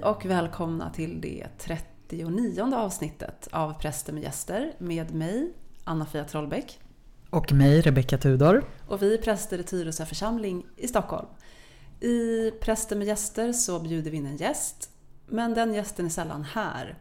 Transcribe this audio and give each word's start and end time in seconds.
Hej 0.00 0.10
och 0.10 0.26
välkomna 0.26 0.90
till 0.90 1.20
det 1.20 1.46
39 1.58 2.74
avsnittet 2.74 3.48
av 3.52 3.74
Präster 3.80 4.12
med 4.12 4.22
gäster 4.22 4.72
med 4.78 5.14
mig, 5.14 5.52
Anna-Fia 5.84 6.24
Trollbäck. 6.24 6.80
Och 7.30 7.52
mig, 7.52 7.80
Rebecka 7.80 8.18
Tudor. 8.18 8.64
Och 8.88 9.02
vi 9.02 9.14
är 9.14 9.18
präster 9.18 9.58
i 9.58 9.62
Tyresö 9.62 10.06
församling 10.06 10.66
i 10.76 10.88
Stockholm. 10.88 11.26
I 12.00 12.50
Präster 12.50 12.96
med 12.96 13.06
gäster 13.06 13.52
så 13.52 13.80
bjuder 13.80 14.10
vi 14.10 14.16
in 14.16 14.26
en 14.26 14.36
gäst, 14.36 14.90
men 15.26 15.54
den 15.54 15.74
gästen 15.74 16.06
är 16.06 16.10
sällan 16.10 16.44
här. 16.44 16.98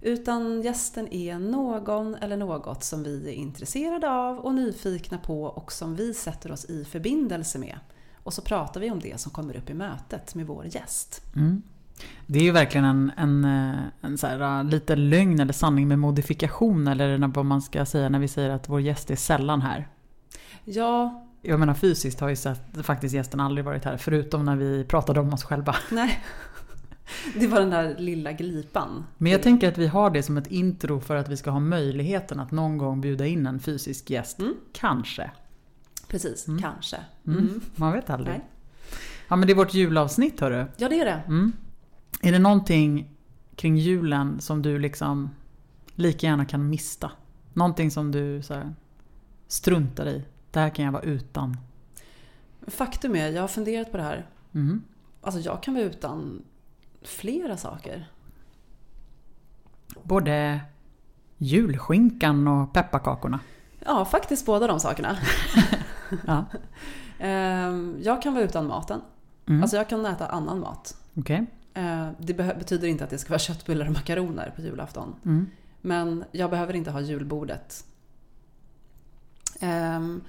Utan 0.00 0.62
gästen 0.62 1.12
är 1.12 1.38
någon 1.38 2.14
eller 2.14 2.36
något 2.36 2.84
som 2.84 3.02
vi 3.02 3.28
är 3.28 3.34
intresserade 3.34 4.10
av 4.10 4.38
och 4.38 4.54
nyfikna 4.54 5.18
på 5.18 5.42
och 5.42 5.72
som 5.72 5.96
vi 5.96 6.14
sätter 6.14 6.52
oss 6.52 6.64
i 6.64 6.84
förbindelse 6.84 7.58
med. 7.58 7.78
Och 8.22 8.32
så 8.32 8.42
pratar 8.42 8.80
vi 8.80 8.90
om 8.90 9.00
det 9.00 9.20
som 9.20 9.32
kommer 9.32 9.56
upp 9.56 9.70
i 9.70 9.74
mötet 9.74 10.34
med 10.34 10.46
vår 10.46 10.66
gäst. 10.66 11.22
Mm. 11.36 11.62
Det 12.26 12.38
är 12.38 12.42
ju 12.42 12.50
verkligen 12.50 12.84
en, 12.84 13.12
en, 13.16 13.44
en 14.00 14.18
så 14.18 14.26
här, 14.26 14.64
lite 14.64 14.96
lögn 14.96 15.40
eller 15.40 15.52
sanning 15.52 15.88
med 15.88 15.98
modifikation 15.98 16.86
eller 16.88 17.28
vad 17.28 17.44
man 17.46 17.62
ska 17.62 17.86
säga 17.86 18.08
när 18.08 18.18
vi 18.18 18.28
säger 18.28 18.50
att 18.50 18.68
vår 18.68 18.80
gäst 18.80 19.10
är 19.10 19.16
sällan 19.16 19.62
här. 19.62 19.88
Ja. 20.64 21.22
Jag 21.42 21.60
menar 21.60 21.74
fysiskt 21.74 22.20
har 22.20 22.28
ju 22.28 22.36
sett, 22.36 22.62
faktiskt 22.82 23.14
gästen 23.14 23.40
aldrig 23.40 23.64
varit 23.64 23.84
här 23.84 23.96
förutom 23.96 24.44
när 24.44 24.56
vi 24.56 24.84
pratade 24.84 25.20
om 25.20 25.32
oss 25.32 25.44
själva. 25.44 25.76
Nej. 25.90 26.24
Det 27.34 27.46
var 27.46 27.60
den 27.60 27.70
där 27.70 27.94
lilla 27.98 28.32
glipan. 28.32 29.04
Men 29.18 29.32
jag 29.32 29.42
tänker 29.42 29.68
att 29.68 29.78
vi 29.78 29.86
har 29.86 30.10
det 30.10 30.22
som 30.22 30.36
ett 30.36 30.46
intro 30.46 31.00
för 31.00 31.16
att 31.16 31.28
vi 31.28 31.36
ska 31.36 31.50
ha 31.50 31.60
möjligheten 31.60 32.40
att 32.40 32.50
någon 32.50 32.78
gång 32.78 33.00
bjuda 33.00 33.26
in 33.26 33.46
en 33.46 33.60
fysisk 33.60 34.10
gäst. 34.10 34.38
Mm. 34.38 34.54
Kanske. 34.72 35.30
Precis, 36.08 36.48
Mm. 36.48 36.62
kanske. 36.62 36.96
Mm. 37.26 37.38
Mm. 37.38 37.60
Man 37.76 37.92
vet 37.92 38.10
aldrig. 38.10 38.36
Nej. 38.36 38.44
Ja 39.28 39.36
men 39.36 39.46
det 39.46 39.52
är 39.52 39.54
vårt 39.54 39.74
julavsnitt 39.74 40.40
hörru. 40.40 40.64
Ja, 40.76 40.88
det 40.88 41.00
är 41.00 41.04
det. 41.04 41.22
Är 42.22 42.32
det 42.32 42.38
någonting 42.38 43.10
kring 43.56 43.76
julen 43.76 44.40
som 44.40 44.62
du 44.62 44.78
liksom 44.78 45.30
lika 45.94 46.26
gärna 46.26 46.44
kan 46.44 46.68
mista? 46.68 47.10
Någonting 47.52 47.90
som 47.90 48.12
du 48.12 48.42
så 48.42 48.54
här, 48.54 48.74
struntar 49.48 50.06
i? 50.06 50.24
Det 50.50 50.60
här 50.60 50.70
kan 50.70 50.84
jag 50.84 50.92
vara 50.92 51.02
utan. 51.02 51.56
Faktum 52.66 53.16
är, 53.16 53.30
jag 53.32 53.40
har 53.40 53.48
funderat 53.48 53.90
på 53.90 53.96
det 53.96 54.02
här. 54.02 54.26
Mm. 54.54 54.82
Alltså 55.20 55.40
jag 55.40 55.62
kan 55.62 55.74
vara 55.74 55.84
utan 55.84 56.42
flera 57.02 57.56
saker. 57.56 58.10
Både 60.02 60.60
julskinkan 61.36 62.48
och 62.48 62.72
pepparkakorna. 62.72 63.40
Ja, 63.84 64.04
faktiskt 64.04 64.46
båda 64.46 64.66
de 64.66 64.80
sakerna. 64.80 65.18
Ja. 66.26 66.44
Ehm, 67.18 67.96
jag 68.02 68.22
kan 68.22 68.34
vara 68.34 68.44
utan 68.44 68.66
maten. 68.66 69.00
Mm. 69.46 69.62
Alltså 69.62 69.76
jag 69.76 69.88
kan 69.88 70.06
äta 70.06 70.26
annan 70.26 70.60
mat. 70.60 70.96
Okej. 71.14 71.46
Ehm, 71.76 72.14
Det 72.18 72.34
betyder 72.34 72.88
inte 72.88 73.04
att 73.04 73.10
det 73.10 73.18
ska 73.18 73.28
vara 73.30 73.38
köttbullar 73.48 73.86
och 73.86 73.92
makaroner 73.92 74.52
på 74.56 74.62
julafton. 74.62 75.14
Mm. 75.24 75.46
Men 75.80 76.24
jag 76.32 76.50
behöver 76.50 76.74
inte 76.76 76.90
ha 76.90 77.00
julbordet. 77.00 77.84
Ehm, 79.60 80.20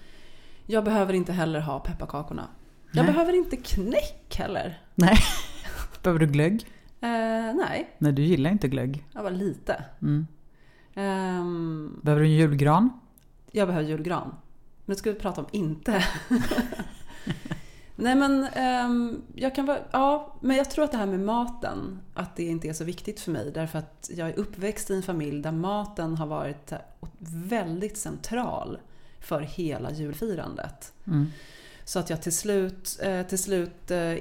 Jag 0.65 0.83
behöver 0.83 1.13
inte 1.13 1.33
heller 1.33 1.59
ha 1.59 1.79
pepparkakorna. 1.79 2.47
Jag 2.91 3.03
Nej. 3.05 3.13
behöver 3.13 3.33
inte 3.33 3.57
knäck 3.57 4.35
heller. 4.37 4.81
Nej. 4.95 5.17
Behöver 6.03 6.19
du 6.19 6.27
glögg? 6.27 6.65
Eh, 7.01 7.09
nej, 7.55 7.95
Nej, 7.97 8.11
du 8.13 8.21
gillar 8.21 8.51
inte 8.51 8.67
glögg. 8.67 9.05
jag 9.13 9.23
var 9.23 9.31
lite. 9.31 9.83
Mm. 10.01 10.27
Ehm, 10.95 11.99
Behöver 12.03 12.21
du 12.21 12.27
en 12.27 12.33
julgran? 12.33 12.89
jag 13.51 13.67
behöver 13.67 13.89
julgran. 13.89 14.27
Men 14.85 14.93
det 14.93 14.99
ska 14.99 15.11
vi 15.11 15.19
prata 15.19 15.41
om 15.41 15.47
inte. 15.51 16.03
Nej 17.99 18.15
men 18.15 18.47
ehm, 18.53 19.21
jag 19.35 19.55
kan 19.55 19.65
vara, 19.65 19.79
ja, 19.91 20.35
men 20.41 20.57
jag 20.57 20.71
tror 20.71 20.85
att 20.85 20.91
det 20.91 20.97
här 20.97 21.05
med 21.05 21.19
maten, 21.19 21.99
att 22.13 22.35
det 22.35 22.43
inte 22.43 22.67
är 22.67 22.73
så 22.73 22.83
viktigt 22.83 23.19
för 23.19 23.31
mig. 23.31 23.51
Därför 23.51 23.79
att 23.79 24.09
jag 24.13 24.29
är 24.29 24.39
uppväxt 24.39 24.89
i 24.89 24.95
en 24.95 25.03
familj 25.03 25.41
där 25.41 25.51
maten 25.51 26.15
har 26.15 26.27
varit 26.27 26.73
väldigt 27.19 27.97
central 27.97 28.77
för 29.19 29.41
hela 29.41 29.91
julfirandet. 29.91 30.93
Mm. 31.07 31.27
Så 31.83 31.99
att 31.99 32.09
jag 32.09 32.21
till 32.21 32.35
slut, 32.35 32.99
eh, 33.01 33.23
till 33.23 33.39
slut 33.39 33.91
eh, 33.91 34.15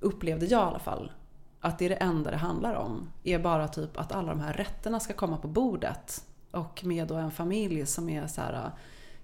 upplevde 0.00 0.46
jag 0.46 0.60
i 0.60 0.68
alla 0.68 0.78
fall 0.78 1.12
att 1.60 1.78
det 1.78 1.84
är 1.84 1.88
det 1.88 1.94
enda 1.94 2.30
det 2.30 2.36
handlar 2.36 2.74
om. 2.74 3.10
Är 3.24 3.38
bara 3.38 3.68
typ 3.68 3.96
att 3.96 4.12
alla 4.12 4.28
de 4.28 4.40
här 4.40 4.52
rätterna 4.52 5.00
ska 5.00 5.12
komma 5.12 5.36
på 5.36 5.48
bordet. 5.48 6.24
Och 6.50 6.84
med 6.84 7.08
då 7.08 7.14
en 7.14 7.30
familj 7.30 7.86
som 7.86 8.08
är 8.08 8.26
så 8.26 8.40
här, 8.40 8.70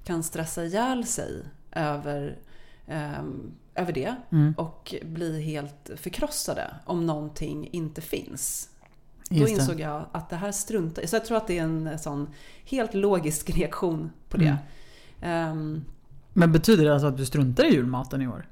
kan 0.05 0.23
stressa 0.23 0.65
ihjäl 0.65 1.07
sig 1.07 1.45
över, 1.73 2.39
ehm, 2.87 3.53
över 3.75 3.93
det. 3.93 4.15
Mm. 4.33 4.55
Och 4.57 4.95
bli 5.03 5.43
helt 5.43 5.91
förkrossade 5.97 6.75
om 6.85 7.07
någonting 7.07 7.69
inte 7.73 8.01
finns. 8.01 8.69
Då 9.31 9.37
Just 9.37 9.55
det. 9.57 9.61
insåg 9.61 9.81
jag 9.81 10.07
att 10.13 10.31
det 10.31 10.37
här 10.37 10.53
struntar 10.53 11.07
Så 11.07 11.17
jag 11.17 11.25
tror 11.25 11.37
att 11.37 11.47
det 11.47 11.59
är 11.59 11.63
en 11.63 11.99
sån 11.99 12.29
helt 12.65 12.95
logisk 12.95 13.51
reaktion 13.51 14.11
på 14.29 14.37
det. 14.37 14.59
Mm. 15.21 15.51
Ehm, 15.51 15.85
Men 16.33 16.53
betyder 16.53 16.85
det 16.85 16.93
alltså 16.93 17.07
att 17.07 17.17
du 17.17 17.27
struntar 17.27 17.65
i 17.65 17.75
julmaten 17.75 18.23
i 18.23 18.29
år? 18.29 18.47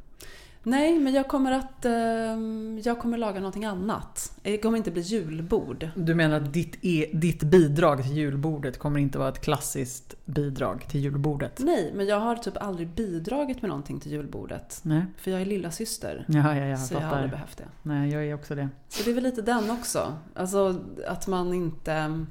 Nej, 0.63 0.99
men 0.99 1.15
jag 1.15 1.29
kommer 1.29 1.53
att 1.53 1.85
ehm, 1.85 2.81
jag 2.85 2.99
kommer 2.99 3.19
laga 3.19 3.41
någonting 3.41 3.65
annat. 3.65 4.33
Det 4.43 4.59
kommer 4.59 4.79
inte 4.79 4.91
bli 4.91 5.03
julbord. 5.03 5.89
Du 5.95 6.15
menar 6.15 6.37
att 6.37 6.53
ditt, 6.53 6.79
e, 6.83 7.11
ditt 7.13 7.43
bidrag 7.43 8.03
till 8.03 8.13
julbordet 8.13 8.79
kommer 8.79 9.01
inte 9.01 9.19
vara 9.19 9.29
ett 9.29 9.41
klassiskt 9.41 10.15
bidrag 10.25 10.85
till 10.89 11.01
julbordet? 11.01 11.59
Nej, 11.59 11.93
men 11.95 12.07
jag 12.07 12.21
har 12.21 12.37
typ 12.37 12.57
aldrig 12.63 12.89
bidragit 12.89 13.63
med 13.63 13.69
någonting 13.69 14.01
till 14.01 14.13
julbordet. 14.13 14.81
Nej. 14.83 15.03
För 15.17 15.31
jag 15.31 15.41
är 15.41 15.45
lilla 15.47 15.71
syster. 15.71 16.25
Ja, 16.29 16.57
ja, 16.57 16.67
jag 16.67 16.79
så 16.81 16.95
jag 16.95 17.01
har 17.01 17.13
aldrig 17.15 17.31
behövt 17.31 17.57
det. 17.57 17.65
Nej, 17.83 18.11
jag 18.13 18.27
är 18.27 18.35
också 18.35 18.55
det. 18.55 18.69
Så 18.89 19.03
det 19.05 19.11
är 19.11 19.15
väl 19.15 19.25
lite 19.25 19.43
den 19.43 19.71
också. 19.71 20.17
Alltså 20.35 20.81
att 21.09 21.27
man 21.27 21.55
inte... 21.55 21.93
ehm, 21.93 22.27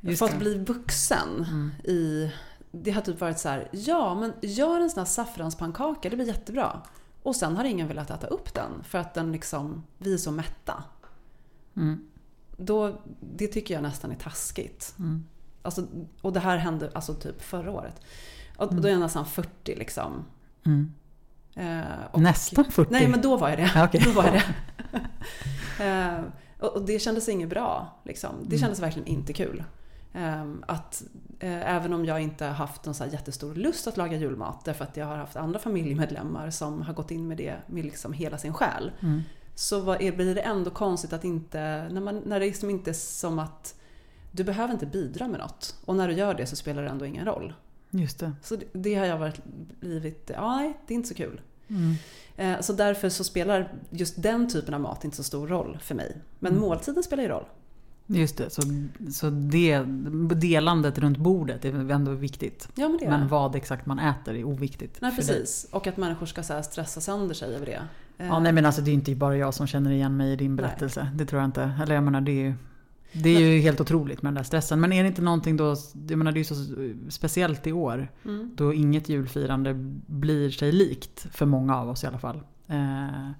Just 0.00 0.18
för 0.18 0.26
att 0.26 0.32
det. 0.32 0.38
bli 0.38 0.58
vuxen 0.58 1.28
Mm. 1.48 1.70
i... 1.84 2.30
Det 2.70 2.90
har 2.90 3.02
typ 3.02 3.20
varit 3.20 3.38
så 3.38 3.48
här, 3.48 3.68
ja 3.72 4.14
men 4.14 4.32
gör 4.42 4.80
en 4.80 4.90
sån 4.90 4.98
här 5.00 5.04
saffranspannkaka, 5.04 6.10
det 6.10 6.16
blir 6.16 6.26
jättebra. 6.26 6.80
Och 7.22 7.36
sen 7.36 7.56
har 7.56 7.64
ingen 7.64 7.88
velat 7.88 8.10
äta 8.10 8.26
upp 8.26 8.54
den 8.54 8.84
för 8.84 8.98
att 8.98 9.14
den 9.14 9.32
liksom, 9.32 9.84
vi 9.98 10.14
är 10.14 10.18
så 10.18 10.30
mätta. 10.32 10.84
Mm. 11.76 12.08
Då, 12.56 13.00
det 13.20 13.46
tycker 13.46 13.74
jag 13.74 13.82
nästan 13.82 14.10
är 14.10 14.14
taskigt. 14.16 14.94
Mm. 14.98 15.24
Alltså, 15.62 15.86
och 16.22 16.32
det 16.32 16.40
här 16.40 16.56
hände 16.56 16.90
alltså 16.94 17.14
typ 17.14 17.42
förra 17.42 17.70
året. 17.70 18.00
Och 18.56 18.70
Mm. 18.72 18.82
då 18.82 18.88
är 18.88 18.92
jag 18.92 19.00
nästan 19.00 19.26
40 19.26 19.74
liksom. 19.74 20.24
Mm. 20.66 20.94
Eh, 21.54 22.04
och, 22.12 22.20
Nästan 22.20 22.64
40? 22.64 22.92
Nej 22.92 23.08
men 23.08 23.20
då 23.20 23.36
var 23.36 23.48
jag 23.48 23.58
det. 23.58 23.84
Okej. 23.84 24.02
Då 24.04 24.10
var 24.12 24.24
jag 24.24 24.32
det. 24.32 24.44
eh, 25.84 26.20
och, 26.58 26.76
och 26.76 26.82
det 26.86 26.98
kändes 26.98 27.28
inget 27.28 27.48
bra. 27.48 28.00
Liksom. 28.04 28.30
Det 28.42 28.46
Mm. 28.56 28.58
kändes 28.58 28.80
verkligen 28.80 29.08
inte 29.08 29.32
kul. 29.32 29.64
Eh, 30.18 30.44
att 30.66 31.02
eh, 31.38 31.74
även 31.76 31.92
om 31.92 32.04
jag 32.04 32.20
inte 32.20 32.44
har 32.44 32.52
haft 32.52 32.84
någon 32.84 32.94
så 32.94 33.04
jättestor 33.06 33.54
lust 33.54 33.86
att 33.86 33.96
laga 33.96 34.16
julmat 34.16 34.64
därför 34.64 34.84
att 34.84 34.96
jag 34.96 35.06
har 35.06 35.16
haft 35.16 35.36
andra 35.36 35.58
familjemedlemmar 35.58 36.50
som 36.50 36.82
har 36.82 36.94
gått 36.94 37.10
in 37.10 37.28
med 37.28 37.36
det 37.36 37.56
med 37.66 37.84
liksom 37.84 38.12
hela 38.12 38.38
sin 38.38 38.52
själ. 38.52 38.92
Mm. 39.00 39.22
Så 39.54 39.80
vad 39.80 39.98
blir 39.98 40.34
det 40.34 40.40
ändå 40.40 40.70
konstigt 40.70 41.12
att 41.12 41.24
inte, 41.24 41.88
när, 41.90 42.00
man, 42.00 42.22
när 42.26 42.40
det 42.40 42.46
liksom 42.46 42.70
inte 42.70 42.90
är 42.90 42.94
som 42.94 43.38
att 43.38 43.74
du 44.32 44.44
behöver 44.44 44.72
inte 44.72 44.86
bidra 44.86 45.28
med 45.28 45.40
något. 45.40 45.76
Och 45.84 45.96
när 45.96 46.08
du 46.08 46.14
gör 46.14 46.34
det 46.34 46.46
så 46.46 46.56
spelar 46.56 46.82
det 46.82 46.88
ändå 46.88 47.06
ingen 47.06 47.24
roll. 47.24 47.54
Just 47.90 48.18
det. 48.18 48.32
Så 48.42 48.56
det, 48.56 48.66
det 48.72 48.94
har 48.94 49.06
jag 49.06 49.18
varit, 49.18 49.40
blivit, 49.80 50.30
nej, 50.40 50.78
det 50.86 50.94
är 50.94 50.96
inte 50.96 51.08
så 51.08 51.14
kul. 51.14 51.40
Mm. 51.68 51.94
Eh, 52.36 52.60
så 52.60 52.72
därför 52.72 53.08
så 53.08 53.24
spelar 53.24 53.72
just 53.90 54.22
den 54.22 54.48
typen 54.48 54.74
av 54.74 54.80
mat 54.80 55.04
inte 55.04 55.16
så 55.16 55.22
stor 55.22 55.48
roll 55.48 55.78
för 55.82 55.94
mig. 55.94 56.16
Men 56.38 56.52
Mm. 56.52 56.62
måltiden 56.62 57.02
spelar 57.02 57.22
ju 57.22 57.28
roll. 57.28 57.44
Just 58.10 58.36
det, 58.36 58.50
så, 58.50 58.62
så 59.12 59.30
det, 59.30 59.82
delandet 60.34 60.98
runt 60.98 61.18
bordet 61.18 61.64
är 61.64 61.90
ändå 61.90 62.12
viktigt. 62.12 62.68
Ja 62.74 62.88
men 62.88 62.98
det 62.98 63.10
Men 63.10 63.20
det. 63.20 63.26
vad 63.26 63.56
exakt 63.56 63.86
man 63.86 63.98
äter 63.98 64.34
är 64.34 64.44
oviktigt. 64.44 64.98
Nej 65.00 65.16
precis. 65.16 65.66
Och 65.70 65.86
att 65.86 65.96
människor 65.96 66.26
ska 66.26 66.42
så 66.42 66.62
stressa 66.62 67.00
sönder 67.00 67.34
sig 67.34 67.54
över 67.54 67.66
det. 67.66 67.82
Ja, 68.16 68.38
nej 68.38 68.52
men 68.52 68.66
alltså 68.66 68.82
det 68.82 68.90
är 68.90 68.92
inte 68.92 69.14
bara 69.14 69.36
jag 69.36 69.54
som 69.54 69.66
känner 69.66 69.90
igen 69.90 70.16
mig 70.16 70.32
i 70.32 70.36
din 70.36 70.56
berättelse. 70.56 71.10
Det 71.14 71.26
tror 71.26 71.40
jag 71.40 71.48
inte. 71.48 71.72
Eller 71.82 71.94
jag 71.94 72.04
menar 72.04 72.20
det 72.20 72.32
är 72.32 72.44
ju, 72.44 72.54
det 73.12 73.28
är 73.28 73.40
ju 73.40 73.60
helt 73.60 73.80
otroligt 73.80 74.22
med 74.22 74.30
den 74.30 74.34
där 74.34 74.42
stressen. 74.42 74.80
Men 74.80 74.92
är 74.92 75.02
det 75.02 75.08
inte 75.08 75.22
någonting 75.22 75.56
då, 75.56 75.76
jag 76.08 76.18
menar 76.18 76.32
det 76.32 76.38
är 76.38 76.40
ju 76.40 76.44
så 76.44 76.54
speciellt 77.10 77.66
i 77.66 77.72
år. 77.72 78.12
mm. 78.24 78.50
Då 78.56 78.74
inget 78.74 79.08
julfirande 79.08 79.74
blir 80.06 80.50
sig 80.50 80.72
likt. 80.72 81.26
För 81.30 81.46
många 81.46 81.76
av 81.76 81.88
oss 81.88 82.04
i 82.04 82.06
alla 82.06 82.18
fall. 82.18 82.40
Eh, 82.68 83.30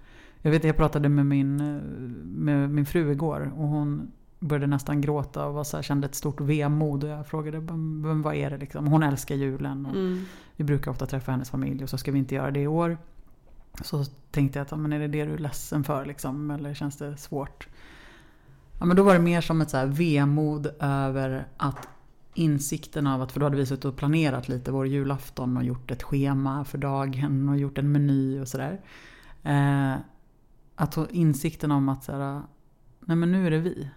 jag 0.43 0.51
vet 0.51 0.65
jag 0.65 0.77
pratade 0.77 1.09
med 1.09 1.27
min, 1.27 1.61
eh, 1.61 1.83
med 2.25 2.71
min 2.71 2.87
fru 2.87 3.13
igår. 3.13 3.53
Och 3.57 3.69
hon 3.69 4.13
började 4.39 4.67
nästan 4.67 5.01
gråta 5.01 5.47
och 5.47 5.55
var 5.55 5.65
så 5.65 5.77
här, 5.77 5.83
kände 5.83 6.07
ett 6.07 6.15
stort 6.15 6.41
vemod. 6.41 7.05
Och 7.05 7.11
jag 7.11 7.27
frågade 7.27 7.61
"Men- 7.61 8.23
vad 8.23 8.35
är 8.35 8.51
det 8.51 8.59
liksom? 8.59 8.87
Hon 8.87 9.03
älskar 9.03 9.35
julen. 9.35 9.87
Och 9.87 9.97
Mm. 9.97 10.25
vi 10.57 10.65
brukar 10.65 10.91
ofta 10.91 11.07
träffa 11.07 11.33
hennes 11.33 11.51
familj 11.51 11.83
och 11.85 11.91
så 11.91 11.99
ska 11.99 12.13
vi 12.13 12.19
inte 12.19 12.35
göra 12.35 12.51
det 12.51 12.61
i 12.61 12.67
år. 12.67 12.99
Så 13.83 14.05
tänkte 14.31 14.59
jag 14.59 14.65
att 14.73 14.79
men 14.81 14.93
är 14.93 14.99
det 14.99 15.09
det 15.09 15.25
du 15.25 15.35
är 15.35 15.39
ledsen 15.39 15.85
för 15.85 16.07
liksom? 16.07 16.51
Eller 16.51 16.75
känns 16.75 16.97
det 16.97 17.17
svårt? 17.17 17.69
Ja, 18.79 18.85
men 18.87 18.97
då 18.97 19.03
var 19.03 19.15
det 19.15 19.21
mer 19.21 19.41
som 19.41 19.61
ett 19.61 19.71
så 19.71 19.77
här 19.77 19.87
vemod 19.87 20.69
över 20.81 21.47
att 21.57 21.89
insikten 22.35 23.07
av 23.07 23.23
att, 23.23 23.33
för 23.33 23.41
då 23.41 23.47
hade 23.47 23.57
vi 23.57 23.67
suttit 23.67 23.85
och 23.85 23.97
planerat 23.97 24.49
lite 24.49 24.71
vår 24.73 24.87
julafton 24.87 25.57
och 25.57 25.65
gjort 25.65 25.91
ett 25.91 26.03
schema 26.03 26.65
för 26.65 26.79
dagen 26.79 27.49
och 27.49 27.59
gjort 27.59 27.79
en 27.79 27.93
meny 27.93 28.41
och 28.41 28.49
sådär. 28.49 28.81
Eh, 29.43 29.95
att 30.75 30.99
insikten 31.11 31.71
om 31.71 31.89
att 31.89 32.05
så 32.05 32.13
här, 32.13 32.43
nej 33.01 33.17
men 33.17 33.33
nu 33.33 33.47
är 33.47 33.51
det 33.51 33.59
vi. 33.59 33.91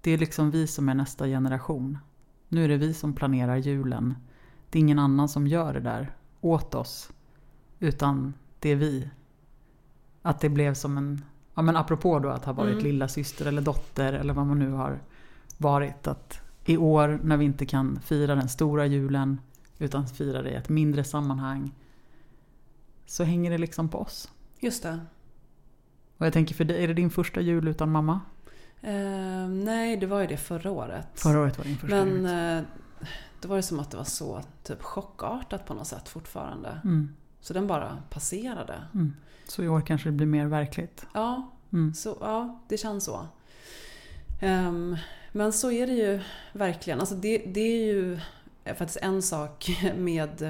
Det 0.00 0.10
är 0.10 0.18
liksom 0.18 0.50
vi 0.50 0.66
som 0.66 0.88
är 0.88 0.94
nästa 0.94 1.26
generation. 1.26 1.98
Nu 2.48 2.64
är 2.64 2.68
det 2.68 2.76
vi 2.76 2.94
som 2.94 3.12
planerar 3.12 3.56
julen. 3.56 4.14
Det 4.70 4.78
är 4.78 4.80
ingen 4.80 4.98
annan 4.98 5.28
som 5.28 5.46
gör 5.46 5.74
det 5.74 5.80
där 5.80 6.16
åt 6.40 6.74
oss. 6.74 7.10
Utan 7.78 8.34
det 8.58 8.68
är 8.70 8.76
vi. 8.76 9.10
Att 10.22 10.40
det 10.40 10.48
blev 10.48 10.74
som 10.74 10.98
en, 10.98 11.24
ja 11.54 11.62
men 11.62 11.76
apropå 11.76 12.18
då 12.18 12.28
att 12.28 12.44
ha 12.44 12.52
varit 12.52 12.72
Mm. 12.72 12.84
lilla 12.84 13.08
syster 13.08 13.46
eller 13.46 13.62
dotter 13.62 14.12
eller 14.12 14.34
vad 14.34 14.46
man 14.46 14.58
nu 14.58 14.70
har 14.70 15.02
varit. 15.58 16.06
Att 16.06 16.40
i 16.64 16.76
år 16.76 17.20
när 17.22 17.36
vi 17.36 17.44
inte 17.44 17.66
kan 17.66 18.00
fira 18.00 18.34
den 18.34 18.48
stora 18.48 18.86
julen 18.86 19.40
utan 19.78 20.06
fira 20.06 20.42
det 20.42 20.50
i 20.50 20.54
ett 20.54 20.68
mindre 20.68 21.04
sammanhang. 21.04 21.74
Så 23.06 23.24
hänger 23.24 23.50
det 23.50 23.58
liksom 23.58 23.88
på 23.88 23.98
oss. 23.98 24.32
Just 24.60 24.82
det. 24.82 25.00
Och 26.16 26.26
jag 26.26 26.32
tänker 26.32 26.54
för 26.54 26.64
dig, 26.64 26.84
är 26.84 26.88
det 26.88 26.94
din 26.94 27.10
första 27.10 27.40
jul 27.40 27.68
utan 27.68 27.90
mamma? 27.90 28.20
Eh, 28.82 29.48
nej, 29.48 29.96
det 29.96 30.06
var 30.06 30.20
ju 30.20 30.26
det 30.26 30.36
förra 30.36 30.70
året. 30.70 31.06
Förra 31.14 31.40
året 31.40 31.58
var 31.58 31.64
din 31.64 31.76
första 31.78 32.04
Men 32.04 32.26
eh, 32.58 32.64
det 33.40 33.48
var 33.48 33.56
ju 33.56 33.62
som 33.62 33.80
att 33.80 33.90
det 33.90 33.96
var 33.96 34.04
så 34.04 34.42
typ 34.62 34.82
chockartat 34.82 35.66
på 35.66 35.74
något 35.74 35.86
sätt 35.86 36.08
fortfarande. 36.08 36.80
Mm, 36.84 37.14
Så 37.40 37.52
den 37.54 37.66
bara 37.66 38.02
passerade. 38.10 38.82
mm. 38.94 39.14
Så 39.48 39.62
i 39.62 39.68
år 39.68 39.80
kanske 39.80 40.08
det 40.08 40.12
blir 40.12 40.26
mer 40.26 40.46
verkligt. 40.46 41.06
Ja, 41.14 41.50
Mm. 41.72 41.94
så, 41.94 42.16
ja 42.20 42.60
det 42.68 42.76
känns 42.76 43.04
så. 43.04 43.26
Ehm, 44.40 44.96
men 45.32 45.52
så 45.52 45.70
är 45.70 45.86
det 45.86 45.92
ju 45.92 46.20
verkligen. 46.52 47.00
Alltså 47.00 47.14
det, 47.14 47.38
det 47.38 47.60
är 47.60 47.84
ju 47.92 48.18
faktiskt 48.64 48.96
en 49.02 49.22
sak 49.22 49.68
med 49.96 50.42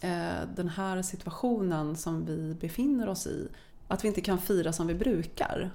eh, 0.00 0.48
den 0.56 0.68
här 0.68 1.02
situationen 1.02 1.96
som 1.96 2.24
vi 2.26 2.54
befinner 2.60 3.08
oss 3.08 3.26
i. 3.26 3.48
Att 3.88 4.04
vi 4.04 4.08
inte 4.08 4.20
kan 4.20 4.38
fira 4.38 4.72
som 4.72 4.86
vi 4.86 4.94
brukar 4.94 5.70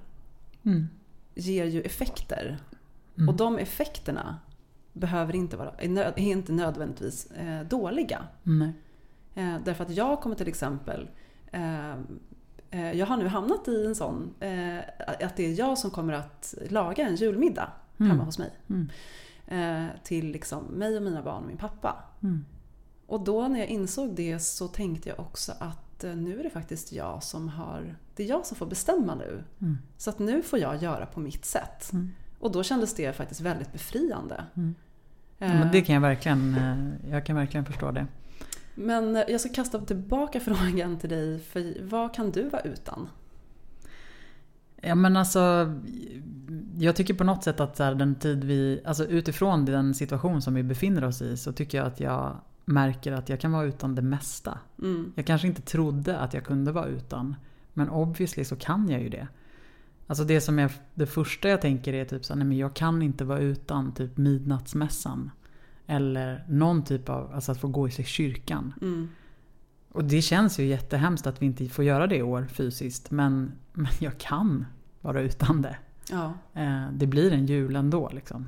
Mm. 0.64 0.90
Ger 1.40 1.66
ju 1.66 1.82
effekter. 1.82 2.58
Mm. 3.18 3.30
Och 3.30 3.36
de 3.36 3.58
effekterna 3.58 4.40
behöver 4.94 5.36
inte 5.36 5.58
vara, 5.58 5.72
är 5.78 6.20
inte 6.20 6.52
nödvändigtvis 6.52 7.32
eh, 7.32 7.62
dåliga. 7.62 8.28
Nej. 8.44 8.72
Eh, 9.36 9.56
därför 9.66 9.84
att 9.84 9.92
jag 9.96 10.22
kommer 10.22 10.36
till 10.36 10.48
exempel 10.48 11.10
eh, 11.52 11.92
eh, 12.72 12.92
jag 12.92 13.06
har 13.06 13.18
nu 13.18 13.28
hamnat 13.28 13.68
i 13.68 13.86
en 13.86 13.96
sån 13.96 14.34
eh, 14.40 14.78
att 15.26 15.36
det 15.36 15.46
är 15.46 15.54
jag 15.60 15.78
som 15.78 15.92
kommer 15.92 16.14
att 16.14 16.54
laga 16.70 17.08
en 17.08 17.16
julmiddag 17.16 17.72
Mm. 18.00 18.12
hemma 18.12 18.24
hos 18.24 18.40
mig. 18.40 18.52
Mm. 18.70 18.90
Eh, 19.48 19.92
till 20.04 20.32
liksom 20.32 20.64
mig 20.64 20.98
och 20.98 21.04
mina 21.04 21.22
barn 21.22 21.42
och 21.44 21.48
min 21.48 21.58
pappa. 21.58 22.04
Mm. 22.24 22.46
Och 23.08 23.22
då 23.24 23.48
när 23.48 23.60
jag 23.60 23.68
insåg 23.68 24.16
det 24.16 24.40
så 24.40 24.68
tänkte 24.68 25.10
jag 25.10 25.20
också 25.20 25.52
att 25.60 25.89
eh, 26.04 26.16
nu 26.16 26.40
är 26.40 26.44
det 26.44 26.50
faktiskt 26.50 26.92
jag 26.92 27.24
som 27.24 27.50
har, 27.50 27.96
det 28.16 28.24
är 28.24 28.28
jag 28.28 28.46
som 28.46 28.58
får 28.58 28.66
bestämma 28.66 29.16
nu. 29.16 29.44
Mm. 29.62 29.78
Så 29.98 30.10
att 30.10 30.20
nu 30.20 30.42
får 30.42 30.60
jag 30.60 30.84
göra 30.84 31.06
på 31.06 31.20
mitt 31.20 31.46
sätt. 31.46 31.94
Mm. 31.94 32.12
Och 32.40 32.52
då 32.52 32.64
kändes 32.64 32.96
det 32.96 33.14
faktiskt 33.14 33.42
väldigt 33.42 33.74
befriande. 33.74 34.44
Mm. 34.56 34.76
Ja, 35.38 35.48
Eh, 35.48 35.60
men 35.60 35.72
det 35.72 35.82
kan 35.82 35.94
jag 35.96 36.02
verkligen, 36.02 36.56
eh, 36.56 37.12
jag 37.12 37.26
kan 37.26 37.36
verkligen 37.36 37.66
förstå 37.66 37.92
det. 37.92 38.08
Men 38.76 39.16
jag 39.16 39.42
ska 39.42 39.50
kasta 39.50 39.80
tillbaka 39.80 40.40
frågan 40.46 41.00
till 41.00 41.10
dig. 41.10 41.40
För 41.40 41.84
vad 41.84 42.14
kan 42.14 42.32
du 42.32 42.50
vara 42.50 42.62
utan? 42.62 43.10
Ja 44.82 44.96
men 44.96 45.18
alltså, 45.18 45.74
jag 46.78 46.96
tycker 46.96 47.14
på 47.14 47.24
något 47.24 47.44
sätt 47.44 47.60
att 47.60 47.78
så 47.78 47.84
här, 47.84 47.96
den 47.96 48.16
tid 48.16 48.44
vi, 48.44 48.82
alltså 48.86 49.06
utifrån 49.06 49.66
den 49.66 49.94
situation 49.94 50.42
som 50.42 50.54
vi 50.54 50.64
befinner 50.64 51.04
oss 51.04 51.22
i 51.22 51.38
så 51.38 51.54
tycker 51.54 51.78
jag 51.78 51.88
att 51.88 52.00
jag 52.00 52.38
märker 52.70 53.12
att 53.12 53.30
jag 53.30 53.40
kan 53.40 53.52
vara 53.52 53.66
utan 53.66 53.96
det 53.96 54.02
mesta. 54.02 54.60
Mm. 54.82 55.14
Jag 55.16 55.26
kanske 55.26 55.48
inte 55.48 55.62
trodde 55.62 56.20
att 56.20 56.34
jag 56.34 56.44
kunde 56.44 56.72
vara 56.72 56.86
utan. 56.86 57.36
Men 57.74 57.90
obviously 57.90 58.44
så 58.46 58.56
kan 58.56 58.90
jag 58.90 59.02
ju 59.02 59.10
det. 59.10 59.28
Alltså 60.08 60.24
det 60.24 60.42
som 60.42 60.60
är 60.60 60.72
det 60.94 61.06
första 61.06 61.50
jag 61.50 61.62
tänker 61.62 61.94
är 61.94 62.06
typ 62.06 62.26
så 62.26 62.36
nej 62.36 62.48
men 62.48 62.58
jag 62.58 62.74
kan 62.74 63.02
inte 63.02 63.26
vara 63.26 63.40
utan 63.40 63.94
typ 63.94 64.18
midnattsmässan. 64.18 65.32
Eller 65.88 66.46
någon 66.50 66.84
typ 66.84 67.10
av, 67.10 67.34
alltså 67.34 67.52
att 67.52 67.62
få 67.62 67.68
gå 67.68 67.88
i 67.88 67.92
sig 67.92 68.06
kyrkan. 68.06 68.74
Mm. 68.82 69.10
Och 69.92 70.04
det 70.04 70.22
känns 70.22 70.60
ju 70.60 70.66
jättehemskt 70.66 71.28
att 71.28 71.42
vi 71.42 71.46
inte 71.46 71.70
får 71.70 71.86
göra 71.86 72.08
det 72.08 72.16
i 72.16 72.22
år 72.22 72.48
fysiskt. 72.52 73.12
Men, 73.12 73.52
men 73.74 73.92
jag 74.00 74.18
kan 74.18 74.66
vara 75.02 75.22
utan 75.22 75.62
det. 75.62 75.78
Ja. 76.10 76.34
Eh, 76.54 76.88
det 76.94 77.08
blir 77.08 77.34
en 77.34 77.46
jul 77.46 77.76
ändå 77.76 78.10
liksom. 78.14 78.48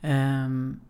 Ehm, 0.00 0.80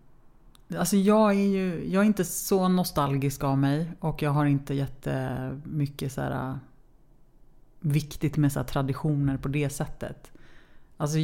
alltså 0.79 0.97
jag 0.97 1.31
är 1.31 1.47
ju 1.47 1.91
jag 1.91 2.03
är 2.03 2.07
inte 2.07 2.25
så 2.25 2.69
nostalgisk 2.69 3.45
av 3.45 3.59
mig 3.59 3.93
och 4.01 4.23
jag 4.23 4.31
har 4.31 4.47
inte 4.47 4.75
jättemycket 4.75 6.13
så 6.13 6.21
här 6.21 6.59
viktigt 7.81 8.37
med 8.37 8.53
så 8.53 8.65
traditioner 8.65 9.37
på 9.37 9.49
det 9.49 9.71
sättet. 9.71 10.33
Alltså 10.97 11.19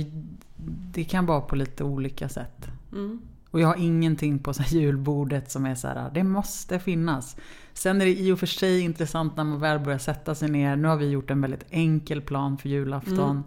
det 0.93 1.05
kan 1.05 1.27
vara 1.27 1.41
på 1.41 1.57
lite 1.57 1.85
olika 1.85 2.29
sätt. 2.29 2.69
Mm. 2.93 3.21
Och 3.51 3.61
jag 3.61 3.69
har 3.69 3.77
ingenting 3.77 4.39
på 4.39 4.55
så 4.55 4.63
julbordet 4.63 5.51
som 5.51 5.67
är 5.67 5.75
så 5.75 5.89
här, 5.89 6.11
det 6.15 6.25
måste 6.25 6.79
finnas. 6.79 7.37
Sen 7.73 8.01
är 8.01 8.05
det 8.05 8.21
i 8.21 8.33
och 8.33 8.39
för 8.39 8.47
sig 8.47 8.81
intressant 8.81 9.37
när 9.37 9.45
man 9.45 9.61
väl 9.61 9.79
börjar 9.79 9.99
sätta 9.99 10.35
sig 10.35 10.51
ner. 10.51 10.77
Nu 10.77 10.89
har 10.89 10.97
vi 10.97 11.09
gjort 11.09 11.31
en 11.31 11.41
väldigt 11.41 11.65
enkel 11.71 12.23
plan 12.23 12.59
för 12.59 12.69
julafton. 12.69 13.31
Mm. 13.31 13.43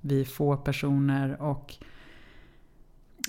Vi 0.00 0.20
är 0.20 0.24
få 0.24 0.56
personer 0.56 1.42
och 1.42 1.74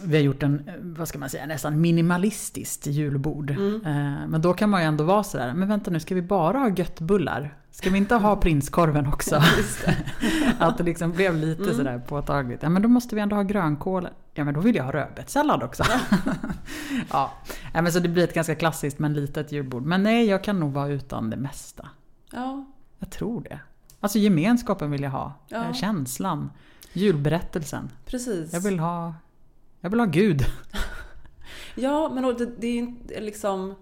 vi 0.04 0.16
har 0.18 0.24
gjort 0.24 0.44
en, 0.44 0.68
eh, 0.68 0.74
vad 0.80 1.08
ska 1.08 1.20
man 1.20 1.30
säga, 1.30 1.46
nästan 1.46 1.82
minimalistiskt 1.82 2.88
julbord. 2.88 3.50
Mm. 3.52 3.76
Eh, 3.86 4.28
Men 4.28 4.42
då 4.42 4.54
kan 4.54 4.70
man 4.70 4.82
ju 4.82 4.88
ändå 4.88 5.04
vara 5.04 5.24
sådär, 5.24 5.54
men 5.54 5.68
vänta 5.68 5.92
nu, 5.92 6.00
ska 6.00 6.16
vi 6.16 6.22
bara 6.22 6.58
ha 6.60 6.70
göttbullar? 6.70 7.58
Ska 7.72 7.90
vi 7.90 7.98
inte 7.98 8.16
ha 8.16 8.36
prinskorven 8.42 9.08
också? 9.08 9.42
Att 10.60 10.78
det 10.78 10.84
liksom 10.84 11.12
blev 11.12 11.36
lite 11.36 11.64
Mm. 11.64 11.76
sådär 11.76 12.00
påtagligt. 12.00 12.64
Ja 12.64 12.70
men 12.70 12.82
då 12.82 12.88
måste 12.90 13.16
vi 13.16 13.22
ändå 13.22 13.36
ha 13.36 13.44
grönkål. 13.44 14.08
Ja 14.34 14.44
men 14.44 14.54
då 14.54 14.60
vill 14.60 14.76
jag 14.76 14.84
ha 14.84 14.92
rödbetssallad 14.92 15.64
också. 15.64 15.84
ja. 17.12 17.32
ja 17.74 17.82
men 17.82 17.92
så 17.92 18.00
det 18.00 18.10
blir 18.10 18.24
ett 18.24 18.34
ganska 18.34 18.56
klassiskt 18.56 19.00
men 19.00 19.14
litet 19.14 19.52
julbord. 19.52 19.84
Men 19.86 20.04
nej, 20.04 20.26
jag 20.26 20.44
kan 20.44 20.60
nog 20.60 20.74
vara 20.74 20.88
utan 20.88 21.30
det 21.30 21.38
mesta. 21.38 21.90
Ja. 22.32 22.66
Jag 23.00 23.10
tror 23.10 23.42
det. 23.44 23.60
Alltså 24.00 24.20
gemenskapen 24.20 24.92
vill 24.92 25.02
jag 25.04 25.12
ha. 25.12 25.34
Ja. 25.48 25.64
Eh, 25.66 25.74
Känslan. 25.74 26.50
Julberättelsen. 26.94 27.90
Precis. 28.06 28.54
Jag 28.54 28.60
vill 28.62 28.80
ha, 28.80 29.14
jag 29.86 29.90
vill 29.90 30.00
ha 30.00 30.08
Gud. 30.08 30.46
Ja, 31.78 32.10
men 32.10 32.38
det, 32.38 32.46
det 32.46 32.68
är 32.68 32.78
inte 32.78 33.22
liksom... 33.22 33.76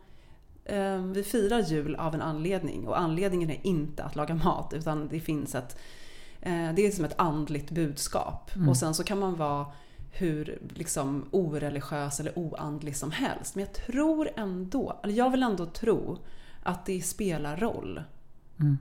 Eh, 0.65 0.98
vi 0.98 1.24
firar 1.24 1.60
jul 1.60 1.95
av 1.95 2.15
en 2.15 2.22
anledning 2.22 2.88
och 2.88 3.00
anledningen 3.00 3.50
är 3.50 3.67
inte 3.67 4.03
att 4.03 4.15
laga 4.15 4.36
mat 4.36 4.74
utan 4.74 5.07
det 5.07 5.19
finns 5.19 5.55
ett... 5.55 5.77
Eh, 6.41 6.74
det 6.74 6.88
är 6.88 6.91
som 6.91 7.05
ett 7.05 7.19
andligt 7.19 7.72
budskap. 7.72 8.55
Mm. 8.55 8.69
Och 8.69 8.77
sen 8.77 8.93
så 8.93 9.03
kan 9.03 9.19
man 9.19 9.36
vara 9.36 9.65
hur 10.12 10.60
liksom 10.75 11.25
oreligiös 11.31 12.19
eller 12.19 12.39
oandlig 12.39 12.95
som 12.95 13.12
helst. 13.12 13.55
Men 13.55 13.65
jag 13.65 13.74
tror 13.74 14.29
ändå, 14.36 15.00
eller 15.03 15.13
jag 15.13 15.29
vill 15.29 15.43
ändå 15.43 15.65
tro 15.65 16.17
att 16.63 16.86
det 16.86 17.01
spelar 17.01 17.57
roll. 17.57 18.03
Mm. 18.60 18.77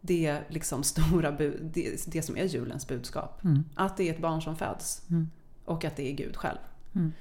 Det 0.00 0.40
liksom 0.48 0.82
stora 0.82 1.30
det, 1.30 2.06
det 2.06 2.22
som 2.22 2.36
är 2.36 2.44
julens 2.44 2.88
budskap. 2.88 3.44
Mm. 3.44 3.64
Att 3.74 3.96
det 3.96 4.08
är 4.08 4.14
ett 4.14 4.22
barn 4.22 4.42
som 4.42 4.56
föds. 4.56 5.02
Mm. 5.10 5.28
Och 5.68 5.84
att 5.84 5.96
det 5.96 6.10
är 6.10 6.14
Gud 6.16 6.36
själv. 6.36 6.58
Mm. 6.94 7.12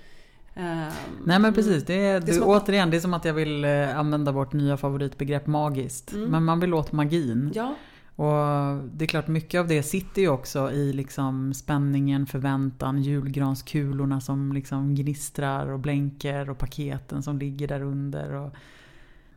Ehm, 0.55 0.91
Nej 1.25 1.39
men 1.39 1.53
precis, 1.53 1.85
det 1.85 1.93
är, 1.93 2.19
Det 2.19 2.31
är 2.31 2.35
att- 2.41 2.63
återigen 2.63 2.89
det 2.89 2.97
är 2.97 3.01
som 3.01 3.13
att 3.13 3.25
jag 3.25 3.33
vill 3.33 3.65
eh, 3.65 3.97
använda 3.99 4.31
vårt 4.31 4.53
nya 4.53 4.77
favoritbegrepp 4.77 5.47
magiskt. 5.47 6.13
Mm. 6.13 6.29
Men 6.29 6.43
man 6.43 6.59
vill 6.59 6.73
åt 6.73 6.91
magin. 6.91 7.51
Ja, 7.55 7.75
Och 8.15 8.83
det 8.93 9.05
är 9.05 9.07
klart 9.07 9.27
mycket 9.27 9.59
av 9.59 9.67
det 9.67 9.83
sitter 9.83 10.21
ju 10.21 10.29
också 10.29 10.71
i 10.71 10.93
liksom 10.93 11.53
spänningen, 11.53 12.25
förväntan, 12.25 13.01
julgranskulorna 13.01 14.21
som 14.21 14.53
liksom 14.53 14.95
gnistrar 14.95 15.67
och 15.71 15.79
blänker 15.79 16.49
och 16.49 16.57
paketen 16.57 17.23
som 17.23 17.39
ligger 17.39 17.67
där 17.67 17.81
under. 17.81 18.33
Och, 18.33 18.53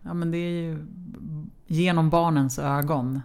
ja 0.02 0.14
men 0.14 0.30
det 0.30 0.38
är 0.38 0.62
ju 0.62 0.86
genom 1.66 2.10
barnens 2.10 2.58
ögon 2.58 3.20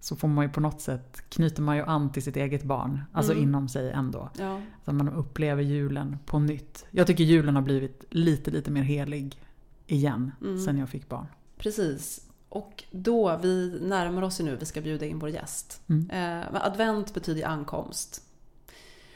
så 0.00 0.16
får 0.16 0.28
man 0.28 0.44
ju 0.44 0.50
på 0.52 0.60
något 0.60 0.80
sätt 0.80 1.22
knyter 1.28 1.62
man 1.62 1.76
ju 1.76 1.82
an 1.82 2.12
till 2.12 2.22
sitt 2.22 2.36
eget 2.36 2.62
barn. 2.62 3.00
Alltså 3.12 3.32
Mm. 3.32 3.44
inom 3.44 3.68
sig 3.68 3.90
ändå. 3.90 4.30
ja. 4.38 4.60
Så 4.84 4.92
man 4.92 5.08
upplever 5.08 5.62
julen 5.62 6.18
på 6.26 6.38
nytt. 6.38 6.86
Jag 6.90 7.06
tycker 7.06 7.24
julen 7.24 7.54
har 7.54 7.62
blivit 7.62 8.04
lite, 8.10 8.50
lite 8.50 8.70
mer 8.70 8.82
helig 8.82 9.42
igen 9.86 10.32
Mm. 10.40 10.58
sen 10.64 10.78
jag 10.78 10.88
fick 10.88 11.08
barn. 11.08 11.26
Precis. 11.58 12.26
Och 12.48 12.84
då, 12.90 13.38
vi 13.42 13.78
närmar 13.82 14.22
oss 14.22 14.40
ju 14.40 14.44
nu, 14.44 14.56
vi 14.56 14.66
ska 14.66 14.80
bjuda 14.80 15.06
in 15.06 15.18
vår 15.18 15.30
gäst. 15.30 15.82
Mm. 15.88 16.10
Eh, 16.10 16.64
advent 16.66 17.14
betyder 17.14 17.46
ankomst. 17.46 18.22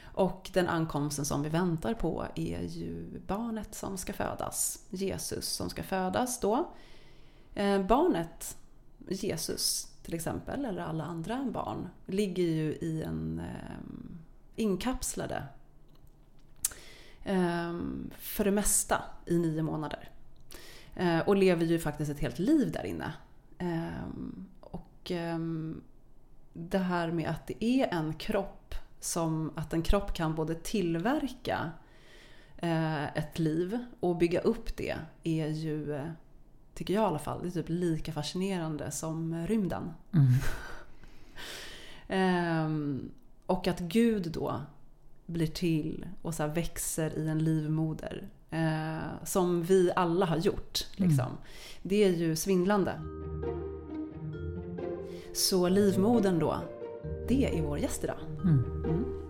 Och 0.03 0.49
den 0.53 0.67
ankomsten 0.67 1.25
som 1.25 1.43
vi 1.43 1.49
väntar 1.49 1.93
på 1.93 2.25
är 2.35 2.61
ju 2.61 3.05
barnet 3.27 3.75
som 3.75 3.97
ska 3.97 4.13
födas. 4.13 4.79
Jesus 4.89 5.45
som 5.47 5.69
ska 5.69 5.83
födas 5.83 6.39
då. 6.39 6.71
Eh, 7.55 7.81
barnet, 7.85 8.57
Jesus 9.09 9.87
till 10.05 10.13
exempel, 10.13 10.65
eller 10.65 10.81
alla 10.81 11.03
andra 11.03 11.45
barn, 11.45 11.89
ligger 12.05 12.43
ju 12.43 12.71
i 12.71 13.03
en 13.03 13.39
eh, 13.39 13.77
inkapslade 14.55 15.43
eh, 17.23 17.79
för 18.17 18.43
det 18.43 18.51
mesta 18.51 19.01
i 19.25 19.37
nio 19.37 19.63
månader. 19.63 20.09
Eh, 20.95 21.19
och 21.19 21.35
lever 21.35 21.65
ju 21.65 21.79
faktiskt 21.79 22.11
ett 22.11 22.19
helt 22.19 22.39
liv 22.39 22.71
där 22.71 22.85
inne. 22.85 23.13
Ehm, 23.57 24.45
och 24.59 25.11
ehm, 25.11 25.81
det 26.53 26.77
här 26.77 27.11
med 27.11 27.29
att 27.29 27.47
det 27.47 27.63
är 27.63 27.87
en 27.93 28.13
kropp 28.13 28.75
som 28.99 29.51
att 29.55 29.73
en 29.73 29.81
kropp 29.81 30.13
kan 30.13 30.35
både 30.35 30.55
tillverka 30.55 31.71
eh, 32.57 33.17
ett 33.17 33.39
liv 33.39 33.79
och 33.99 34.17
bygga 34.17 34.39
upp 34.39 34.77
det 34.77 34.95
är 35.23 35.47
ju, 35.47 35.93
eh, 35.95 36.09
tycker 36.75 36.93
jag 36.93 37.03
i 37.03 37.05
alla 37.05 37.19
fall, 37.19 37.41
det 37.41 37.47
är 37.47 37.51
typ 37.51 37.69
lika 37.69 38.11
fascinerande 38.11 38.91
som 38.91 39.47
rymden. 39.47 39.93
Mm. 40.13 40.27
Ehm, 42.07 43.11
och 43.45 43.67
att 43.67 43.79
Gud 43.79 44.31
då 44.31 44.61
blir 45.25 45.47
till 45.47 46.05
och 46.21 46.33
så 46.33 46.47
växer 46.47 47.17
i 47.17 47.27
en 47.27 47.43
livmoder. 47.43 48.27
Eh, 48.49 49.23
som 49.23 49.63
vi 49.63 49.91
alla 49.95 50.25
har 50.25 50.37
gjort. 50.37 50.87
Liksom. 50.95 51.37
Det 51.81 52.03
är 52.03 52.09
ju 52.09 52.35
svindlande. 52.35 53.01
Så 55.33 55.69
livmodern 55.69 56.39
då, 56.39 56.57
det 57.27 57.59
är 57.59 57.61
vår 57.61 57.79
gäst 57.79 58.03
idag. 58.03 58.19
Mm. 58.43 58.83
Mm. 58.85 59.24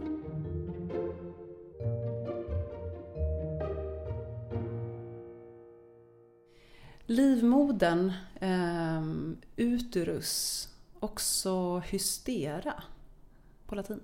Livmodern, 7.08 8.14
ehm, 8.40 9.38
uterus, 9.56 10.70
också 11.00 11.80
hystera 11.80 12.74
på 13.66 13.76
latin, 13.76 14.00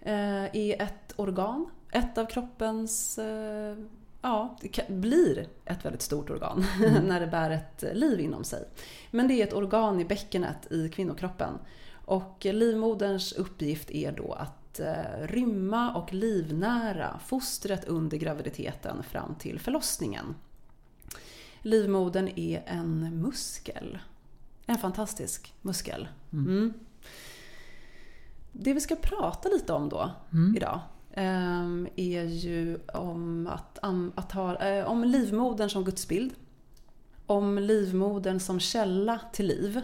eh, 0.00 0.44
är 0.56 0.82
ett 0.82 1.12
organ. 1.16 1.66
Ett 1.90 2.18
av 2.18 2.26
kroppens, 2.26 3.18
eh, 3.18 3.76
ja, 4.22 4.56
det 4.60 4.68
kan, 4.68 5.00
blir 5.00 5.48
ett 5.64 5.84
väldigt 5.84 6.02
stort 6.02 6.30
organ 6.30 6.64
när 7.04 7.20
det 7.20 7.26
bär 7.26 7.50
ett 7.50 7.84
liv 7.92 8.20
inom 8.20 8.44
sig. 8.44 8.64
Men 9.10 9.28
det 9.28 9.34
är 9.34 9.46
ett 9.46 9.54
organ 9.54 10.00
i 10.00 10.04
bäckenet 10.04 10.72
i 10.72 10.88
kvinnokroppen. 10.88 11.58
Och 12.04 12.44
livmoderns 12.44 13.32
uppgift 13.32 13.90
är 13.90 14.12
då 14.12 14.32
att 14.32 14.80
eh, 14.80 15.26
rymma 15.26 15.94
och 15.94 16.12
livnära 16.12 17.20
fostret 17.24 17.84
under 17.84 18.16
graviditeten 18.16 19.02
fram 19.02 19.34
till 19.34 19.60
förlossningen. 19.60 20.34
Livmodern 21.64 22.28
är 22.36 22.62
en 22.66 23.20
muskel. 23.22 23.98
En 24.66 24.78
fantastisk 24.78 25.54
muskel. 25.62 26.08
Mm. 26.32 26.74
Det 28.52 28.74
vi 28.74 28.80
ska 28.80 28.96
prata 28.96 29.48
lite 29.48 29.72
om 29.72 29.88
då 29.88 30.10
Mm. 30.32 30.56
idag 30.56 30.80
ehm, 31.12 31.88
är 31.96 32.22
ju 32.24 32.78
om, 32.94 33.46
att, 33.46 33.78
att 34.14 34.32
ha, 34.32 34.56
eh, 34.56 34.84
om 34.86 35.04
livmodern 35.04 35.70
som 35.70 35.84
gudsbild. 35.84 36.34
Om 37.26 37.58
livmodern 37.58 38.40
som 38.40 38.60
källa 38.60 39.20
till 39.32 39.46
liv 39.46 39.80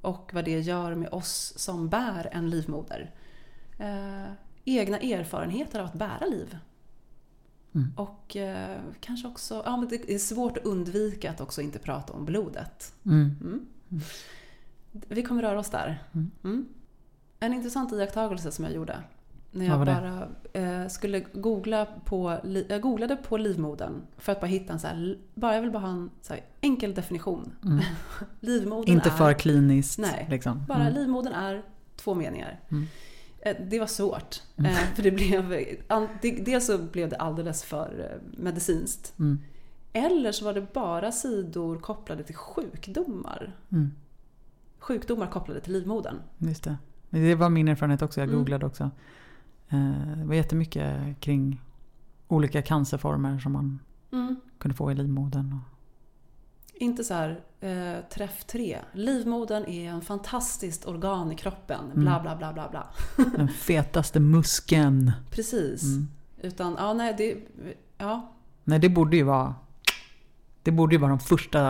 och 0.00 0.30
vad 0.34 0.44
det 0.44 0.60
gör 0.60 0.94
med 0.94 1.08
oss 1.12 1.52
som 1.56 1.88
bär 1.88 2.28
en 2.32 2.50
livmoder. 2.50 3.14
Eh, 3.78 4.32
egna 4.64 4.98
erfarenheter 4.98 5.80
av 5.80 5.86
att 5.86 5.94
bära 5.94 6.26
liv. 6.26 6.58
Mm. 7.74 7.92
Och 7.96 8.36
eh, 8.36 8.80
kanske 9.00 9.28
också, 9.28 9.62
ja 9.64 9.76
men 9.76 9.88
det 9.88 10.14
är 10.14 10.18
svårt 10.18 10.56
att 10.58 10.64
undvika 10.64 11.30
att 11.30 11.40
också 11.40 11.62
inte 11.62 11.78
prata 11.78 12.12
om 12.12 12.24
blodet. 12.24 12.94
Mm. 13.06 13.36
Mm. 13.40 13.66
Vi 14.90 15.22
kommer 15.22 15.42
röra 15.42 15.58
oss 15.58 15.70
där. 15.70 16.02
Mm. 16.12 16.30
Mm. 16.44 16.68
En 17.40 17.54
intressant 17.54 17.92
iakttagelse 17.92 18.52
som 18.52 18.64
jag 18.64 18.74
gjorde. 18.74 18.98
När 19.54 19.66
jag 19.66 19.86
bara 19.86 20.28
eh, 20.52 20.88
skulle 20.88 21.20
googla 21.20 21.86
på, 22.04 22.38
jag 22.68 22.80
googlade 22.80 23.16
på 23.16 23.36
livmodern 23.36 24.02
för 24.18 24.32
att 24.32 24.40
bara 24.40 24.46
hitta 24.46 24.72
en 24.72 24.78
så 24.80 24.86
här, 24.86 25.18
bara, 25.34 25.54
jag 25.54 25.62
vill 25.62 25.70
bara 25.70 25.82
ha 25.82 25.88
en 25.88 26.10
så 26.22 26.34
här 26.34 26.42
enkel 26.60 26.94
definition. 26.94 27.52
Mm. 27.64 27.84
Livmodern 28.40 28.94
Inte 28.94 29.08
är, 29.08 29.12
för 29.12 29.34
kliniskt. 29.34 29.98
Nej, 29.98 30.26
liksom. 30.30 30.64
bara 30.68 30.80
Mm. 30.80 30.94
livmodern 30.94 31.32
är 31.32 31.62
två 31.96 32.14
meningar. 32.14 32.60
Mm. 32.70 32.86
Eh, 33.44 33.56
Det 33.70 33.78
var 33.80 33.86
svårt. 33.86 34.42
Mm. 34.56 34.70
Eh, 34.70 34.76
För 34.94 35.02
det 35.02 35.10
blev, 35.10 35.48
dels 36.44 36.66
så 36.66 36.78
blev 36.78 37.08
det 37.08 37.16
alldeles 37.16 37.64
för 37.64 38.10
eh, 38.10 38.42
medicinskt. 38.42 39.18
Mm. 39.18 39.38
Eller 39.92 40.32
så 40.32 40.44
var 40.44 40.54
det 40.54 40.72
bara 40.72 41.12
sidor 41.12 41.78
kopplade 41.78 42.22
till 42.24 42.34
sjukdomar. 42.36 43.56
Mm. 43.72 43.92
Sjukdomar 44.78 45.26
kopplade 45.26 45.60
till 45.60 45.72
livmodern. 45.72 46.16
Just 46.38 46.64
det. 46.64 46.76
Det 47.10 47.34
var 47.34 47.48
min 47.48 47.68
erfarenhet 47.68 48.02
också. 48.02 48.20
Jag 48.20 48.28
Mm. 48.28 48.38
googlade 48.40 48.66
också. 48.66 48.90
Det 50.18 50.24
var 50.24 50.34
jättemycket 50.34 51.20
kring 51.20 51.62
olika 52.28 52.62
cancerformer 52.62 53.38
som 53.38 53.52
man 53.52 53.78
Mm. 54.12 54.36
kunde 54.58 54.74
få 54.74 54.92
i 54.92 54.94
livmodern. 54.94 55.58
Inte 56.82 57.04
så 57.04 57.14
här, 57.14 57.40
eh, 57.60 58.04
träff 58.14 58.44
tre. 58.44 58.78
Livmodern 58.92 59.64
är 59.64 59.90
en 59.90 60.00
fantastiskt 60.02 60.86
organ 60.86 61.32
i 61.32 61.36
kroppen. 61.36 61.84
Mm. 61.84 62.00
Bla, 62.00 62.20
bla, 62.20 62.36
bla, 62.36 62.52
bla, 62.52 62.68
bla. 62.70 62.86
den 63.36 63.48
fetaste 63.48 64.20
muskeln. 64.20 65.12
Precis. 65.30 65.82
Mm. 65.82 66.08
Utan, 66.42 66.76
ja, 66.78 66.92
nej, 66.92 67.14
det... 67.18 67.36
Ja, 67.98 68.32
Nej, 68.64 68.78
det 68.78 68.88
borde 68.88 69.16
ju 69.16 69.22
vara 69.22 69.54
det 70.62 70.70
borde 70.70 70.94
ju 70.94 71.00
vara 71.00 71.08
de 71.10 71.18
första, 71.20 71.60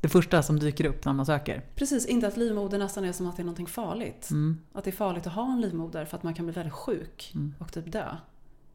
det 0.00 0.08
första 0.08 0.42
som 0.42 0.58
dyker 0.58 0.84
upp 0.84 1.04
när 1.04 1.12
man 1.12 1.26
söker. 1.26 1.62
precis. 1.74 2.06
Inte 2.06 2.26
att 2.28 2.36
livmoder 2.36 2.78
nästan 2.78 3.04
är 3.04 3.12
som 3.12 3.26
att 3.26 3.36
det 3.36 3.42
är 3.42 3.44
någonting 3.44 3.66
farligt. 3.66 4.30
Mm. 4.30 4.58
Att 4.72 4.84
det 4.84 4.90
är 4.90 4.92
farligt 4.92 5.26
att 5.26 5.32
ha 5.32 5.52
en 5.52 5.60
livmoder 5.60 6.04
för 6.04 6.16
att 6.16 6.22
man 6.22 6.34
kan 6.34 6.46
bli 6.46 6.54
väldigt 6.54 6.72
sjuk 6.74 7.32
Mm. 7.34 7.54
och 7.58 7.72
typ 7.72 7.92
dö. 7.92 8.16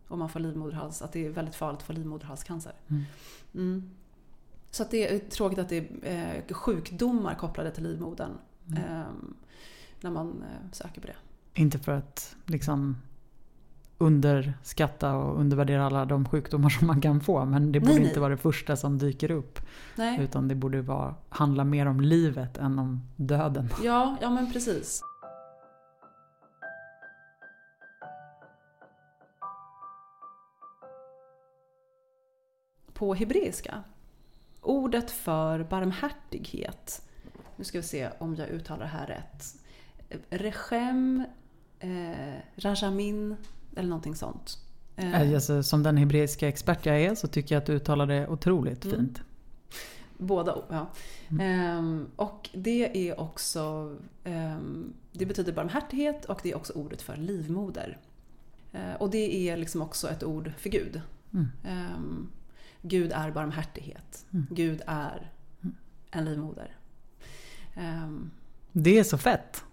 Om 0.07 0.19
man 0.19 0.29
får 0.29 0.39
livmoderhals. 0.39 1.01
Att 1.01 1.12
det 1.13 1.25
är 1.25 1.29
väldigt 1.29 1.55
farligt 1.55 1.79
att 1.79 1.88
få 1.88 1.93
livmoderhalscancer. 1.93 2.73
Så 4.73 4.83
att 4.83 4.91
det 4.91 5.13
är 5.13 5.19
tråkigt 5.19 5.59
att 5.59 5.69
det 5.69 5.77
är 6.03 6.43
eh, 6.49 6.53
sjukdomar 6.53 7.35
kopplade 7.35 7.71
till 7.71 7.83
livmodern. 7.83 8.31
Mm. 8.67 8.83
Eh, 8.83 9.05
när 10.01 10.11
man 10.11 10.43
eh, 10.43 10.71
söker 10.71 11.01
på 11.01 11.07
det. 11.07 11.15
Inte 11.53 11.79
för 11.79 11.91
att 11.91 12.35
liksom 12.45 12.97
underskatta 13.97 15.15
och 15.15 15.39
undervärdera 15.39 15.85
alla 15.85 16.05
de 16.05 16.25
sjukdomar 16.25 16.69
som 16.69 16.87
man 16.87 17.01
kan 17.01 17.21
få. 17.21 17.45
Men 17.45 17.71
det 17.71 17.79
borde 17.79 17.91
Nej, 17.91 17.99
nej. 17.99 18.09
inte 18.09 18.19
vara 18.19 18.29
det 18.29 18.37
första 18.37 18.75
som 18.75 18.97
dyker 18.97 19.31
upp. 19.31 19.59
Nej. 19.95 20.21
Utan 20.21 20.47
det 20.47 20.55
borde 20.55 20.81
vara, 20.81 21.15
handla 21.29 21.63
mer 21.63 21.85
om 21.85 22.01
livet 22.01 22.57
än 22.57 22.79
om 22.79 23.01
döden. 23.15 23.69
Ja, 23.83 24.17
ja 24.21 24.29
men 24.29 24.51
precis. 24.51 25.01
På 32.93 33.13
hebreiska, 33.13 33.83
ordet 34.63 35.12
för 35.12 35.63
barmhärtighet, 35.63 37.01
nu 37.55 37.63
ska 37.63 37.77
vi 37.77 37.84
se 37.84 38.10
om 38.20 38.36
jag 38.36 38.50
uttalar 38.50 38.79
det 38.84 38.88
här 38.88 39.08
rätt. 39.08 39.55
Rechem, 40.29 41.24
eh, 41.79 42.36
rajamin 42.55 43.36
eller 43.75 43.89
någonting 43.89 44.15
sånt. 44.15 44.58
Eh, 44.96 45.20
Alltså, 45.34 45.63
som 45.63 45.84
den 45.84 45.98
hebreiska 45.98 46.48
expert 46.48 46.86
jag 46.86 47.01
är 47.01 47.15
så 47.15 47.27
tycker 47.27 47.55
jag 47.55 47.60
att 47.62 47.65
du 47.65 47.74
uttalar 47.74 48.05
det 48.08 48.27
otroligt 48.27 48.86
Mm. 48.86 48.98
fint. 48.98 49.22
Båda, 50.17 50.58
ja. 50.70 50.88
Mm. 51.29 51.41
Ehm, 51.41 52.08
och 52.15 52.50
det 52.53 53.10
är 53.10 53.20
också, 53.20 53.96
ehm, 54.24 54.93
det 55.12 55.25
betyder 55.25 55.53
barmhärtighet 55.53 56.25
och 56.25 56.39
det 56.43 56.51
är 56.51 56.55
också 56.55 56.74
ordet 56.74 57.01
för 57.01 57.15
livmoder. 57.15 57.98
Eh, 58.74 58.93
och 59.00 59.10
det 59.10 59.50
är 59.50 59.58
liksom 59.58 59.82
också 59.82 60.10
ett 60.10 60.24
ord 60.24 60.51
för 60.58 60.70
Gud. 60.70 61.01
Mm. 61.34 61.48
Gud 62.85 63.11
är 63.11 63.31
barmhärtighet. 63.31 64.25
Mm. 64.33 64.47
Gud 64.49 64.81
är 64.87 65.31
en 66.11 66.25
livmoder. 66.25 66.75
Ehm, 67.75 68.31
Det 68.71 68.99
är 68.99 69.03
så 69.03 69.17
fett. 69.17 69.63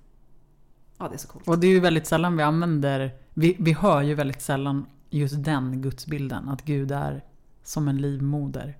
ja, 0.98 1.08
det 1.08 1.14
är 1.14 1.18
så 1.18 1.28
coolt. 1.28 1.48
Och 1.48 1.58
det 1.58 1.66
är 1.66 1.70
ju 1.70 1.80
väldigt 1.80 2.06
sällan 2.06 2.36
vi 2.36 2.42
använder, 2.42 3.14
vi, 3.34 3.56
vi 3.58 3.72
hör 3.72 4.02
ju 4.02 4.14
väldigt 4.14 4.42
sällan 4.42 4.86
just 5.10 5.44
den 5.44 5.82
gudsbilden. 5.82 6.48
Att 6.48 6.64
Gud 6.64 6.92
är 6.92 7.24
som 7.62 7.88
en 7.88 7.96
livmoder. 7.96 8.78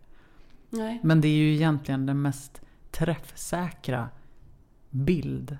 Nej. 0.70 1.00
Men 1.02 1.20
det 1.20 1.28
är 1.28 1.37
ju 1.37 1.54
egentligen 1.54 2.06
den 2.06 2.22
mest 2.22 2.60
träffsäkra 2.90 4.08
bild 4.90 5.58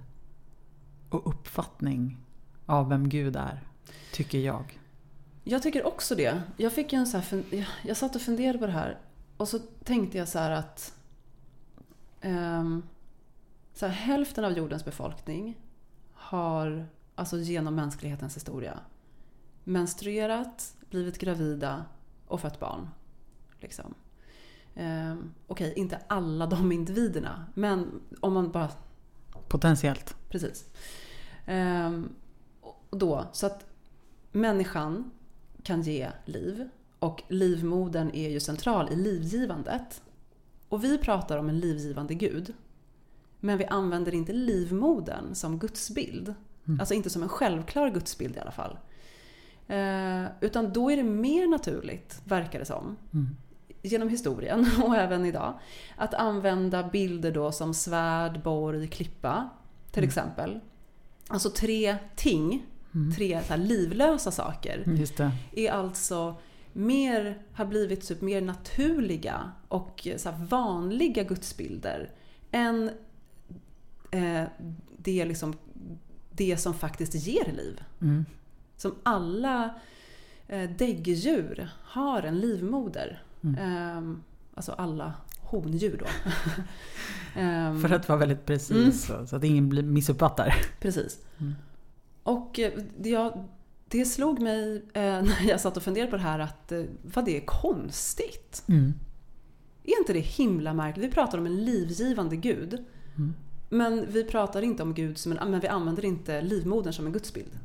och 1.11 1.29
uppfattning 1.29 2.17
av 2.67 2.89
vem 2.89 3.09
Gud 3.09 3.37
är. 3.37 3.63
Tycker 4.13 4.39
jag. 4.39 4.80
Jag 5.45 5.63
tycker 5.63 5.87
också 5.87 6.15
det. 6.15 6.43
Jag, 6.57 6.73
fick 6.73 6.93
en 6.93 7.07
så 7.07 7.19
här, 7.19 7.45
jag- 7.83 7.97
satt 7.97 8.17
och 8.17 8.23
funderade 8.23 8.59
på 8.59 8.67
det 8.67 8.73
här 8.73 8.99
och 9.37 9.49
så 9.49 9.59
tänkte 9.59 10.19
jag 10.19 10.29
så 10.29 10.39
här 10.39 10.51
att 10.51 10.95
ehm, 12.21 12.83
så 13.75 13.87
här, 13.87 13.93
hälften 13.93 14.45
av 14.45 14.53
jordens 14.53 14.85
befolkning 14.85 15.57
har, 16.13 16.87
alltså 17.15 17.39
genom 17.39 17.75
mänsklighetens 17.75 18.37
historia, 18.37 18.81
menstruerat, 19.65 20.77
blivit 20.91 21.19
gravida 21.19 21.85
och 22.27 22.41
fött 22.41 22.61
barn. 22.61 22.89
Liksom. 23.61 23.95
Ehm, 24.75 25.35
Okej, 25.47 25.73
inte 25.77 26.01
alla 26.07 26.47
de 26.47 26.73
individerna, 26.73 27.47
men 27.55 28.01
om 28.21 28.33
man 28.33 28.53
bara 28.53 28.69
Potentiellt. 29.49 30.17
Precis. 30.29 30.65
Och 32.91 32.99
då, 32.99 33.25
så 33.33 33.47
att 33.47 33.67
människan 34.33 35.11
kan 35.63 35.83
ge 35.83 36.09
liv 36.25 36.69
och 36.99 37.23
livmodern 37.29 38.11
är 38.15 38.29
ju 38.29 38.41
central 38.41 38.89
i 38.93 38.97
livgivandet. 38.97 40.03
Och 40.69 40.85
vi 40.85 40.99
pratar 40.99 41.39
om 41.39 41.49
en 41.49 41.61
livgivande 41.61 42.15
gud. 42.15 42.55
Men 43.41 43.59
vi 43.59 43.65
använder 43.65 44.15
inte 44.15 44.33
livmodern 44.33 45.35
som 45.35 45.59
gudsbild. 45.59 46.35
Mm. 46.69 46.81
Alltså 46.81 46.95
inte 46.95 47.11
som 47.11 47.23
en 47.23 47.29
självklar 47.29 47.91
gudsbild 47.91 48.37
i 48.37 48.41
alla 48.41 48.51
fall. 48.51 48.79
Eh, 49.69 50.25
utan 50.41 50.73
då 50.73 50.91
är 50.91 50.97
det 50.97 51.03
mer 51.03 51.47
naturligt, 51.49 52.23
verkar 52.25 52.59
det 52.59 52.65
som, 52.65 52.97
Mm. 53.13 53.37
genom 53.83 54.09
historien 54.09 54.67
och 54.85 54.97
även 54.97 55.25
idag, 55.25 55.59
att 55.97 56.15
använda 56.15 56.89
bilder 56.89 57.33
då 57.33 57.53
som 57.53 57.75
svärd, 57.75 58.43
borg, 58.43 58.89
klippa 58.89 59.49
till 59.91 60.03
Mm. 60.03 60.09
exempel. 60.09 60.61
Alltså 61.29 61.51
tre 61.51 61.97
ting, 62.17 62.67
Mm. 62.95 63.13
tre 63.13 63.43
så 63.49 63.57
livlösa 63.57 64.31
saker, 64.31 64.85
det. 65.17 65.33
är 65.55 65.73
alltså 65.73 66.35
mer, 66.73 67.43
har 67.53 67.65
blivit 67.65 68.09
typ 68.09 68.21
mer 68.21 68.41
naturliga 68.41 69.53
och 69.69 70.09
så 70.17 70.31
vanliga 70.51 71.23
gudsbilder 71.23 72.11
än 72.51 72.91
eh, 74.11 74.45
det, 74.97 75.25
liksom, 75.25 75.55
det 76.33 76.57
som 76.57 76.75
faktiskt 76.75 77.15
ger 77.15 77.53
liv. 77.53 77.83
Mm. 78.01 78.25
Som 78.77 78.95
alla 79.03 79.75
eh, 80.49 80.71
däggdjur 80.71 81.69
har 81.83 82.23
en 82.23 82.41
livmoder. 82.41 83.23
Mm. 83.43 83.59
Ehm, 83.59 84.23
alltså 84.55 84.73
alla 84.73 85.15
hondjur 85.39 85.97
då. 85.99 86.07
Ehm, 87.35 87.81
För 87.83 87.93
att 87.93 88.09
vara 88.09 88.19
väldigt 88.19 88.47
precis 88.47 89.07
så, 89.07 89.27
så 89.27 89.37
att 89.37 89.45
ingen 89.45 89.69
blir 89.69 89.83
missuppfattar. 89.83 90.55
Precis. 90.81 91.19
Mm. 91.39 91.55
Och 92.31 92.59
eh, 92.59 92.73
det, 92.99 93.11
jag, 93.11 93.45
det 93.89 94.05
slog 94.05 94.41
mig 94.41 94.77
eh, 94.95 95.03
när 95.03 95.49
jag 95.49 95.61
satt 95.61 95.77
och 95.77 95.83
funderade 95.83 96.11
på 96.11 96.17
det 96.17 96.23
här 96.23 96.39
att 96.39 96.73
eh, 96.73 96.83
vad 97.03 97.25
det 97.25 97.37
är 97.37 97.47
konstigt. 97.47 98.63
Mm. 98.67 98.95
Är 99.85 99.99
inte 99.99 100.13
det 100.13 100.21
himla 100.21 100.75
märkligt? 100.75 101.07
Vi 101.07 101.11
pratar 101.11 101.39
om 101.39 101.47
en 101.47 101.65
livgivande 101.65 102.37
gud. 102.37 102.85
Mm. 103.17 103.35
Men 103.69 104.07
vi 104.13 104.25
pratar 104.25 104.63
inte 104.63 104.83
om 104.83 104.95
Gud 104.95 105.19
som 105.19 105.33
en, 105.33 105.51
men 105.51 105.61
vi 105.61 105.69
använder 105.69 106.05
inte 106.05 106.43
livmodern 106.43 106.93
som 106.93 107.07
en 107.07 107.13
gudsbild. 107.13 107.59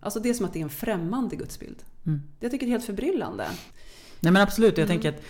Alltså 0.00 0.20
det 0.20 0.30
är 0.30 0.34
som 0.34 0.46
att 0.46 0.52
det 0.52 0.58
är 0.58 0.62
en 0.62 0.70
främmande 0.70 1.36
gudsbild. 1.36 1.82
Mm. 2.06 2.22
Jag 2.40 2.50
tycker 2.50 2.66
det 2.66 2.70
är 2.70 2.72
helt 2.72 2.84
förbryllande. 2.84 3.46
Nej 4.20 4.32
men 4.32 4.42
absolut, 4.42 4.78
jag 4.78 4.90
Mm. 4.90 5.00
tänker 5.00 5.08
att 5.08 5.22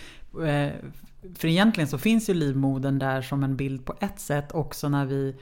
för 1.38 1.48
egentligen 1.48 1.88
så 1.88 1.98
finns 1.98 2.30
ju 2.30 2.34
livmodern 2.34 2.98
där 2.98 3.22
som 3.22 3.44
en 3.44 3.56
bild 3.56 3.84
på 3.84 3.94
ett 4.00 4.20
sätt 4.20 4.52
också 4.52 4.88
när 4.88 5.06
vi 5.06 5.34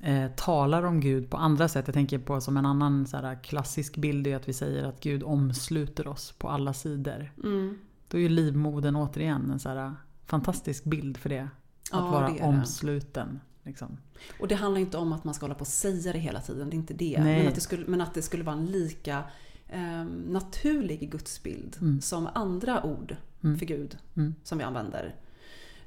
eh, 0.00 0.30
talar 0.36 0.82
om 0.82 1.00
Gud 1.00 1.30
på 1.30 1.36
andra 1.36 1.68
sätt. 1.68 1.86
Jag 1.88 1.94
tänker 1.94 2.18
på 2.18 2.40
som 2.40 2.56
en 2.56 2.66
annan 2.66 3.06
så 3.06 3.16
här, 3.16 3.42
klassisk 3.42 3.96
bild 3.96 4.26
är 4.26 4.36
att 4.36 4.48
vi 4.48 4.52
säger 4.52 4.84
att 4.84 5.00
Gud 5.00 5.22
omsluter 5.22 6.08
oss 6.08 6.32
på 6.38 6.48
alla 6.48 6.72
sidor. 6.74 7.32
Mm. 7.44 7.78
Då 8.08 8.16
är 8.18 8.22
ju 8.22 8.28
livmodern 8.28 8.96
återigen 8.96 9.50
en 9.50 9.58
så 9.58 9.68
här, 9.68 9.94
fantastisk 10.26 10.84
bild 10.84 11.16
för 11.16 11.28
det. 11.28 11.42
Att 11.42 11.48
Ja, 12.04 12.10
vara 12.10 12.30
det 12.30 12.42
omsluten. 12.42 13.40
Liksom. 13.62 13.96
Och 14.40 14.48
det 14.48 14.54
handlar 14.54 14.80
inte 14.80 14.98
om 14.98 15.12
att 15.12 15.24
man 15.24 15.34
ska 15.34 15.44
hålla 15.44 15.54
på 15.54 15.60
och 15.60 15.66
säga 15.66 16.12
det 16.12 16.18
hela 16.18 16.40
tiden, 16.40 16.70
det 16.70 16.74
är 16.74 16.78
inte 16.78 16.94
det. 16.94 17.20
Men 17.22 17.48
att 17.48 17.54
det, 17.54 17.60
skulle, 17.60 17.86
men 17.86 18.00
att 18.00 18.14
det 18.14 18.22
skulle 18.22 18.44
vara 18.44 18.56
en 18.56 18.66
lika 18.66 19.22
eh, 19.68 20.04
naturlig 20.28 21.10
gudsbild 21.12 21.76
Mm. 21.80 22.00
som 22.00 22.28
andra 22.34 22.84
ord 22.84 23.16
Mm. 23.42 23.58
för 23.58 23.66
Gud 23.66 23.98
Mm. 24.16 24.34
som 24.44 24.58
vi 24.58 24.64
använder. 24.64 25.14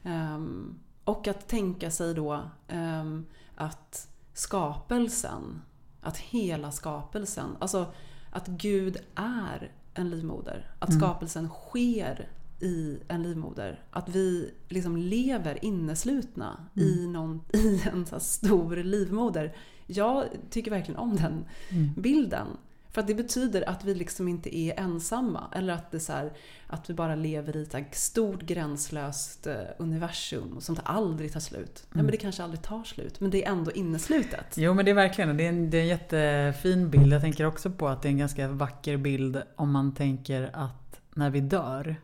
Ehm, 0.04 0.80
och 1.04 1.28
att 1.28 1.48
tänka 1.48 1.92
sig 1.92 2.14
då 2.14 2.42
ehm, 2.68 3.26
att 3.56 4.08
skapelsen, 4.34 5.62
att 6.02 6.18
hela 6.18 6.72
skapelsen, 6.72 7.50
alltså 7.60 7.86
att 8.32 8.48
Gud 8.48 8.98
är 9.16 9.72
en 9.94 10.10
livmoder. 10.10 10.72
Att 10.80 10.90
Mm. 10.90 11.02
skapelsen 11.02 11.50
sker 11.50 12.30
i 12.60 12.98
en 13.08 13.24
livmoder. 13.24 13.84
Att 13.92 14.10
vi 14.10 14.52
liksom 14.70 14.98
lever 14.98 15.66
inneslutna 15.66 16.66
i, 16.74 17.00
Mm. 17.00 17.14
någon, 17.14 17.42
i 17.54 17.82
en 17.94 18.06
så 18.06 18.20
stor 18.20 18.76
livmoder. 18.76 19.56
Jag 19.88 20.26
tycker 20.50 20.72
verkligen 20.72 21.00
om 21.00 21.16
den 21.16 21.46
Mm. 21.72 21.94
bilden. 21.98 22.48
För 22.94 23.02
att 23.02 23.08
det 23.08 23.16
betyder 23.16 23.70
att 23.70 23.84
vi 23.86 23.96
liksom 23.96 24.28
inte 24.28 24.58
är 24.58 24.80
ensamma. 24.80 25.44
Eller 25.56 25.74
att, 25.74 25.92
det 25.92 26.00
så 26.00 26.14
här, 26.14 26.34
att 26.68 26.90
vi 26.90 26.94
bara 26.94 27.16
lever 27.16 27.56
i 27.58 27.64
ett 27.74 27.96
stort 27.96 28.42
gränslöst 28.42 29.48
eh, 29.48 29.56
universum 29.78 30.62
som 30.62 30.78
aldrig 30.84 31.34
tar 31.34 31.40
slut. 31.40 31.84
Ja, 31.88 31.94
Mm. 31.94 32.06
men 32.06 32.12
det 32.12 32.18
kanske 32.18 32.44
aldrig 32.44 32.62
tar 32.62 32.84
slut, 32.84 33.20
men 33.20 33.32
det 33.32 33.46
är 33.46 33.52
ändå 33.52 33.72
inneslutet. 33.72 34.46
Jo 34.58 34.74
men 34.74 34.86
det 34.86 34.92
är 34.92 34.96
verkligen 34.96 35.38
det 35.38 35.44
är, 35.46 35.50
en, 35.50 35.70
det 35.70 35.78
är 35.78 35.82
en 35.82 35.88
jättefin 35.88 36.90
bild. 36.90 37.14
Jag 37.14 37.22
tänker 37.22 37.46
också 37.46 37.72
på 37.72 37.88
att 37.88 38.02
det 38.02 38.08
är 38.08 38.12
en 38.12 38.18
ganska 38.18 38.48
vacker 38.48 38.98
bild 38.98 39.42
om 39.56 39.72
man 39.72 39.94
tänker 39.94 40.50
att 40.54 41.02
när 41.14 41.30
vi 41.30 41.40
dör 41.42 41.96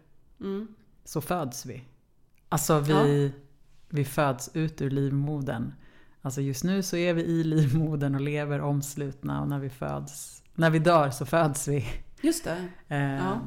Mm. 0.42 0.68
så 1.06 1.22
föds 1.22 1.66
vi. 1.66 1.84
Alltså 2.50 2.80
vi, 2.80 3.32
vi 3.90 4.06
föds 4.06 4.50
ut 4.54 4.82
ur 4.82 4.90
livmodern. 4.90 5.74
Alltså 6.22 6.42
just 6.42 6.64
nu 6.64 6.84
så 6.84 6.98
är 6.98 7.14
vi 7.14 7.24
i 7.24 7.44
livmodern 7.44 8.16
och 8.16 8.22
lever 8.22 8.62
omslutna 8.62 9.42
och 9.42 9.48
när 9.48 9.60
vi 9.60 9.70
föds, 9.70 10.44
när 10.60 10.70
vi 10.70 10.80
dör 10.80 11.10
så 11.10 11.26
föds 11.26 11.68
vi. 11.68 11.86
Just 12.22 12.44
det. 12.44 12.68
Eh, 12.88 13.16
Ja. 13.18 13.40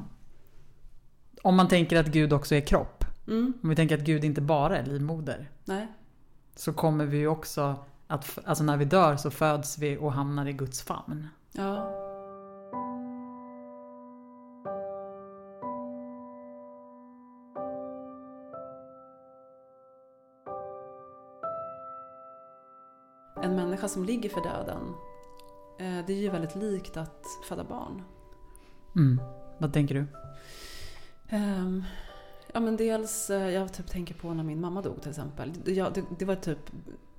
Om 1.43 1.57
man 1.57 1.69
tänker 1.69 2.01
att 2.01 2.07
Gud 2.07 2.33
också 2.33 2.55
är 2.55 2.61
kropp. 2.61 3.05
Mm. 3.27 3.53
Om 3.63 3.69
vi 3.69 3.77
tänker 3.77 3.99
att 3.99 4.05
Gud 4.05 4.25
inte 4.25 4.41
bara 4.41 4.79
är 4.79 4.87
livmoder. 4.87 5.51
Nej. 5.65 5.87
Så 6.57 6.73
kommer 6.73 7.07
vi 7.07 7.17
ju 7.19 7.27
också 7.29 7.77
att, 8.07 8.39
alltså 8.45 8.65
när 8.65 8.77
vi 8.77 8.85
dör 8.85 9.17
så 9.17 9.31
föds 9.31 9.79
vi 9.79 9.97
och 9.97 10.13
hamnar 10.13 10.47
i 10.47 10.53
Guds 10.53 10.83
famn. 10.83 11.29
Ja. 11.53 11.99
En 23.43 23.57
människa 23.57 23.89
som 23.89 24.05
ligger 24.05 24.29
för 24.31 24.41
döden, 24.41 24.95
det 25.79 26.13
är 26.13 26.21
ju 26.21 26.31
väldigt 26.31 26.57
likt 26.57 26.97
att 26.97 27.27
föda 27.49 27.65
barn. 27.65 28.03
Mm. 28.97 29.21
Vad 29.59 29.73
tänker 29.73 29.95
du? 29.95 30.07
Ehm, 31.29 31.85
ja 32.53 32.61
men 32.61 32.77
dels, 32.77 33.31
eh, 33.31 33.51
jag 33.51 33.73
typ 33.73 33.87
tänker 33.87 34.15
på 34.15 34.35
när 34.35 34.45
min 34.45 34.61
mamma 34.61 34.83
dog 34.83 35.01
till 35.01 35.11
exempel. 35.11 35.53
Jag, 35.67 35.95
det, 35.95 36.05
det 36.19 36.25
var 36.25 36.37
typ, 36.37 36.59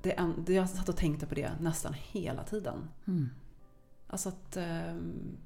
det, 0.01 0.15
jag 0.47 0.69
satt 0.69 0.89
och 0.89 0.97
tänkte 0.97 1.25
på 1.25 1.35
det 1.35 1.51
nästan 1.59 1.93
hela 1.93 2.43
tiden. 2.43 2.89
Mm. 3.05 3.29
Alltså 4.07 4.29
att, 4.29 4.57
ehm, 4.57 5.37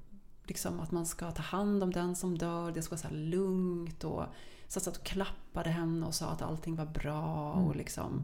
liksom 0.43 0.79
att 0.79 0.91
man 0.91 1.05
ska 1.05 1.31
ta 1.31 1.41
hand 1.41 1.83
om 1.83 1.91
den 1.91 2.15
som 2.15 2.37
dör, 2.37 2.71
det 2.71 2.81
ska 2.81 2.95
vara 2.95 3.09
så 3.09 3.15
lugnt. 3.15 4.03
Och, 4.03 4.23
så 4.67 4.77
jag 4.77 4.83
satt 4.83 4.97
och 4.97 5.03
klappade 5.03 5.69
henne 5.69 6.05
och 6.05 6.15
sa 6.15 6.25
att 6.25 6.41
allting 6.41 6.75
var 6.75 6.85
bra. 6.85 7.53
Mm. 7.53 7.67
Och 7.67 7.75
liksom, 7.75 8.23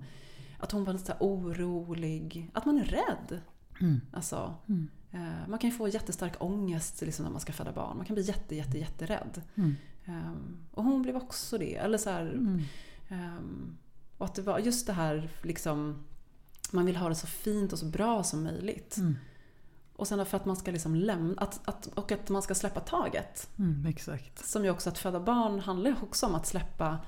att 0.60 0.72
hon 0.72 0.84
var 0.84 0.94
lite 0.94 1.16
orolig. 1.20 2.52
Att 2.54 2.66
man 2.66 2.78
är 2.78 2.86
rädd. 2.86 3.42
Mm. 3.82 4.02
Alltså, 4.12 4.56
Mm. 4.68 4.88
eh, 5.12 5.48
man 5.50 5.60
kan 5.60 5.70
ju 5.70 5.76
få 5.76 5.88
jättestark 5.88 6.34
ångest 6.40 7.02
liksom, 7.02 7.26
när 7.26 7.32
man 7.32 7.42
ska 7.42 7.54
föda 7.54 7.72
barn. 7.72 7.98
Man 7.98 8.06
kan 8.06 8.14
bli 8.14 8.24
jätte, 8.24 8.56
jätte, 8.56 8.78
jätterädd. 8.78 9.42
Mm. 9.56 9.76
Ehm, 10.06 10.58
och 10.72 10.84
hon 10.84 11.02
blev 11.02 11.16
också 11.16 11.58
det. 11.58 11.76
Eller 11.76 11.98
så 11.98 12.10
här, 12.10 12.34
ehm, 13.10 13.78
och 14.18 14.26
att 14.26 14.36
det 14.36 14.42
var 14.42 14.60
just 14.60 14.88
det 14.88 14.94
här 14.94 15.30
liksom, 15.42 16.04
man 16.72 16.86
vill 16.86 16.96
ha 16.96 17.10
det 17.10 17.16
så 17.16 17.28
fint 17.28 17.74
och 17.74 17.80
så 17.80 17.86
bra 17.86 18.24
som 18.24 18.44
möjligt. 18.44 18.98
Mm. 18.98 19.16
Och 19.96 20.08
sen 20.08 20.26
för 20.26 20.38
att 20.38 20.46
man 20.46 20.56
ska 20.56 20.72
liksom 20.72 20.96
lämna, 20.96 21.42
att, 21.42 21.68
att, 21.68 21.88
och 21.88 22.12
att 22.12 22.30
man 22.30 22.42
ska 22.42 22.56
släppa 22.56 22.80
taget. 22.80 23.50
Mm. 23.60 23.86
Exakt. 23.86 24.48
Som 24.48 24.64
ju 24.64 24.70
också 24.72 24.90
att 24.90 24.98
föda 24.98 25.20
barn 25.20 25.60
handlar 25.60 25.96
också 26.04 26.26
om 26.26 26.36
att 26.36 26.48
släppa, 26.48 27.00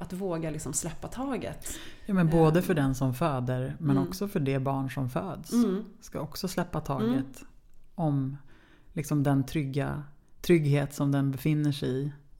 att 0.00 0.12
våga 0.12 0.50
liksom 0.50 0.72
släppa 0.72 1.08
taget. 1.08 1.68
Ja, 2.06 2.14
men 2.14 2.30
både 2.30 2.62
för 2.62 2.74
den 2.74 2.94
som 2.94 3.14
föder 3.14 3.76
men 3.78 3.90
Mm. 3.96 4.08
också 4.08 4.28
för 4.28 4.40
det 4.40 4.58
barn 4.58 4.90
som 4.90 5.10
föds. 5.10 5.52
Mm. 5.52 5.84
Ska 6.00 6.20
också 6.20 6.48
släppa 6.48 6.80
taget 6.80 7.44
om 7.94 8.36
liksom 8.92 9.22
den 9.22 9.44
trygga, 9.44 10.02
trygghet 10.42 10.94
som 10.94 11.12
den 11.12 11.30
befinner 11.30 11.72
sig 11.72 11.90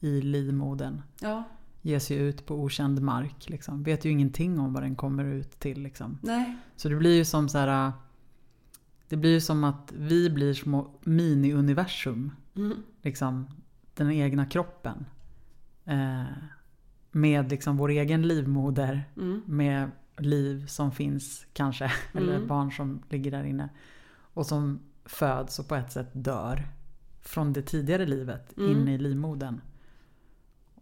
i, 0.00 0.08
i 0.08 0.20
livmodern. 0.22 1.02
Ja, 1.20 1.44
Ger 1.82 1.98
sig 1.98 2.16
ut 2.16 2.46
på 2.46 2.54
okänd 2.54 3.02
mark. 3.02 3.48
Liksom. 3.48 3.82
Vet 3.82 4.04
ju 4.04 4.10
ingenting 4.10 4.58
om 4.60 4.72
vad 4.72 4.82
den 4.82 4.96
kommer 4.96 5.24
ut 5.24 5.58
till. 5.60 5.82
Liksom. 5.82 6.18
nej. 6.22 6.56
Så 6.76 6.88
det 6.88 6.96
blir 6.96 7.16
ju 7.16 7.24
som 7.24 7.48
så 7.48 7.58
här. 7.58 7.92
Det 9.08 9.16
blir 9.16 9.30
ju 9.30 9.40
som 9.40 9.64
att 9.64 9.92
vi 9.96 10.30
blir 10.30 10.54
små 10.54 10.90
mini-universum. 11.04 12.30
Mm. 12.56 12.76
Liksom, 13.02 13.46
den 13.94 14.10
egna 14.10 14.46
kroppen. 14.46 15.06
Eh, 15.84 16.22
med 17.10 17.50
liksom 17.50 17.76
vår 17.76 17.88
egen 17.88 18.22
livmoder. 18.28 19.04
Mm. 19.16 19.42
Med 19.46 19.90
liv 20.18 20.66
som 20.66 20.92
finns 20.92 21.46
kanske. 21.52 21.92
Eller 22.14 22.34
Mm. 22.36 22.48
barn 22.48 22.72
som 22.72 23.02
ligger 23.08 23.30
där 23.30 23.44
inne. 23.44 23.68
Och 24.34 24.46
som 24.46 24.80
föds 25.04 25.58
och 25.58 25.68
på 25.68 25.74
ett 25.74 25.92
sätt 25.92 26.08
dör. 26.12 26.68
Från 27.22 27.52
det 27.52 27.62
tidigare 27.62 28.06
livet 28.06 28.56
Mm. 28.58 28.70
in 28.70 28.88
i 28.88 28.98
livmodern. 28.98 29.60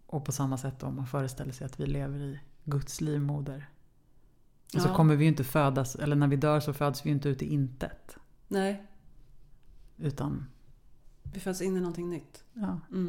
Och 0.07 0.25
på 0.25 0.33
samma 0.33 0.59
sätt 0.59 0.83
om 0.83 0.97
man 0.97 1.07
föreställer 1.07 1.53
sig 1.53 1.65
att 1.65 1.81
vi 1.81 1.87
lever 1.87 2.19
i 2.19 2.41
Guds 2.65 3.01
livmoder. 3.01 3.69
Och 4.75 4.81
så 4.83 4.89
Ja. 4.89 4.95
kommer 4.95 5.17
vi 5.17 5.25
ju 5.25 5.29
inte 5.31 5.45
födas, 5.45 5.95
eller 5.97 6.17
när 6.17 6.27
vi 6.29 6.37
dör 6.37 6.61
så 6.61 6.73
föds 6.73 7.05
vi 7.07 7.09
ju 7.11 7.15
inte 7.15 7.29
ut 7.29 7.43
i 7.43 7.47
intet. 7.53 8.17
Nej, 8.49 8.87
Utan, 9.97 10.47
vi 11.23 11.41
föds 11.41 11.63
in 11.63 11.77
i 11.77 11.81
någonting 11.81 12.11
nytt. 12.11 12.45
ja. 12.53 12.81
Mm. 12.93 13.09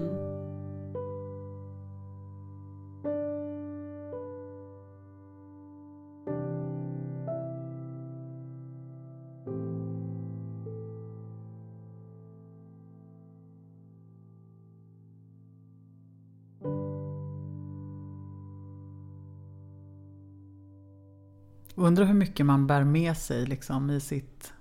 Undrar 21.89 22.05
hur 22.05 22.13
mycket 22.13 22.45
man 22.45 22.67
bär 22.67 22.83
med 22.83 23.17
sig 23.17 23.45
liksom, 23.45 23.89
i, 23.89 23.99
sitt, 23.99 24.53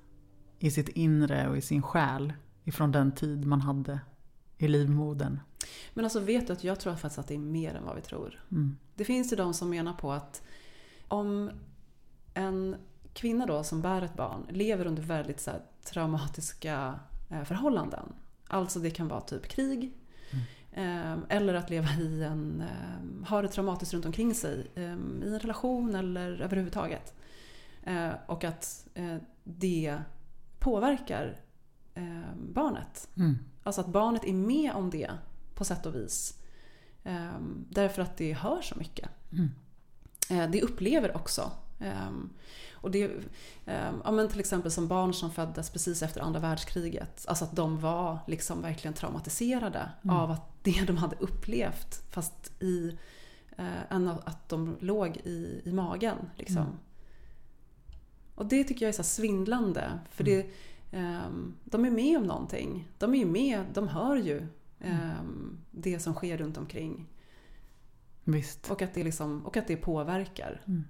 i 0.58 0.70
sitt 0.70 0.88
inre 0.88 1.48
och 1.48 1.56
i 1.56 1.60
sin 1.60 1.82
själ 1.82 2.32
ifrån 2.64 2.92
den 2.92 3.12
tid 3.12 3.46
man 3.46 3.60
hade 3.60 4.00
i 4.58 4.68
livmodern. 4.68 5.40
Men 5.94 6.04
alltså 6.04 6.20
vet 6.20 6.46
du 6.46 6.52
att 6.52 6.64
jag 6.64 6.80
tror 6.80 6.92
faktiskt 6.94 7.18
att 7.18 7.28
det 7.28 7.34
är 7.34 7.38
mer 7.38 7.74
än 7.74 7.84
vad 7.84 7.96
vi 7.96 8.02
tror. 8.02 8.44
Mm. 8.50 8.76
Det 8.94 9.04
finns 9.04 9.32
ju 9.32 9.36
de 9.36 9.54
som 9.54 9.70
menar 9.70 9.92
på 9.92 10.12
att 10.12 10.42
om 11.08 11.50
en 12.34 12.76
kvinna 13.12 13.46
då 13.46 13.64
som 13.64 13.82
bär 13.82 14.02
ett 14.02 14.16
barn 14.16 14.46
lever 14.50 14.86
under 14.86 15.02
väldigt 15.02 15.40
så 15.40 15.50
här, 15.50 15.62
traumatiska 15.84 17.00
eh, 17.30 17.44
förhållanden. 17.44 18.12
Alltså 18.46 18.78
det 18.78 18.90
kan 18.90 19.08
vara 19.08 19.20
typ 19.20 19.48
krig. 19.48 19.92
Eh, 20.30 20.38
eller 21.28 21.54
att 21.54 21.70
leva 21.70 21.88
i 22.00 22.24
en, 22.24 22.60
eh, 22.60 23.28
ha 23.28 23.42
det 23.42 23.48
traumatiskt 23.48 23.94
runt 23.94 24.06
omkring 24.06 24.34
sig. 24.34 24.70
eh, 24.74 24.82
I 24.82 24.86
en 24.86 25.38
relation 25.38 25.94
eller 25.94 26.40
överhuvudtaget. 26.40 27.14
Och 28.26 28.44
att 28.44 28.88
eh, 28.94 29.16
det 29.44 29.98
påverkar 30.58 31.40
barnet. 32.54 33.08
Mm. 33.16 33.38
Alltså 33.62 33.80
att 33.80 33.86
barnet 33.86 34.24
är 34.24 34.32
med 34.32 34.72
om 34.72 34.90
det 34.90 35.10
på 35.54 35.64
sätt 35.64 35.86
och 35.86 35.94
vis. 35.94 36.38
Därför 37.68 38.02
att 38.02 38.16
det 38.16 38.32
hör 38.32 38.62
så 38.62 38.78
mycket. 38.78 39.08
Mm. 39.32 40.50
Det 40.52 40.62
upplever 40.62 41.16
också. 41.16 41.50
Eh, 41.80 42.10
och 42.72 42.90
det, 42.90 43.04
eh, 43.66 43.92
ja, 44.04 44.10
men 44.10 44.28
till 44.28 44.40
exempel 44.40 44.70
som 44.70 44.88
barn 44.88 45.14
som 45.14 45.30
föddes 45.30 45.70
precis 45.70 46.02
efter 46.02 46.20
andra 46.20 46.40
världskriget. 46.40 47.24
Alltså 47.28 47.44
att 47.44 47.56
de 47.56 47.80
var 47.80 48.18
liksom 48.26 48.62
verkligen 48.62 48.94
traumatiserade 48.94 49.90
Mm. 50.04 50.16
av 50.16 50.30
att 50.30 50.64
det 50.64 50.84
de 50.86 50.96
hade 50.96 51.16
upplevt 51.16 52.02
fast 52.10 52.62
i 52.62 52.98
än 53.90 54.08
att 54.08 54.48
de 54.48 54.76
låg 54.80 55.16
i, 55.16 55.62
i 55.64 55.72
magen. 55.72 56.16
Liksom. 56.36 56.56
Mm. 56.62 56.76
Och 58.34 58.46
det 58.46 58.64
tycker 58.64 58.86
jag 58.86 58.88
är 58.88 58.96
så 58.96 59.02
svindlande. 59.02 59.98
För 60.10 60.24
det, 60.24 60.50
ehm, 60.92 61.54
de 61.64 61.84
är 61.84 61.90
med 61.90 62.18
om 62.18 62.22
någonting. 62.24 62.88
De 62.98 63.14
är 63.14 63.18
ju 63.18 63.26
med, 63.26 63.64
de 63.74 63.88
hör 63.88 64.16
ju 64.16 64.46
ehm, 64.80 65.58
det 65.70 66.00
som 66.00 66.14
sker 66.14 66.38
runt 66.38 66.56
omkring. 66.58 67.06
Visst. 68.24 68.70
Och 68.70 68.82
att 68.82 68.94
det, 68.94 69.04
liksom, 69.04 69.46
och 69.46 69.56
att 69.56 69.66
det 69.66 69.76
påverkar. 69.76 70.62
Mm. 70.66 70.84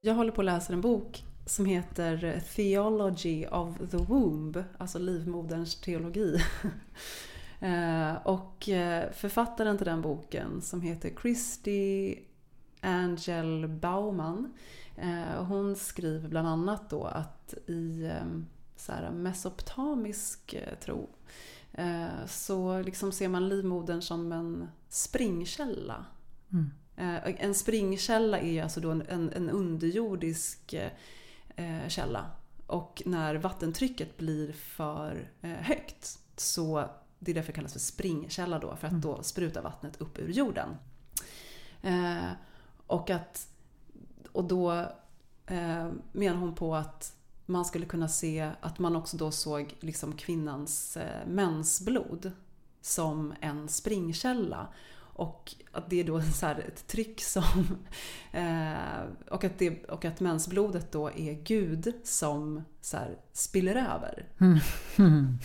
Jag 0.00 0.14
håller 0.14 0.32
på 0.32 0.40
att 0.40 0.44
läsa 0.44 0.72
en 0.72 0.80
bok 0.80 1.24
som 1.46 1.66
heter 1.66 2.42
Theology 2.54 3.46
of 3.46 3.78
the 3.90 3.96
Womb, 3.96 4.64
alltså 4.78 4.98
livmoderns 4.98 5.80
teologi. 5.80 6.38
Eh, 7.60 8.14
och 8.14 8.68
eh, 8.68 9.12
författaren 9.12 9.76
till 9.76 9.86
den 9.86 10.02
boken 10.02 10.60
som 10.62 10.80
heter 10.80 11.10
Christy 11.22 12.16
Angel 12.80 13.68
Bauman, 13.68 14.54
eh, 14.96 15.44
hon 15.44 15.76
skriver 15.76 16.28
bland 16.28 16.48
annat 16.48 16.90
då 16.90 17.04
att 17.04 17.54
i 17.66 18.06
ehm, 18.06 18.46
så 18.76 18.92
här, 18.92 19.10
mesopotamisk 19.10 20.56
tro 20.80 21.08
så 22.26 22.82
liksom 22.82 23.12
ser 23.12 23.28
man 23.28 23.48
livmodern 23.48 24.02
som 24.02 24.32
en 24.32 24.68
springkälla. 24.88 26.04
Mm. 26.52 26.70
Eh, 26.98 27.44
En 27.44 27.54
springkälla 27.54 28.38
är 28.38 28.62
alltså 28.62 28.80
då 28.80 28.90
en, 28.90 29.02
en, 29.08 29.50
underjordisk 29.50 30.74
eh, 31.56 31.88
källa. 31.88 32.30
Och 32.66 33.02
när 33.06 33.34
vattentrycket 33.34 34.16
blir 34.16 34.52
för 34.52 35.30
eh, 35.42 35.50
högt 35.50 36.18
så 36.36 36.88
det 37.18 37.30
är 37.30 37.34
därför 37.34 37.46
det 37.52 37.56
kallas 37.56 37.72
för 37.72 37.80
springkälla 37.80 38.58
då, 38.58 38.76
för 38.76 38.86
att 38.86 38.92
Mm. 38.92 39.00
då 39.00 39.22
sprutar 39.22 39.62
vattnet 39.62 40.00
upp 40.00 40.18
ur 40.18 40.28
jorden. 40.28 40.68
Eh, 41.82 42.30
och, 42.86 43.10
att, 43.10 43.48
och 44.32 44.44
då 44.44 44.72
eh, 45.46 45.90
menar 46.12 46.36
hon 46.36 46.54
på 46.54 46.74
att 46.74 47.14
man 47.46 47.64
skulle 47.64 47.86
kunna 47.86 48.08
se 48.08 48.50
att 48.60 48.78
man 48.78 48.96
också 48.96 49.16
då 49.16 49.30
såg 49.30 49.76
liksom 49.80 50.12
kvinnans 50.12 50.96
eh, 50.96 51.26
mensblod 51.26 52.32
som 52.80 53.34
en 53.40 53.68
springkälla. 53.68 54.68
Och 55.18 55.54
att 55.72 55.90
det 55.90 56.00
är 56.00 56.04
då 56.04 56.22
så 56.22 56.46
här 56.46 56.58
ett 56.68 56.86
tryck 56.86 57.20
som... 57.20 57.42
Eh, 58.32 59.04
och, 59.30 59.44
att 59.44 59.58
det, 59.58 59.84
och 59.84 60.04
att 60.04 60.20
mensblodet 60.20 60.92
då 60.92 61.10
är 61.10 61.32
Gud 61.44 61.92
som 62.04 62.64
så 62.80 62.96
här 62.96 63.16
spiller 63.32 63.74
över. 63.76 64.26
Mm. 64.38 64.58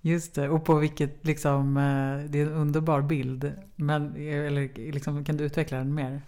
Just 0.00 0.34
det, 0.34 0.48
och 0.48 0.64
på 0.64 0.74
vilket 0.74 1.26
liksom, 1.26 1.76
eh, 1.76 2.30
det 2.30 2.40
är 2.40 2.46
en 2.46 2.52
underbar 2.52 3.02
bild. 3.02 3.52
Men, 3.76 4.16
eh, 4.16 4.46
eller 4.46 4.92
liksom, 4.92 5.24
kan 5.24 5.36
du 5.36 5.44
utveckla 5.44 5.78
den 5.78 5.94
mer? 5.94 6.22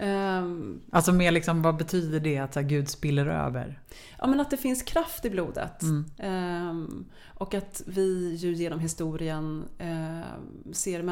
Ehm, 0.00 0.80
Alltså 0.90 1.12
mer 1.12 1.30
liksom, 1.30 1.62
vad 1.62 1.76
betyder 1.76 2.20
det 2.20 2.38
att 2.38 2.54
här, 2.54 2.62
Gud 2.62 2.88
spiller 2.88 3.26
över? 3.26 3.80
ja 4.18 4.26
men 4.26 4.40
att 4.40 4.50
det 4.50 4.56
finns 4.56 4.82
kraft 4.82 5.24
i 5.24 5.30
blodet. 5.30 5.82
Mm. 5.82 6.04
Ehm, 6.18 7.04
och 7.26 7.54
att 7.54 7.82
vi 7.86 8.34
ju 8.34 8.54
genom 8.54 8.80
historien 8.80 9.64
ehm, 9.78 10.72
ser 10.72 11.02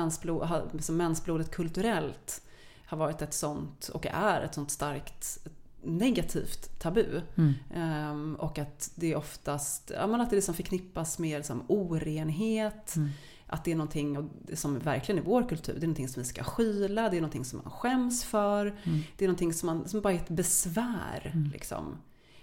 som 0.83 0.97
mensblodet 0.97 1.51
kulturellt 1.51 2.43
har 2.87 2.97
varit 2.99 3.23
ett 3.23 3.35
sånt, 3.35 3.91
och 3.95 4.07
är 4.07 4.41
ett 4.41 4.55
sånt 4.55 4.71
starkt 4.71 5.39
negativt 5.83 6.81
tabu. 6.81 7.21
Mm. 7.37 8.37
Och 8.39 8.59
att 8.59 8.91
det 8.95 9.17
oftast 9.17 9.93
ja, 9.95 10.07
men 10.07 10.21
att 10.21 10.31
det 10.31 10.37
liksom 10.37 10.55
förknippas 10.55 11.19
med 11.19 11.39
liksom 11.39 11.63
orenhet. 11.67 12.97
Mm. 12.97 13.09
Att 13.49 13.65
det 13.65 13.73
är 13.73 13.77
någonting 13.77 14.31
som 14.55 14.79
verkligen 14.79 15.19
är 15.19 15.27
vår 15.27 15.49
kultur. 15.49 15.73
Det 15.73 15.79
är 15.79 15.87
någonting 15.87 16.09
som 16.09 16.23
vi 16.23 16.29
ska 16.29 16.45
skyla, 16.45 17.09
det 17.09 17.17
är 17.17 17.21
någonting 17.21 17.45
som 17.45 17.61
man 17.65 17.71
skäms 17.73 18.25
för. 18.25 18.67
Mm. 18.67 19.01
Det 19.17 19.25
är 19.25 19.29
någonting 19.29 19.53
som, 19.53 19.67
man, 19.67 19.89
som 19.89 20.01
bara 20.01 20.13
är 20.13 20.17
ett 20.17 20.29
besvär. 20.29 21.31
Mm. 21.35 21.51
Liksom. 21.53 21.97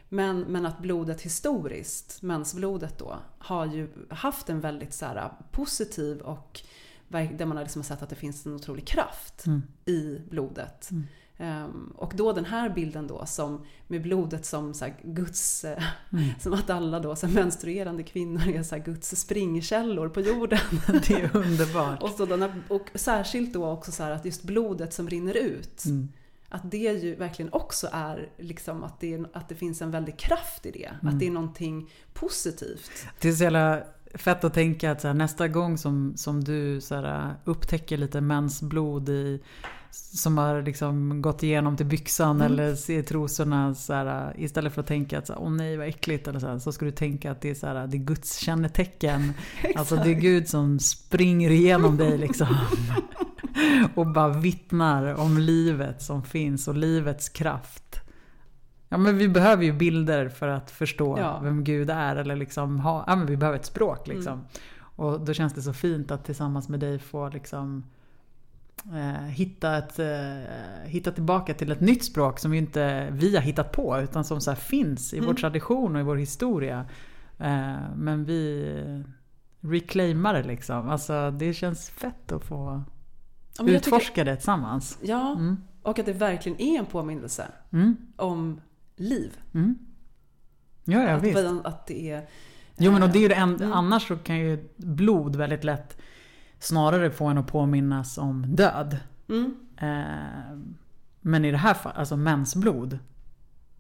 Men, 0.10 0.40
men 0.40 0.66
att 0.66 0.80
blodet 0.80 1.22
historiskt, 1.22 2.22
mensblodet 2.22 2.98
då, 2.98 3.18
har 3.38 3.66
ju 3.66 3.88
haft 4.10 4.50
en 4.50 4.62
väldigt 4.62 4.94
så 4.94 5.06
här, 5.06 5.32
positiv 5.52 6.20
och 6.22 6.62
där 7.08 7.46
man 7.46 7.58
har 7.58 7.64
liksom 7.64 7.84
sett 7.84 8.02
att 8.02 8.10
det 8.10 8.16
finns 8.16 8.46
en 8.46 8.54
otrolig 8.54 8.88
kraft 8.88 9.46
Mm. 9.46 9.62
i 9.86 10.20
blodet. 10.30 10.90
Ehm, 11.38 11.94
och 11.96 12.14
då 12.16 12.34
den 12.34 12.46
här 12.46 12.70
bilden 12.70 13.08
då 13.08 13.26
som 13.26 13.66
med 13.88 14.02
blodet 14.02 14.46
som 14.46 14.74
så 14.74 14.86
här, 14.86 14.96
Guds, 15.04 15.64
eh, 15.66 15.84
Mm. 16.12 16.30
som 16.40 16.54
att 16.54 16.70
alla 16.70 17.00
då 17.00 17.16
så 17.16 17.28
här, 17.28 17.34
menstruerande 17.34 18.04
kvinnor 18.04 18.48
är 18.48 18.64
så 18.64 18.76
här, 18.76 18.84
Guds 18.84 19.16
springkällor 19.16 20.10
på 20.10 20.22
jorden. 20.22 20.60
Det 21.08 21.14
är 21.14 21.36
underbart. 21.36 22.04
och, 22.04 22.10
så 22.10 22.26
den 22.26 22.42
här, 22.42 22.54
och 22.68 22.90
särskilt 22.96 23.54
då 23.54 23.66
också 23.70 23.92
så 23.92 24.04
att 24.04 24.26
just 24.26 24.44
blodet 24.44 24.94
som 24.94 25.10
rinner 25.10 25.38
ut. 25.38 25.86
Mm. 25.86 26.10
Att 26.50 26.72
det 26.72 26.78
ju 26.78 27.16
verkligen 27.16 27.54
också 27.54 27.88
är 27.92 28.30
liksom 28.38 28.84
att 28.84 29.00
det, 29.00 29.14
är- 29.14 29.26
att 29.34 29.50
det 29.50 29.56
finns 29.56 29.82
en 29.82 29.92
väldig 29.92 30.18
kraft 30.18 30.66
i 30.66 30.72
det. 30.72 30.92
Mm. 31.02 31.14
Att 31.14 31.20
det 31.20 31.28
är 31.28 31.32
någonting 31.32 31.90
positivt. 32.14 32.92
Det 33.20 33.30
är 33.30 33.34
så 33.34 33.44
jävla 33.44 33.84
fett 34.14 34.44
att 34.44 34.54
tänka 34.54 34.92
att 34.92 35.04
nästa 35.04 35.48
gång 35.48 35.78
som, 35.78 36.14
som 36.18 36.44
du 36.44 36.82
så 36.82 37.32
upptäcker 37.44 37.98
lite 37.98 38.22
mensblod 38.22 39.10
i, 39.10 39.42
som 39.96 40.38
har 40.38 40.62
liksom 40.62 41.22
gått 41.22 41.44
igenom 41.44 41.78
till 41.78 41.86
byxan 41.86 42.36
Mm. 42.42 42.52
eller 42.52 42.76
ser 42.76 43.02
trosorna 43.04 43.76
så 43.76 43.94
här, 43.94 44.34
istället 44.38 44.74
för 44.74 44.82
att 44.82 44.88
tänka 44.88 45.18
att 45.20 45.28
så 45.28 45.34
här, 45.34 45.42
åh 45.42 45.52
nej 45.52 45.78
vad 45.78 45.88
äckligt 45.88 46.28
eller 46.28 46.40
så, 46.40 46.48
här, 46.48 46.60
så 46.60 46.72
ska 46.72 46.86
du 46.86 46.92
tänka 46.92 47.32
att 47.32 47.42
det 47.42 47.50
är, 47.50 47.56
så 47.56 47.68
här, 47.68 47.88
det 47.88 47.98
är 47.98 48.00
Guds 48.00 48.38
kännetecken. 48.38 49.34
Alltså 49.76 49.96
det 49.96 50.10
är 50.10 50.14
Gud 50.14 50.48
som 50.48 50.80
springer 50.80 51.50
igenom 51.50 51.98
dig 51.98 52.18
liksom. 52.18 52.48
och 53.96 54.08
bara 54.08 54.30
vittnar 54.30 55.14
om 55.20 55.38
livet 55.38 56.02
som 56.02 56.24
finns 56.24 56.68
och 56.68 56.76
livets 56.76 57.30
kraft. 57.30 58.00
Ja 58.90 58.98
men 58.98 59.18
vi 59.18 59.28
behöver 59.30 59.64
ju 59.64 59.74
bilder 59.74 60.30
för 60.30 60.48
att 60.48 60.72
förstå 60.72 61.18
Ja. 61.20 61.40
vem 61.44 61.64
Gud 61.64 61.90
är. 61.90 62.16
Eller 62.16 62.36
liksom 62.36 62.80
ha, 62.80 63.04
ja, 63.08 63.16
men 63.16 63.28
vi 63.28 63.38
behöver 63.38 63.60
ett 63.60 63.66
språk 63.66 64.08
liksom. 64.08 64.34
Mm. 64.34 64.46
Och 64.80 65.26
då 65.26 65.34
känns 65.34 65.54
det 65.54 65.62
så 65.62 65.74
fint 65.74 66.12
att 66.12 66.26
tillsammans 66.26 66.70
med 66.70 66.80
dig 66.80 67.00
få 67.00 67.30
liksom 67.30 67.84
hitta, 69.30 69.78
ett, 69.78 70.00
eh, 70.00 70.86
hitta 70.86 71.12
tillbaka 71.12 71.54
till 71.54 71.72
ett 71.72 71.82
nytt 71.82 72.04
språk 72.06 72.40
som 72.40 72.54
ju 72.54 72.60
inte 72.60 73.08
vi 73.12 73.36
har 73.36 73.42
hittat 73.44 73.72
på 73.72 74.00
utan 74.02 74.24
som 74.24 74.42
så 74.42 74.56
finns 74.56 75.14
i 75.14 75.18
vår 75.20 75.26
Mm. 75.26 75.36
tradition 75.36 75.96
och 75.96 76.02
i 76.02 76.04
vår 76.04 76.16
historia. 76.16 76.86
Eh, 77.40 77.74
men 77.96 78.26
vi 78.26 79.04
reclaimar 79.62 80.34
det 80.34 80.44
liksom. 80.44 80.90
Alltså 80.90 81.32
det 81.32 81.54
känns 81.54 81.90
fett 81.90 82.32
att 82.32 82.44
få 82.46 82.56
Ja, 82.56 82.84
jag 83.58 83.68
tycker- 83.68 83.78
utforska 83.78 84.24
det 84.24 84.36
tillsammans. 84.36 84.98
Ja, 85.02 85.32
Mm. 85.32 85.58
och 85.82 86.00
att 86.00 86.06
det 86.06 86.14
verkligen 86.14 86.62
är 86.62 86.80
en 86.80 86.86
påminnelse 86.86 87.48
Mm. 87.72 87.96
om 88.16 88.62
liv. 88.96 89.38
Mm. 89.54 89.76
Ja, 90.86 91.02
ja 91.04 91.10
att, 91.10 91.24
visst. 91.24 91.38
att 91.64 91.88
det 91.88 92.12
är... 92.12 92.28
Jo 92.78 92.92
men 92.92 93.04
och 93.04 93.10
det 93.10 93.20
är 93.20 93.22
ju 93.22 93.28
det 93.28 93.36
en, 93.36 93.56
Mm. 93.56 93.74
annars 93.74 94.08
så 94.08 94.16
kan 94.18 94.38
ju 94.40 94.68
blod 94.78 95.36
väldigt 95.36 95.64
lätt 95.64 95.98
snarare 96.66 97.12
få 97.12 97.26
en 97.26 97.38
att 97.38 97.48
påminnas 97.48 98.18
om 98.18 98.56
död. 98.56 98.98
Mm, 99.30 99.56
Eh, 99.78 100.58
men 101.22 101.46
i 101.46 101.52
det 101.52 101.58
här 101.58 101.74
fallet, 101.74 101.98
alltså 101.98 102.18
mensblod. 102.18 103.00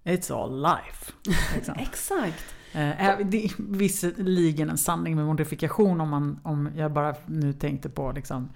It's 0.03 0.33
all 0.33 0.61
life. 0.61 1.13
Liksom. 1.55 1.75
exakt. 1.79 2.43
Eh, 2.73 3.17
det 3.25 3.45
är 3.45 3.51
visserligen 3.57 4.69
en 4.69 4.77
sanning 4.77 5.15
med 5.15 5.25
modifikation 5.25 6.01
om, 6.01 6.09
man, 6.09 6.39
om 6.43 6.69
jag 6.75 6.91
bara 6.91 7.15
nu 7.25 7.53
tänkte 7.53 7.89
på 7.89 8.11
liksom 8.11 8.49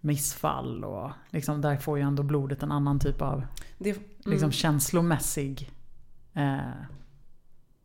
missfall 0.00 0.84
och 0.84 1.10
liksom 1.30 1.60
där 1.60 1.76
får 1.76 1.98
ju 1.98 2.04
ändå 2.04 2.22
blodet 2.22 2.62
en 2.62 2.72
annan 2.72 2.98
typ 2.98 3.22
av 3.22 3.46
Det, 3.78 3.90
mm, 3.90 4.02
liksom 4.24 4.52
känslomässig 4.52 5.70
eh, 6.34 6.58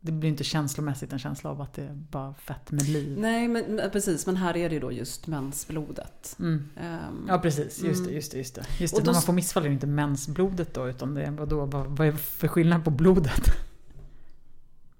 det 0.00 0.12
blir 0.12 0.30
inte 0.30 0.44
känslomässigt 0.44 1.12
en 1.12 1.18
känsla 1.18 1.50
av 1.50 1.60
att 1.60 1.72
det 1.72 1.82
är 1.82 1.94
bara 1.94 2.34
fett 2.34 2.70
med 2.70 2.88
liv. 2.88 3.18
Nej, 3.18 3.48
men, 3.48 3.80
precis. 3.92 4.26
Men 4.26 4.36
här 4.36 4.56
är 4.56 4.68
det 4.68 4.74
ju 4.74 4.80
då 4.80 4.92
just 4.92 5.26
mensblodet. 5.26 6.36
Mm. 6.38 6.68
Ehm, 6.76 7.24
Ja 7.28 7.38
precis, 7.38 7.82
just 7.82 8.04
det. 8.04 8.04
Mm. 8.04 8.14
Just 8.14 8.32
det, 8.32 8.38
just 8.38 8.54
det. 8.54 8.66
Just 8.78 8.96
det 8.96 9.02
då 9.02 9.12
man 9.12 9.22
får 9.22 9.32
missfall 9.32 9.64
är 9.64 9.68
det 9.68 9.72
inte 9.74 9.86
mensblodet 9.86 10.74
då 10.74 10.88
utan 10.88 11.14
det 11.14 11.22
är 11.22 11.30
vadå, 11.30 11.66
vad, 11.66 11.86
vad 11.86 12.06
är 12.08 12.12
för 12.12 12.48
skillnad 12.48 12.84
på 12.84 12.90
blodet? 12.90 13.42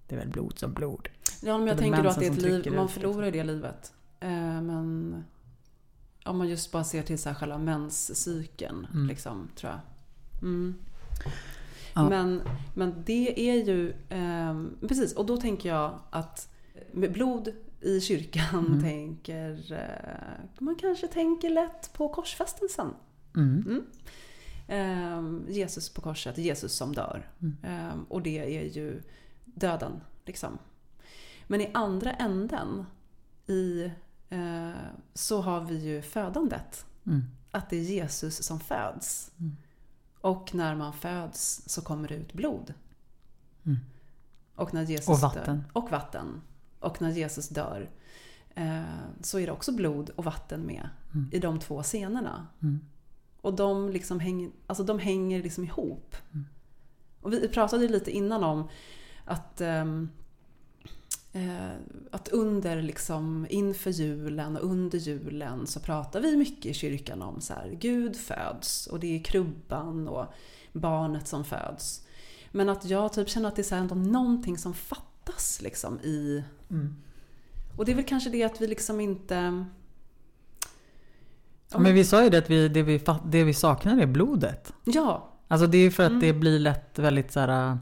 Det 0.09 0.17
är 0.17 0.19
väl 0.19 0.29
blod 0.29 0.59
som 0.59 0.73
blod. 0.73 1.09
Ja, 1.43 1.59
men 1.59 1.67
jag 1.67 1.79
tänker 1.79 2.03
då 2.03 2.09
att 2.09 2.19
det 2.19 2.27
är 2.27 2.31
ett 2.31 2.43
liv, 2.43 2.73
man 2.77 2.89
förlorar 2.89 3.25
ju 3.27 3.31
det 3.33 3.45
livet. 3.45 3.93
Eh, 4.21 4.29
men 4.63 5.25
om 6.25 6.39
man 6.39 6.49
just 6.49 6.73
bara 6.73 6.85
ser 6.85 7.03
till 7.03 7.19
så 7.19 7.29
här 7.29 7.37
själva 7.37 7.59
menscykeln, 7.59 8.87
Mm. 8.93 9.07
liksom, 9.07 9.49
tror 9.57 9.73
jag. 9.73 9.81
Mm. 10.43 10.75
Ja. 11.95 12.09
Men, 12.09 12.43
men 12.75 13.03
det 13.07 13.51
är 13.51 13.65
ju, 13.65 13.95
ehm, 14.09 14.77
precis, 14.89 15.13
och 15.13 15.27
då 15.27 15.37
tänker 15.37 15.69
jag 15.69 15.99
att 16.11 16.49
med 16.93 17.13
blod 17.13 17.49
i 17.81 18.01
kyrkan 18.01 18.67
Mm. 18.67 18.83
tänker, 18.83 19.73
eh, 19.73 20.45
man 20.59 20.75
kanske 20.75 21.07
tänker 21.07 21.51
lätt 21.51 21.93
på 21.93 22.09
korsfästelsen. 22.09 22.95
Mm. 23.37 23.85
Ehm, 24.69 25.45
Jesus 25.49 25.91
på 25.91 26.01
korset, 26.01 26.39
Jesus 26.39 26.73
som 26.73 26.95
dör. 26.95 27.29
Mm. 27.41 27.57
Ehm, 27.63 28.05
och 28.09 28.23
det 28.23 28.39
är 28.59 28.77
ju 28.77 29.03
döden. 29.45 30.01
Liksom. 30.27 30.59
Men 31.47 31.61
i 31.61 31.71
andra 31.75 32.13
änden 32.13 32.85
i, 33.47 33.91
eh, 34.31 34.71
så 35.15 35.41
har 35.41 35.61
vi 35.61 35.75
ju 35.79 36.03
födandet. 36.03 36.87
Mm. 37.07 37.23
Att 37.51 37.71
det 37.71 37.77
är 37.77 37.83
Jesus 37.83 38.43
som 38.43 38.61
föds. 38.61 39.31
Och 40.21 40.55
när 40.55 40.75
man 40.75 40.93
föds 40.93 41.63
så 41.67 41.83
kommer 41.83 42.09
det 42.09 42.15
ut 42.15 42.33
blod. 42.33 42.75
Mm. 43.67 43.79
Och 44.55 44.75
när 44.75 44.83
Jesus 44.83 45.09
Och 45.09 45.15
Dör, 45.15 45.23
vatten. 45.23 45.65
och 45.73 45.91
vatten. 45.91 46.41
Och 46.81 47.03
när 47.03 47.11
Jesus 47.11 47.49
dör 47.49 47.91
eh, 48.55 48.83
så 49.21 49.39
är 49.39 49.47
det 49.47 49.53
också 49.53 49.73
blod 49.73 50.11
och 50.17 50.25
vatten 50.25 50.61
med 50.67 50.89
Mm. 51.15 51.29
i 51.33 51.39
de 51.39 51.59
två 51.61 51.83
scenerna. 51.83 52.47
Mm. 52.63 52.81
Och 53.41 53.55
de, 53.55 53.89
liksom 53.91 54.21
hänger, 54.21 54.51
alltså 54.67 54.85
de 54.85 54.99
hänger 54.99 55.43
liksom 55.43 55.65
ihop. 55.65 56.17
Mm. 56.33 56.47
Och 57.21 57.33
vi 57.33 57.49
pratade 57.49 57.89
lite 57.89 58.11
innan 58.11 58.45
om 58.45 58.69
att, 59.25 59.61
eh, 59.61 59.85
att 62.11 62.29
under 62.29 62.83
liksom, 62.83 63.47
inför 63.51 63.91
julen 63.91 64.57
och 64.57 64.65
under 64.65 64.99
julen 64.99 65.67
så 65.67 65.81
pratar 65.81 66.21
vi 66.21 66.37
mycket 66.37 66.67
i 66.67 66.75
kyrkan 66.75 67.23
om 67.23 67.41
så 67.41 67.55
här, 67.55 67.77
Gud 67.81 68.17
föds 68.17 68.87
och 68.87 69.01
det 69.01 69.17
är 69.17 69.25
krubban 69.25 70.09
och 70.09 70.27
barnet 70.73 71.29
som 71.29 71.45
föds. 71.45 72.07
Men 72.51 72.69
att 72.69 72.85
jag 72.85 73.13
typ 73.13 73.29
känner 73.29 73.49
att 73.49 73.57
det 73.57 73.63
är 73.63 73.65
så 73.65 73.75
här 73.75 73.95
någonting 73.95 74.59
som 74.59 74.75
fattas 74.75 75.61
liksom 75.63 76.01
i... 76.01 76.45
Mm. 76.71 76.95
Och 77.77 77.85
det 77.85 77.93
är 77.93 77.97
väl 77.97 78.05
kanske 78.05 78.31
det 78.31 78.43
att 78.45 78.61
vi 78.61 78.67
liksom 78.67 79.01
inte... 79.01 79.65
Ja, 81.73 81.79
men 81.79 81.95
vi 81.95 82.05
sa 82.05 82.25
ju 82.25 82.31
det 82.31 82.39
att 82.39 82.51
vi, 82.51 82.69
det, 82.69 82.83
vi, 82.83 83.01
det 83.25 83.45
vi 83.45 83.55
saknar 83.55 83.99
är 84.01 84.07
blodet. 84.07 84.73
Ja, 84.85 85.31
Alltså 85.51 85.67
det 85.67 85.79
är 85.79 85.83
ju 85.83 85.91
för 85.91 86.03
att 86.03 86.11
Mm. 86.11 86.21
det 86.21 86.33
blir 86.33 86.59
lätt 86.59 86.99
väldigt 86.99 87.33
så 87.33 87.41
här 87.41 87.79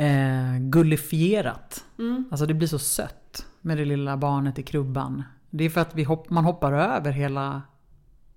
eh, 0.00 0.58
gullifierat. 0.60 1.84
mm, 1.98 2.24
Alltså 2.30 2.46
det 2.46 2.54
blir 2.54 2.68
så 2.68 2.78
sött 2.78 3.46
med 3.60 3.76
det 3.78 3.84
lilla 3.84 4.16
barnet 4.16 4.58
i 4.58 4.62
krubban. 4.62 5.22
Det 5.50 5.64
är 5.64 5.70
för 5.70 5.80
att 5.80 5.94
vi 5.94 6.04
hopp, 6.04 6.30
man 6.30 6.44
hoppar 6.44 6.72
över 6.72 7.10
hela, 7.12 7.62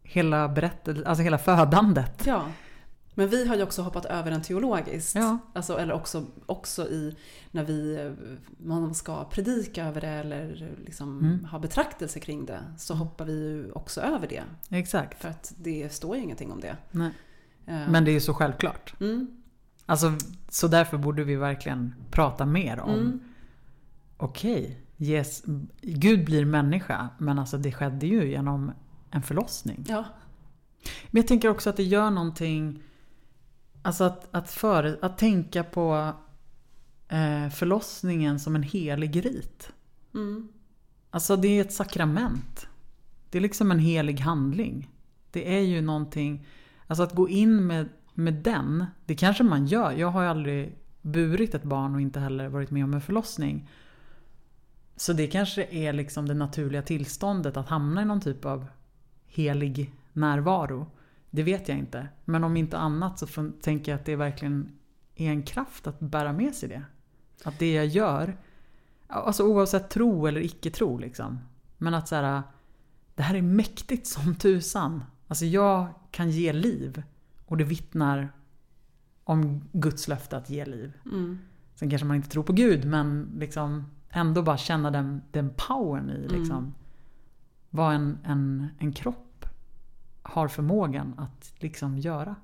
hela 0.03 0.49
berättelsen, 0.49 1.05
alltså 1.05 1.23
hela 1.23 1.37
födandet. 1.37 2.23
Ja. 2.25 2.43
Men 3.15 3.29
vi 3.29 3.47
har 3.47 3.55
ju 3.55 3.63
också 3.63 3.81
hoppat 3.81 4.05
över 4.05 4.31
den 4.31 4.41
teologiskt. 4.41 5.15
Ja. 5.15 5.37
Alltså, 5.53 5.77
eller 5.79 5.93
också, 5.93 6.25
också 6.45 6.87
i 6.87 7.15
när 7.51 7.63
vi 7.63 8.11
man 8.57 8.95
ska 8.95 9.23
predika 9.25 9.85
över 9.85 10.01
det 10.01 10.07
eller 10.07 10.69
liksom 10.85 11.19
Mm. 11.19 11.45
ha 11.45 11.59
betraktelse 11.59 12.19
kring 12.19 12.45
det. 12.45 12.59
Så 12.77 12.93
hoppar 12.93 13.25
vi 13.25 13.33
ju 13.33 13.71
också 13.71 14.01
över 14.01 14.27
det. 14.27 14.43
Exakt. 14.69 15.21
För 15.21 15.29
att 15.29 15.53
det 15.57 15.93
står 15.93 16.15
ju 16.17 16.23
ingenting 16.23 16.51
om 16.51 16.59
det. 16.59 16.75
Nej. 16.91 17.11
Eh, 17.65 17.89
Men 17.89 18.05
det 18.05 18.11
är 18.11 18.13
ju 18.13 18.19
så 18.21 18.33
självklart. 18.33 18.93
mm, 18.99 19.42
Alltså, 19.93 20.27
så 20.49 20.67
därför 20.67 20.97
borde 20.97 21.23
vi 21.23 21.35
verkligen 21.35 21.95
prata 22.11 22.45
mer 22.45 22.79
om 22.79 22.99
mm, 22.99 23.19
Okej, 24.17 24.79
yes, 24.97 25.43
Gud 25.81 26.25
blir 26.25 26.45
människa 26.45 27.09
men 27.17 27.39
alltså 27.39 27.57
det 27.57 27.71
skedde 27.71 28.07
ju 28.07 28.29
genom 28.29 28.71
en 29.11 29.21
förlossning. 29.23 29.85
ja. 29.87 30.05
Men 31.11 31.19
jag 31.21 31.27
tänker 31.27 31.49
också 31.49 31.69
att 31.69 31.77
det 31.77 31.83
gör 31.83 32.09
någonting 32.11 32.83
Alltså 33.81 34.03
att, 34.03 34.27
att, 34.35 34.51
före, 34.51 34.97
att 35.01 35.17
tänka 35.17 35.63
på 35.63 36.13
eh, 37.07 37.49
förlossningen 37.49 38.39
som 38.39 38.55
en 38.55 38.63
helig 38.63 39.25
rit. 39.25 39.71
Mm, 40.13 40.47
Alltså 41.09 41.35
det 41.35 41.47
är 41.47 41.61
ett 41.61 41.73
sakrament. 41.73 42.67
Det 43.29 43.37
är 43.37 43.41
liksom 43.41 43.71
en 43.71 43.79
helig 43.79 44.19
handling. 44.19 44.89
Det 45.31 45.55
är 45.57 45.61
ju 45.61 45.81
någonting 45.81 46.47
Alltså 46.87 47.03
att 47.03 47.15
gå 47.15 47.29
in 47.29 47.67
med, 47.67 47.89
med 48.13 48.33
den, 48.33 48.85
det 49.05 49.15
kanske 49.15 49.43
man 49.43 49.65
gör. 49.65 49.91
Jag 49.91 50.07
har 50.07 50.21
ju 50.21 50.27
aldrig 50.27 50.77
burit 51.01 51.55
ett 51.55 51.63
barn 51.63 51.95
och 51.95 52.01
inte 52.01 52.19
heller 52.19 52.47
varit 52.47 52.71
med 52.71 52.83
om 52.83 52.93
en 52.93 53.01
förlossning. 53.01 53.69
Så 54.95 55.13
det 55.13 55.27
kanske 55.27 55.63
är 55.63 55.93
liksom 55.93 56.27
det 56.27 56.33
naturliga 56.33 56.81
tillståndet 56.81 57.57
att 57.57 57.69
hamna 57.69 58.01
i 58.01 58.05
någon 58.05 58.21
typ 58.21 58.45
av 58.45 58.65
helig 59.25 59.93
närvaro. 60.13 60.87
Det 61.29 61.43
vet 61.43 61.67
jag 61.67 61.77
inte. 61.77 62.07
Men 62.25 62.43
om 62.43 62.57
inte 62.57 62.77
annat 62.77 63.19
så 63.19 63.51
tänker 63.61 63.91
jag 63.91 63.99
att 63.99 64.05
det 64.05 64.15
verkligen 64.15 64.71
är 65.15 65.29
en 65.29 65.43
kraft 65.43 65.87
att 65.87 65.99
bära 65.99 66.33
med 66.33 66.55
sig 66.55 66.69
det. 66.69 66.83
Att 67.43 67.59
det 67.59 67.73
jag 67.73 67.85
gör, 67.85 68.37
alltså 69.07 69.43
oavsett 69.43 69.89
tro 69.89 70.27
eller 70.27 70.41
icke-tro 70.41 70.97
liksom. 70.97 71.39
Men 71.77 71.93
att 71.93 72.07
så 72.07 72.15
här, 72.15 72.41
det 73.15 73.23
här 73.23 73.35
är 73.35 73.41
mäktigt 73.41 74.07
som 74.07 74.35
tusan. 74.35 75.03
Alltså 75.27 75.45
jag 75.45 75.87
kan 76.11 76.29
ge 76.29 76.53
liv. 76.53 77.03
Och 77.45 77.57
det 77.57 77.63
vittnar 77.63 78.31
om 79.23 79.69
Guds 79.71 80.07
löfte 80.07 80.37
att 80.37 80.49
ge 80.49 80.65
liv. 80.65 80.93
mm, 81.05 81.39
Sen 81.75 81.89
kanske 81.89 82.05
man 82.07 82.15
inte 82.15 82.29
tror 82.29 82.43
på 82.43 82.53
Gud 82.53 82.85
men 82.85 83.31
liksom 83.37 83.85
ändå 84.09 84.41
bara 84.41 84.57
känna 84.57 84.91
den, 84.91 85.21
den 85.31 85.49
powern 85.57 86.09
i 86.09 86.27
liksom. 86.27 86.57
Mm. 86.57 86.73
Vad 87.69 87.95
en, 87.95 88.17
en, 88.23 88.67
en 88.79 88.93
kropp 88.93 89.45
har 90.21 90.47
förmågan 90.47 91.13
att 91.17 91.53
liksom 91.59 91.97
göra. 91.97 92.35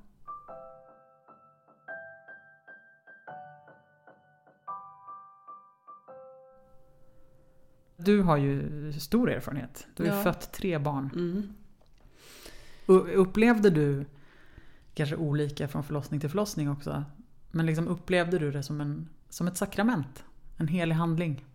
Du 7.97 8.21
har 8.21 8.37
ju 8.37 8.91
stor 8.93 9.31
erfarenhet. 9.31 9.87
Du 9.95 10.03
har 10.03 10.09
ju 10.11 10.17
Ja. 10.17 10.23
fött 10.23 10.51
tre 10.51 10.77
barn. 10.77 11.09
mm. 11.15 11.53
Upplevde 13.15 13.69
du, 13.69 14.05
kanske 14.99 15.15
olika 15.15 15.67
från 15.67 15.83
förlossning 15.83 16.19
till 16.19 16.29
förlossning 16.29 16.69
också, 16.69 17.03
men 17.51 17.65
liksom 17.65 17.87
upplevde 17.87 18.39
du 18.39 18.51
det 18.51 18.63
som, 18.63 18.81
en, 18.81 19.09
som 19.29 19.47
ett 19.47 19.57
sakrament? 19.57 20.23
En 20.57 20.67
helig 20.67 20.95
handling? 20.95 21.45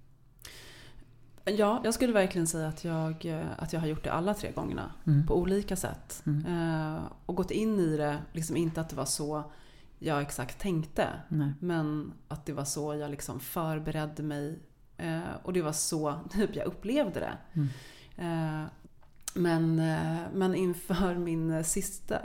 Ja, 1.45 1.81
jag 1.85 1.95
skulle 1.95 2.13
verkligen 2.13 2.47
säga 2.47 2.69
att 2.69 2.85
jag, 2.85 3.27
eh, 3.27 3.47
att 3.59 3.73
jag 3.73 3.81
har 3.81 3.87
gjort 3.87 4.05
det 4.05 4.13
alla 4.13 4.35
tre 4.35 4.53
gångerna. 4.53 4.93
Mm. 5.07 5.27
På 5.27 5.39
olika 5.39 5.77
sätt. 5.77 6.23
Mm. 6.27 6.47
Eh, 6.47 7.03
och 7.27 7.35
gått 7.35 7.51
in 7.51 7.81
i 7.81 7.97
det, 7.97 8.19
liksom 8.33 8.57
inte 8.57 8.81
att 8.81 8.89
det 8.89 8.97
var 8.97 9.05
så 9.05 9.53
jag 9.99 10.23
exakt 10.23 10.61
tänkte. 10.61 11.09
Nej. 11.29 11.53
Men 11.61 12.13
att 12.29 12.47
det 12.47 12.53
var 12.53 12.65
så 12.65 12.95
jag 12.95 13.11
liksom 13.11 13.41
förberedde 13.41 14.23
mig. 14.23 14.59
Eh, 14.97 15.21
och 15.43 15.53
det 15.53 15.63
var 15.63 15.73
så 15.73 16.15
typ 16.31 16.57
jag 16.57 16.67
upplevde 16.67 17.21
det. 17.21 17.39
Mm. 17.53 17.69
Eh, 18.17 18.69
men, 19.35 19.77
men 20.35 20.55
inför 20.55 21.15
min 21.15 21.65
sista, 21.65 22.21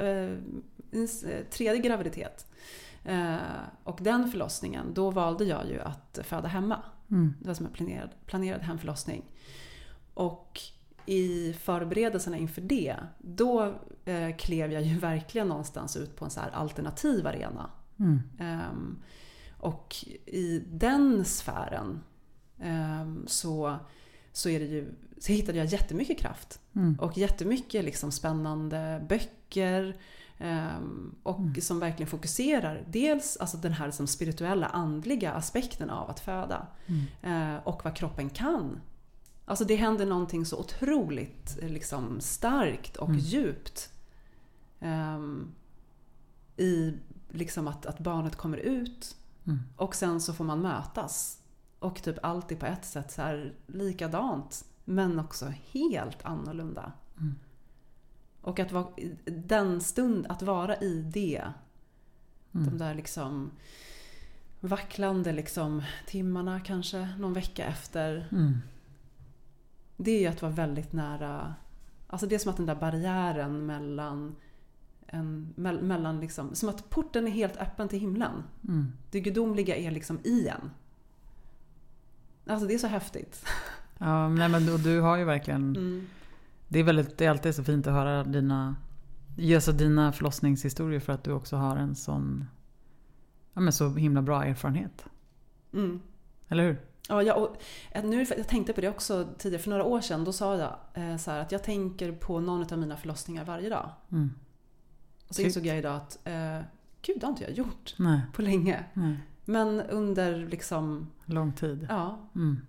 tredje 1.50 1.82
graviditet 1.82 2.48
eh, 3.04 3.38
och 3.84 4.00
den 4.02 4.32
förlossningen, 4.32 4.94
då 4.94 5.12
valde 5.12 5.46
jag 5.46 5.68
ju 5.68 5.82
att 5.82 6.20
föda 6.24 6.48
hemma. 6.48 6.84
Mm. 7.12 7.34
Det 7.40 7.48
var 7.48 7.54
som 7.54 7.66
en 7.66 7.72
planerad, 7.72 8.10
planerad 8.26 8.62
hemförlossning. 8.62 9.26
Och 10.14 10.62
i 11.06 11.54
förberedelserna 11.54 12.38
inför 12.38 12.62
det, 12.62 12.96
då 13.18 13.76
eh, 14.06 14.36
klev 14.38 14.72
jag 14.72 14.82
ju 14.82 14.98
verkligen 15.00 15.48
någonstans 15.48 15.98
ut 15.98 16.16
på 16.16 16.26
en 16.26 16.32
så 16.32 16.40
här 16.40 16.50
alternativ 16.50 17.28
arena. 17.28 17.70
Mm. 18.00 18.20
Ehm, 18.40 19.00
och 19.60 19.96
i 20.26 20.64
den 20.72 21.26
sfären 21.26 22.04
ehm, 22.60 23.24
så, 23.28 23.78
så, 24.32 24.50
är 24.50 24.60
det 24.60 24.66
ju, 24.66 24.94
så 25.18 25.32
hittade 25.32 25.58
jag 25.58 25.68
jättemycket 25.68 26.20
kraft. 26.20 26.60
Mm. 26.76 27.00
Och 27.00 27.18
jättemycket 27.18 27.86
liksom 27.86 28.12
spännande 28.12 29.06
böcker. 29.10 29.98
Ehm, 30.40 31.16
och 31.24 31.40
Mm. 31.40 31.62
som 31.62 31.80
verkligen 31.80 32.10
fokuserar 32.10 32.84
dels 32.88 33.38
alltså 33.38 33.58
den 33.58 33.74
här 33.74 33.86
liksom 33.86 34.08
spirituella, 34.08 34.68
andliga 34.68 35.34
aspekten 35.34 35.90
av 35.90 36.10
att 36.10 36.20
föda. 36.20 36.68
Mm. 36.86 37.56
Eh, 37.56 37.64
och 37.68 37.82
vad 37.86 37.96
kroppen 37.96 38.30
kan. 38.30 38.82
Alltså 39.46 39.66
det 39.66 39.76
händer 39.76 40.06
någonting 40.06 40.46
så 40.46 40.60
otroligt 40.60 41.58
eh, 41.62 41.70
liksom, 41.70 42.22
starkt 42.22 42.98
och 42.98 43.08
Mm. 43.10 43.20
djupt. 43.20 43.90
ehm, 44.80 45.52
I 46.58 46.94
liksom 47.30 47.68
att, 47.68 47.86
att 47.86 48.00
barnet 48.00 48.36
kommer 48.36 48.58
ut 48.58 49.16
Mm. 49.48 49.60
och 49.76 49.96
sen 49.96 50.22
så 50.22 50.34
får 50.34 50.44
man 50.46 50.62
mötas. 50.62 51.40
Och 51.80 52.04
typ 52.04 52.18
allt 52.24 52.52
är 52.52 52.56
på 52.56 52.66
ett 52.66 52.86
sätt 52.86 53.12
så 53.12 53.22
här 53.22 53.54
likadant 53.68 54.66
men 54.86 55.20
också 55.20 55.54
helt 55.72 56.26
annorlunda. 56.26 56.92
Och 58.42 58.60
att 58.60 58.72
vara, 58.72 58.88
den 59.26 59.82
stund, 59.82 60.26
att 60.30 60.42
vara 60.42 60.76
i 60.76 61.02
det 61.14 61.44
Mm. 62.54 62.70
de 62.70 62.78
där 62.78 62.94
liksom 62.96 63.52
vacklande 64.60 65.32
liksom 65.32 65.84
timmarna 66.08 66.60
kanske 66.60 67.10
någon 67.20 67.34
vecka 67.34 67.66
efter. 67.66 68.28
Mm. 68.32 68.58
Det 69.98 70.12
är 70.12 70.20
ju 70.20 70.28
att 70.28 70.42
vara 70.42 70.52
väldigt 70.52 70.94
nära. 70.94 71.56
Alltså 72.08 72.28
det 72.28 72.36
är 72.36 72.40
som 72.40 72.50
att 72.50 72.58
den 72.58 72.66
där 72.66 72.76
barriären 72.76 73.66
mellan 73.66 74.36
en, 75.08 75.54
mell- 75.58 75.82
mellan 75.82 76.20
liksom, 76.20 76.56
som 76.56 76.70
att 76.70 76.90
porten 76.90 77.28
är 77.28 77.32
helt 77.32 77.58
öppen 77.58 77.88
till 77.88 78.00
himlen. 78.00 78.44
Mm. 78.68 78.92
Det 79.12 79.20
gudomliga 79.20 79.76
är 79.76 79.92
liksom 79.92 80.20
i 80.24 80.48
en. 80.48 80.72
Alltså 82.48 82.68
det 82.68 82.74
är 82.74 82.78
så 82.78 82.88
häftigt. 82.88 83.46
Ja, 83.98 84.30
nej, 84.30 84.50
men 84.50 84.66
du, 84.66 84.78
du 84.78 85.02
har 85.02 85.18
ju 85.18 85.24
verkligen 85.24 85.76
Mm. 85.76 86.08
Det 86.72 86.80
är, 86.80 86.84
väldigt, 86.84 87.18
det 87.18 87.26
är 87.26 87.30
alltid 87.30 87.56
så 87.56 87.64
fint 87.64 87.88
att 87.88 87.94
höra 87.94 88.24
dina, 88.24 88.76
alltså 89.56 89.72
dina 89.72 90.12
förlossningshistorier 90.12 91.00
för 91.00 91.14
att 91.14 91.24
du 91.24 91.32
också 91.32 91.56
har 91.56 91.78
en 91.78 91.96
sån 91.96 92.46
ja, 93.54 93.62
men 93.62 93.74
så 93.74 93.90
himla 93.90 94.22
bra 94.22 94.44
erfarenhet. 94.46 95.06
Mm. 95.74 96.02
Eller 96.48 96.64
hur? 96.64 96.82
Ja, 97.10 97.24
jag, 97.24 97.44
och, 97.44 97.56
eh, 97.92 98.04
nu, 98.04 98.26
jag 98.38 98.48
tänkte 98.48 98.74
på 98.74 98.82
det 98.82 98.90
också 98.90 99.28
tidigare, 99.38 99.64
för 99.64 99.70
några 99.70 99.84
år 99.84 100.02
sedan. 100.02 100.24
Då 100.24 100.34
sa 100.34 100.58
jag 100.58 101.04
eh, 101.04 101.18
så 101.18 101.32
här, 101.32 101.40
att 101.40 101.52
jag 101.52 101.64
tänker 101.64 102.12
på 102.12 102.40
någon 102.40 102.74
av 102.74 102.80
mina 102.80 102.98
förlossningar 102.98 103.46
varje 103.46 103.70
dag. 103.70 103.90
Mm. 104.12 104.32
Och 105.28 105.36
så 105.36 105.42
insåg 105.42 105.66
jag 105.66 105.78
idag 105.78 105.96
att 105.96 106.20
eh, 106.24 106.60
gud, 107.02 107.20
det 107.20 107.26
har 107.26 107.30
inte 107.32 107.44
jag 107.44 107.54
gjort 107.54 107.96
Nej, 107.98 108.22
på 108.34 108.42
länge. 108.42 108.84
nej. 108.94 109.18
Men 109.46 109.82
under 109.82 110.46
liksom, 110.46 111.08
Lång 111.26 111.54
tid. 111.54 111.88
ja. 111.90 112.30
Mm. 112.36 112.62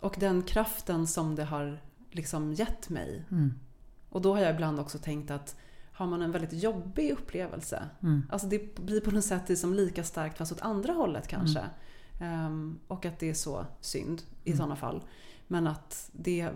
Och 0.00 0.16
den 0.18 0.42
kraften 0.42 1.06
som 1.06 1.34
det 1.34 1.44
har 1.44 1.80
liksom 2.16 2.52
gett 2.52 2.88
mig. 2.88 3.24
Mm. 3.30 3.54
Och 4.08 4.22
då 4.22 4.34
har 4.34 4.42
jag 4.42 4.54
ibland 4.54 4.80
också 4.80 4.98
tänkt 4.98 5.30
att 5.30 5.56
har 5.92 6.06
man 6.06 6.22
en 6.22 6.32
väldigt 6.32 6.52
jobbig 6.62 7.12
upplevelse. 7.12 7.82
Mm. 8.02 8.22
Alltså 8.30 8.46
det 8.48 8.74
blir 8.74 9.00
på 9.00 9.10
något 9.10 9.24
sätt 9.24 9.48
liksom 9.48 9.74
lika 9.74 10.04
starkt 10.04 10.38
fast 10.38 10.52
åt 10.52 10.60
andra 10.60 10.92
hållet 10.92 11.28
kanske. 11.28 11.60
Ehm, 12.20 12.78
och 12.88 13.06
att 13.06 13.18
det 13.18 13.30
är 13.30 13.34
så 13.34 13.66
synd 13.80 14.22
i 14.44 14.50
Mm. 14.50 14.56
sådana 14.58 14.76
fall. 14.76 15.02
Men 15.46 15.66
att 15.66 16.10
det, 16.12 16.48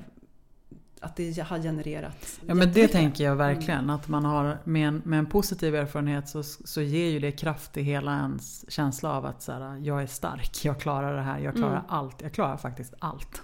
att 1.01 1.17
det 1.17 1.39
har 1.41 1.59
genererat 1.59 2.41
Ja 2.47 2.55
men 2.55 2.73
det 2.73 2.89
tänker 2.89 3.25
jag 3.25 3.37
verkligen. 3.37 3.91
Att 3.91 4.09
man 4.09 4.25
har 4.25 4.59
med 4.65 4.89
en, 4.89 5.03
med 5.05 5.19
en 5.19 5.27
positiv 5.27 5.75
erfarenhet 5.75 6.29
så, 6.29 6.43
så 6.43 6.81
ger 6.83 7.11
ju 7.11 7.19
det 7.19 7.33
kraft 7.33 7.77
i 7.77 7.83
hela 7.83 8.17
ens 8.17 8.71
känsla 8.71 9.13
av 9.13 9.27
att 9.27 9.43
så 9.43 9.53
här, 9.53 9.77
jag 9.77 10.03
är 10.03 10.07
stark, 10.07 10.65
jag 10.65 10.81
klarar 10.81 11.17
det 11.17 11.23
här, 11.23 11.39
jag 11.39 11.55
klarar 11.55 11.71
Mm. 11.77 11.85
allt. 11.89 12.23
Jag 12.23 12.33
klarar 12.33 12.57
faktiskt 12.57 12.95
allt. 12.99 13.43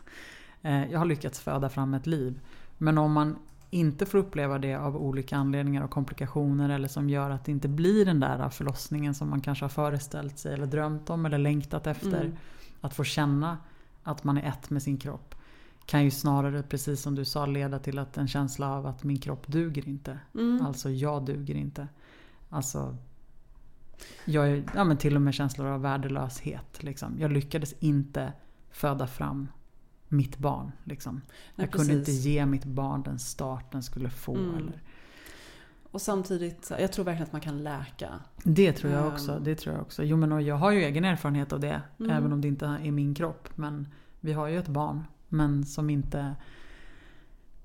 Eh, 0.67 0.91
jag 0.93 0.99
har 0.99 1.07
lyckats 1.07 1.41
föda 1.41 1.69
fram 1.69 1.95
ett 1.95 2.07
liv. 2.07 2.41
Men 2.79 2.99
om 2.99 3.13
man 3.13 3.39
inte 3.71 4.07
får 4.07 4.19
uppleva 4.19 4.59
det 4.59 4.75
av 4.75 4.97
olika 4.97 5.37
anledningar 5.37 5.83
och 5.85 5.91
komplikationer 5.91 6.69
eller 6.69 6.89
som 6.89 7.11
gör 7.11 7.31
att 7.31 7.45
det 7.45 7.53
inte 7.53 7.69
blir 7.69 8.05
den 8.05 8.21
där 8.21 8.49
förlossningen 8.49 9.15
som 9.15 9.31
man 9.31 9.41
kanske 9.41 9.65
har 9.65 9.71
föreställt 9.71 10.39
sig 10.39 10.55
eller 10.55 10.67
drömt 10.67 11.11
om 11.11 11.27
eller 11.27 11.39
längtat 11.39 11.87
efter. 11.87 12.21
Mm. 12.21 12.37
Att 12.81 12.95
få 12.95 13.05
känna 13.05 13.59
att 14.03 14.25
man 14.25 14.39
är 14.39 14.49
ett 14.49 14.71
med 14.71 14.83
sin 14.83 14.99
kropp 14.99 15.35
kan 15.85 16.05
ju 16.05 16.11
snarare, 16.11 16.63
precis 16.63 17.03
som 17.03 17.15
du 17.15 17.25
sa, 17.25 17.47
leda 17.47 17.79
till 17.79 17.99
att 17.99 18.17
en 18.17 18.29
känsla 18.29 18.73
av 18.73 18.87
att 18.87 19.05
min 19.05 19.19
kropp 19.19 19.47
duger 19.47 19.89
inte. 19.89 20.19
Mm. 20.35 20.67
Alltså 20.67 20.91
jag 20.91 21.25
duger 21.25 21.55
inte. 21.55 21.89
Alltså 22.51 22.97
jag 24.25 24.49
är, 24.49 24.65
ja, 24.75 24.85
men 24.85 24.97
till 24.97 25.17
och 25.17 25.23
med 25.23 25.35
känslor 25.35 25.67
av 25.67 25.81
värdelöshet. 25.81 26.83
Liksom. 26.83 27.17
Jag 27.19 27.33
lyckades 27.33 27.73
inte 27.73 28.33
föda 28.71 29.07
fram 29.07 29.49
mitt 30.09 30.39
barn. 30.39 30.73
Liksom. 30.85 31.15
Nej, 31.15 31.23
jag 31.67 31.71
kunde 31.71 31.93
inte 31.93 32.05
precis. 32.05 32.25
ge 32.25 32.47
mitt 32.47 32.65
barn 32.65 33.03
den 33.03 33.19
start 33.19 33.73
den 33.73 33.83
skulle 33.83 34.11
få. 34.11 34.35
Mm. 34.37 34.55
Eller. 34.57 34.83
Och 35.91 36.03
samtidigt, 36.03 36.73
jag 36.81 36.93
tror 36.93 37.05
verkligen 37.05 37.27
att 37.27 37.33
man 37.33 37.41
kan 37.41 37.63
läka. 37.63 38.09
Det 38.45 38.73
tror 38.73 38.93
jag 38.93 39.07
Ehm. 39.07 39.13
också. 39.13 39.39
Det 39.45 39.55
tror 39.55 39.75
jag 39.75 39.83
också. 39.83 40.05
Jo, 40.05 40.17
men 40.17 40.45
jag 40.45 40.57
har 40.57 40.71
ju 40.71 40.83
egen 40.83 41.05
erfarenhet 41.05 41.53
av 41.53 41.61
det. 41.61 41.83
Mm. 42.01 42.11
Även 42.13 42.33
om 42.33 42.41
det 42.41 42.49
inte 42.49 42.67
är 42.67 42.91
min 42.91 43.15
kropp. 43.15 43.49
Men 43.55 43.89
vi 44.21 44.33
har 44.33 44.47
ju 44.47 44.59
ett 44.59 44.69
barn. 44.69 45.05
Men 45.29 45.65
som 45.67 45.91
inte... 45.91 46.35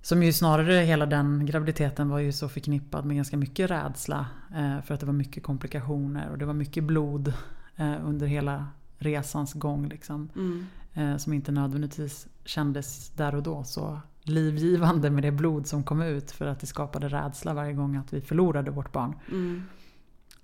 Som 0.04 0.24
ju 0.24 0.34
snarare 0.34 0.74
hela 0.74 1.06
den 1.06 1.46
graviditeten 1.46 2.10
var 2.10 2.20
ju 2.20 2.32
så 2.32 2.50
förknippad 2.50 3.06
med 3.06 3.16
ganska 3.16 3.38
mycket 3.38 3.72
rädsla. 3.72 4.26
Eh, 4.56 4.82
för 4.82 4.94
att 4.94 5.00
det 5.00 5.06
var 5.06 5.14
mycket 5.14 5.44
komplikationer 5.44 6.30
och 6.30 6.38
det 6.38 6.46
var 6.46 6.54
mycket 6.54 6.84
blod 6.84 7.34
eh, 7.76 7.96
under 8.06 8.28
hela 8.28 8.68
resans 8.98 9.54
gång. 9.54 9.88
Liksom, 9.90 10.30
Mm. 10.36 10.66
Eh, 10.94 11.18
som 11.18 11.34
inte 11.34 11.52
nödvändigtvis 11.52 12.28
kändes 12.46 13.10
där 13.10 13.36
och 13.36 13.44
då 13.44 13.64
så 13.64 14.00
livgivande 14.24 15.10
med 15.10 15.24
det 15.24 15.32
blod 15.32 15.68
som 15.68 15.84
kom 15.84 16.02
ut. 16.02 16.32
För 16.32 16.46
att 16.46 16.60
det 16.60 16.68
skapade 16.68 17.08
rädsla 17.08 17.54
varje 17.54 17.74
gång 17.74 17.96
att 17.96 18.14
vi 18.14 18.22
förlorade 18.22 18.72
vårt 18.72 18.92
barn. 18.92 19.16
Mm. 19.32 19.64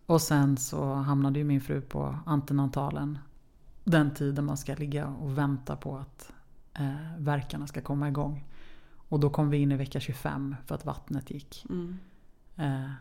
Och 0.06 0.22
sen 0.22 0.58
så 0.58 0.94
hamnade 0.94 1.40
ju 1.40 1.46
min 1.46 1.62
fru 1.62 1.82
på 1.82 2.18
antenatalen. 2.26 3.18
Den 3.84 4.14
tiden 4.14 4.46
man 4.46 4.58
ska 4.58 4.76
ligga 4.76 5.08
och 5.08 5.38
vänta 5.38 5.76
på 5.76 5.98
att 5.98 6.32
eh, 6.74 7.18
verkarna 7.18 7.68
ska 7.68 7.82
komma 7.82 8.08
igång. 8.08 8.46
Och 9.10 9.20
då 9.20 9.30
kom 9.30 9.50
vi 9.50 9.58
in 9.58 9.72
i 9.72 9.76
vecka 9.76 10.00
25 10.00 10.56
för 10.66 10.76
att 10.76 10.86
vattnet 10.86 11.32
gick. 11.32 11.66
Mm. 11.70 11.98
Eh, 12.56 12.92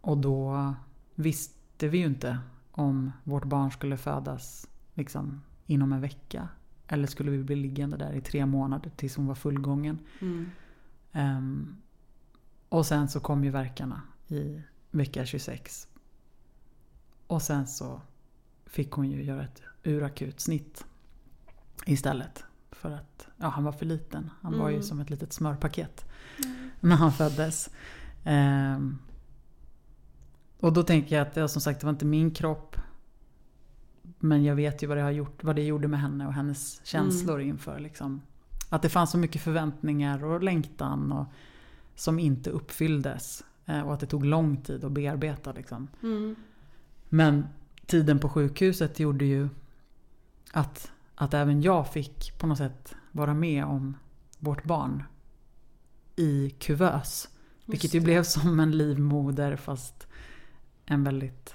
och 0.00 0.18
då 0.18 0.74
visste 1.14 1.88
vi 1.88 1.98
ju 1.98 2.06
inte 2.06 2.38
om 2.70 3.12
vårt 3.24 3.44
barn 3.44 3.70
skulle 3.70 3.96
födas 3.96 4.68
liksom, 4.94 5.42
inom 5.66 5.92
en 5.92 6.00
vecka. 6.00 6.48
Eller 6.88 7.06
skulle 7.06 7.30
vi 7.30 7.42
bli 7.44 7.56
liggande 7.56 7.96
där 7.96 8.12
i 8.12 8.20
tre 8.20 8.46
månader 8.46 8.90
tills 8.96 9.16
hon 9.16 9.26
var 9.26 9.34
fullgången. 9.34 9.98
Mm. 10.20 10.50
Ehm, 11.12 11.76
och 12.68 12.86
sen 12.86 13.08
så 13.08 13.20
kom 13.20 13.44
ju 13.44 13.50
verkarna 13.50 14.02
i 14.28 14.60
vecka 14.90 15.26
26. 15.26 15.88
Och 17.26 17.42
sen 17.42 17.66
så 17.66 18.00
fick 18.66 18.90
hon 18.92 19.10
ju 19.10 19.22
göra 19.24 19.44
ett 19.44 19.62
urakut 19.82 20.40
snitt 20.40 20.84
istället. 21.86 22.44
För 22.70 22.90
att 22.92 23.26
ja, 23.36 23.48
han 23.48 23.64
var 23.64 23.72
för 23.72 23.86
liten. 23.86 24.30
Han 24.40 24.58
var 24.58 24.68
ju 24.68 24.74
Mm. 24.74 24.82
som 24.86 25.00
ett 25.00 25.10
litet 25.10 25.32
smörpaket 25.32 26.04
när 26.80 26.96
han 26.96 27.12
föddes. 27.12 27.70
Ehm, 28.24 28.98
och 30.60 30.72
då 30.72 30.82
tänker 30.82 31.16
jag 31.18 31.26
att 31.26 31.36
ja, 31.36 31.48
som 31.48 31.62
sagt 31.62 31.80
det 31.80 31.86
var 31.86 31.92
inte 31.92 32.04
min 32.04 32.30
kropp. 32.30 32.76
Men 34.18 34.44
jag 34.44 34.54
vet 34.54 34.82
ju 34.82 34.86
vad 34.86 34.96
det, 34.96 35.02
har 35.02 35.10
gjort, 35.10 35.44
vad 35.44 35.56
det 35.56 35.62
gjorde 35.62 35.88
med 35.88 36.00
henne 36.00 36.26
och 36.26 36.32
hennes 36.32 36.80
känslor 36.84 37.40
inför 37.40 37.78
liksom, 37.78 38.22
att 38.68 38.82
det 38.82 38.88
fanns 38.88 39.10
så 39.10 39.18
mycket 39.18 39.42
förväntningar 39.42 40.24
och 40.24 40.42
längtan 40.42 41.12
och, 41.12 41.26
som 41.94 42.18
inte 42.18 42.50
uppfylldes. 42.50 43.44
Eh, 43.66 43.80
och 43.80 43.94
att 43.94 44.00
det 44.00 44.06
tog 44.06 44.24
lång 44.24 44.56
tid 44.56 44.84
att 44.84 44.92
bearbeta. 44.92 45.52
Liksom. 45.52 45.88
Mm. 46.02 46.36
Men 47.08 47.46
tiden 47.86 48.18
på 48.18 48.28
sjukhuset 48.28 49.00
gjorde 49.00 49.24
ju 49.24 49.48
att, 50.52 50.92
att 51.14 51.34
även 51.34 51.62
jag 51.62 51.92
fick 51.92 52.38
på 52.38 52.46
något 52.46 52.58
sätt 52.58 52.94
vara 53.12 53.34
med 53.34 53.64
om 53.64 53.96
vårt 54.38 54.64
barn 54.64 55.02
i 56.16 56.50
kuvös. 56.50 57.28
Vilket 57.66 57.94
ju 57.94 58.00
blev 58.00 58.22
som 58.22 58.60
en 58.60 58.78
livmoder 58.78 59.56
fast 59.56 60.06
en 60.84 61.04
väldigt 61.04 61.54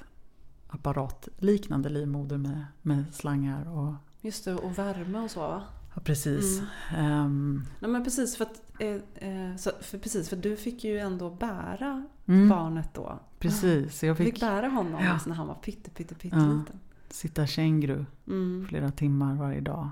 apparatliknande 0.72 1.90
livmoder 1.90 2.38
med, 2.38 2.66
med 2.82 3.04
slangar 3.14 3.68
och 3.70 3.94
Just 4.22 4.46
det, 4.46 4.54
och 4.56 4.78
värme 4.78 5.20
och 5.20 5.32
så 5.32 5.40
va? 5.40 5.64
ja, 5.96 6.02
precis. 6.02 6.62
Ehm, 6.98 7.64
Nej 7.80 7.92
men 7.92 8.04
precis 8.04 8.38
för 8.38 8.46
att, 8.46 8.72
eh, 8.80 8.90
eh, 9.30 9.56
så, 9.56 9.72
för, 9.82 9.98
precis, 9.98 10.30
för 10.30 10.36
du 10.38 10.56
fick 10.58 10.84
ju 10.84 11.00
ändå 11.00 11.30
bära 11.30 12.06
mm, 12.26 12.50
barnet 12.50 12.94
då. 12.94 13.20
precis, 13.40 14.04
jag 14.04 14.18
Du 14.18 14.24
fick 14.24 14.34
fick 14.34 14.42
bära 14.42 14.68
honom 14.68 15.04
Ja. 15.04 15.20
när 15.28 15.36
han 15.36 15.48
var 15.48 15.56
pytte, 15.56 15.90
pytte, 15.90 16.14
Ja. 16.14 16.20
pytteliten. 16.20 16.80
sitta 17.10 17.48
känguru 17.48 18.06
Mm. 18.28 18.66
flera 18.70 18.92
timmar 18.92 19.36
varje 19.36 19.62
dag. 19.62 19.90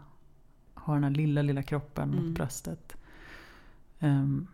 Ha 0.76 0.94
den 0.94 1.04
här 1.04 1.12
lilla, 1.12 1.42
lilla 1.42 1.64
kroppen 1.64 2.14
Mm. 2.14 2.26
mot 2.26 2.36
bröstet. 2.36 2.96
Ehm, 4.00 4.48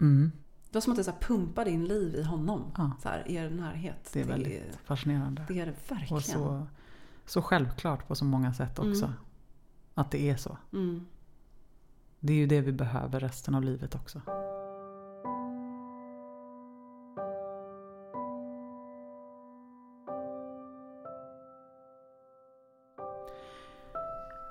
mm, 0.00 0.32
det 0.70 0.76
var 0.76 0.80
som 0.80 0.92
att 0.92 0.96
det 0.96 1.04
så 1.04 1.12
pumpade 1.20 1.70
in 1.70 1.84
liv 1.84 2.14
i 2.14 2.22
honom. 2.22 2.72
Ja. 2.76 2.90
Så 3.02 3.08
här, 3.08 3.30
er 3.30 3.50
närhet. 3.50 4.10
Det 4.12 4.20
är 4.20 4.24
väldigt 4.24 4.72
det 4.72 4.78
fascinerande. 4.84 5.44
Det 5.48 5.60
är 5.60 5.66
det 5.66 5.74
verkligen. 5.88 6.16
Och 6.16 6.22
så, 6.22 6.66
så 7.26 7.42
självklart 7.42 8.08
på 8.08 8.14
så 8.14 8.24
många 8.24 8.54
sätt 8.54 8.78
mm. 8.78 8.90
också. 8.90 9.04
Mm. 9.04 9.16
Att 9.94 10.10
det 10.10 10.30
är 10.30 10.36
så. 10.36 10.58
Mm. 10.72 11.06
Det 12.20 12.32
är 12.32 12.36
ju 12.36 12.46
det 12.46 12.60
vi 12.60 12.72
behöver 12.72 13.20
resten 13.20 13.54
av 13.54 13.64
livet 13.64 13.94
också. 13.94 14.20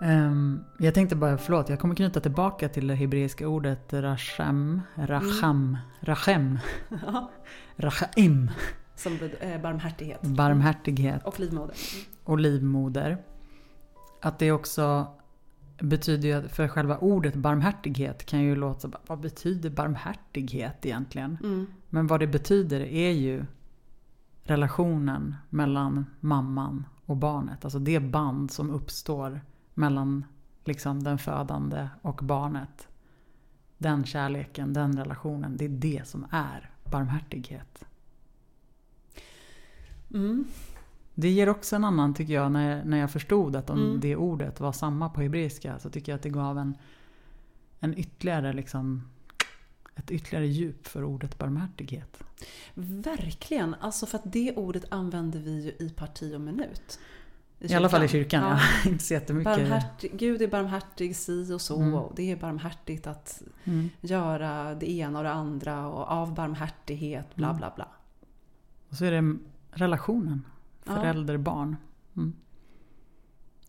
Ehm, 0.02 0.37
jag 0.80 0.94
tänkte 0.94 1.16
bara, 1.16 1.38
förlåt, 1.38 1.70
jag 1.70 1.80
kommer 1.80 1.96
knyta 1.96 2.20
tillbaka 2.20 2.70
till 2.70 2.88
det 2.88 2.96
hebreiska 2.96 3.48
ordet 3.48 3.94
rachem, 3.94 4.82
racham, 4.96 5.78
rachem, 6.00 6.60
Ja. 7.06 7.32
rachaim, 7.76 8.52
Som 8.96 9.20
eh, 9.40 9.62
barmhärtighet. 9.62 10.22
barmhärtighet 10.22 11.24
Och 11.26 11.40
livmoder. 11.40 11.76
och 12.24 12.40
livmoder. 12.40 13.18
Att 14.22 14.40
det 14.40 14.52
också 14.52 15.08
betyder 15.82 16.28
ju 16.28 16.34
att, 16.34 16.52
för 16.52 16.68
själva 16.68 16.98
ordet 16.98 17.36
barmhärtighet 17.36 18.26
kan 18.26 18.42
ju 18.42 18.56
låta 18.56 18.90
vad 19.08 19.20
betyder 19.20 19.70
barmhärtighet 19.70 20.86
egentligen? 20.86 21.38
Mm. 21.44 21.68
Men 21.90 22.08
vad 22.08 22.20
det 22.20 22.28
betyder 22.28 22.80
är 22.82 23.12
ju 23.12 23.46
relationen 24.44 25.36
mellan 25.50 26.06
mamman 26.20 26.86
och 27.06 27.18
barnet. 27.18 27.64
Alltså 27.66 27.80
det 27.80 28.00
band 28.00 28.52
som 28.52 28.70
uppstår 28.72 29.42
mellan 29.74 30.26
liksom 30.68 31.04
den 31.04 31.18
födande 31.18 31.90
och 32.02 32.20
barnet. 32.24 32.88
Den 33.78 34.06
kärleken, 34.06 34.74
den 34.74 34.98
relationen. 34.98 35.58
Det 35.58 35.66
är 35.66 35.70
det 35.70 36.08
som 36.08 36.28
är 36.32 36.70
barmhärtighet. 36.84 37.86
Mm. 40.14 40.46
Det 41.14 41.30
ger 41.30 41.50
också 41.50 41.76
en 41.76 41.84
annan, 41.84 42.14
tycker 42.14 42.34
jag, 42.34 42.52
när 42.52 42.76
jag, 42.76 42.86
när 42.88 42.98
jag 42.98 43.12
förstod 43.12 43.56
att 43.56 43.70
om 43.70 43.80
Mm. 43.80 44.00
det 44.00 44.16
ordet 44.16 44.60
var 44.60 44.72
samma 44.72 45.10
på 45.10 45.22
hebreiska. 45.22 45.80
Så 45.80 45.90
tycker 45.90 46.12
jag 46.12 46.18
att 46.18 46.24
det 46.24 46.30
gav 46.30 46.58
en, 46.58 46.78
en 47.80 47.98
ytterligare 47.98 48.54
liksom, 48.54 49.10
ett 49.96 50.12
ytterligare 50.12 50.48
djup 50.48 50.88
för 50.88 51.04
ordet 51.04 51.38
barmhärtighet. 51.38 52.24
Verkligen. 52.74 53.76
Alltså 53.80 54.06
för 54.06 54.18
att 54.18 54.32
det 54.34 54.56
ordet 54.56 54.86
använder 54.92 55.40
vi 55.40 55.62
ju 55.62 55.86
i 55.86 55.90
parti 55.90 56.36
och 56.36 56.42
minut. 56.42 57.00
I, 57.60 57.74
alla 57.74 57.90
fall 57.90 58.04
i 58.04 58.08
kyrkan, 58.08 58.44
ja. 58.44 58.60
Inte 58.90 59.04
så 59.04 59.14
jättemycket. 59.14 59.58
Barmhärtig, 59.58 60.12
Gud 60.18 60.42
är 60.42 60.48
barmhärtig 60.48 61.16
si 61.16 61.54
och 61.54 61.62
så. 61.62 61.76
Mm. 61.82 61.94
Och 61.94 62.12
det 62.16 62.32
är 62.32 62.36
barmhärtigt 62.36 63.08
att 63.08 63.42
Mm. 63.64 63.90
göra 64.02 64.76
det 64.76 64.90
ena 64.92 65.18
och 65.20 65.24
det 65.24 65.32
andra. 65.32 65.88
Och 65.88 66.08
av 66.08 66.34
barmhärtighet, 66.34 67.36
bla 67.36 67.48
Mm. 67.48 67.58
bla 67.58 67.72
bla. 67.76 67.88
Och 68.90 68.96
så 68.96 69.06
är 69.06 69.12
det 69.12 69.38
relationen. 69.72 70.46
Ja. 70.84 70.96
Förälder-barn. 70.96 71.76
Mm. 72.18 72.34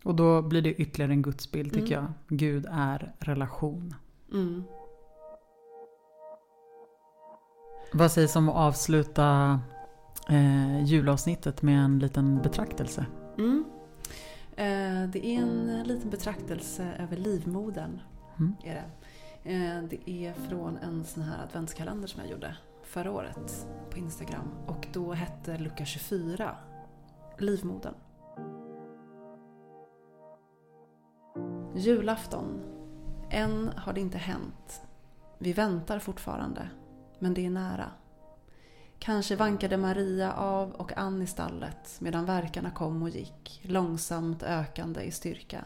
Och 0.03 0.15
då 0.15 0.41
blir 0.41 0.61
det 0.61 0.73
ytterligare 0.73 1.11
en 1.11 1.21
gudsbild 1.21 1.73
tycker 1.73 1.97
Mm. 1.97 2.11
jag. 2.27 2.37
Gud 2.39 2.65
är 2.71 3.13
relation. 3.19 3.95
Mm. 4.31 4.63
Vad 7.93 8.11
sägs 8.11 8.35
om 8.35 8.49
att 8.49 8.55
avsluta 8.55 9.59
eh, 10.29 10.83
julavsnittet 10.85 11.61
med 11.61 11.83
en 11.83 11.99
liten 11.99 12.41
betraktelse? 12.41 13.05
Mm. 13.37 13.65
Eh, 14.59 15.09
det 15.09 15.25
är 15.25 15.41
en 15.41 15.83
liten 15.83 16.09
betraktelse 16.09 16.93
över 16.99 17.17
livmodern. 17.17 18.01
Mm. 18.39 18.55
Är 18.63 18.73
det. 18.73 18.85
Eh, 19.51 19.83
det 19.83 20.09
är 20.09 20.33
från 20.33 20.77
en 20.77 21.05
sån 21.05 21.23
här 21.23 21.43
adventskalender 21.43 22.07
som 22.07 22.21
jag 22.21 22.31
gjorde 22.31 22.57
förra 22.83 23.11
året 23.11 23.67
på 23.89 23.97
Instagram. 23.97 24.51
Och 24.67 24.87
då 24.93 25.13
hette 25.13 25.57
lucka 25.57 25.85
24 25.85 26.55
Livmodern. 27.37 27.93
Julafton. 31.75 32.61
Än 33.29 33.71
har 33.75 33.93
det 33.93 34.01
inte 34.01 34.17
hänt. 34.17 34.81
Vi 35.37 35.53
väntar 35.53 35.99
fortfarande, 35.99 36.69
men 37.19 37.33
det 37.33 37.45
är 37.45 37.49
nära. 37.49 37.91
Kanske 38.99 39.35
vankade 39.35 39.77
Maria 39.77 40.33
av 40.33 40.71
och 40.71 40.97
an 40.97 41.21
i 41.21 41.27
stallet 41.27 41.97
medan 41.99 42.25
verkarna 42.25 42.71
kom 42.71 43.03
och 43.03 43.09
gick, 43.09 43.61
långsamt 43.63 44.43
ökande 44.43 45.01
i 45.01 45.11
styrka. 45.11 45.65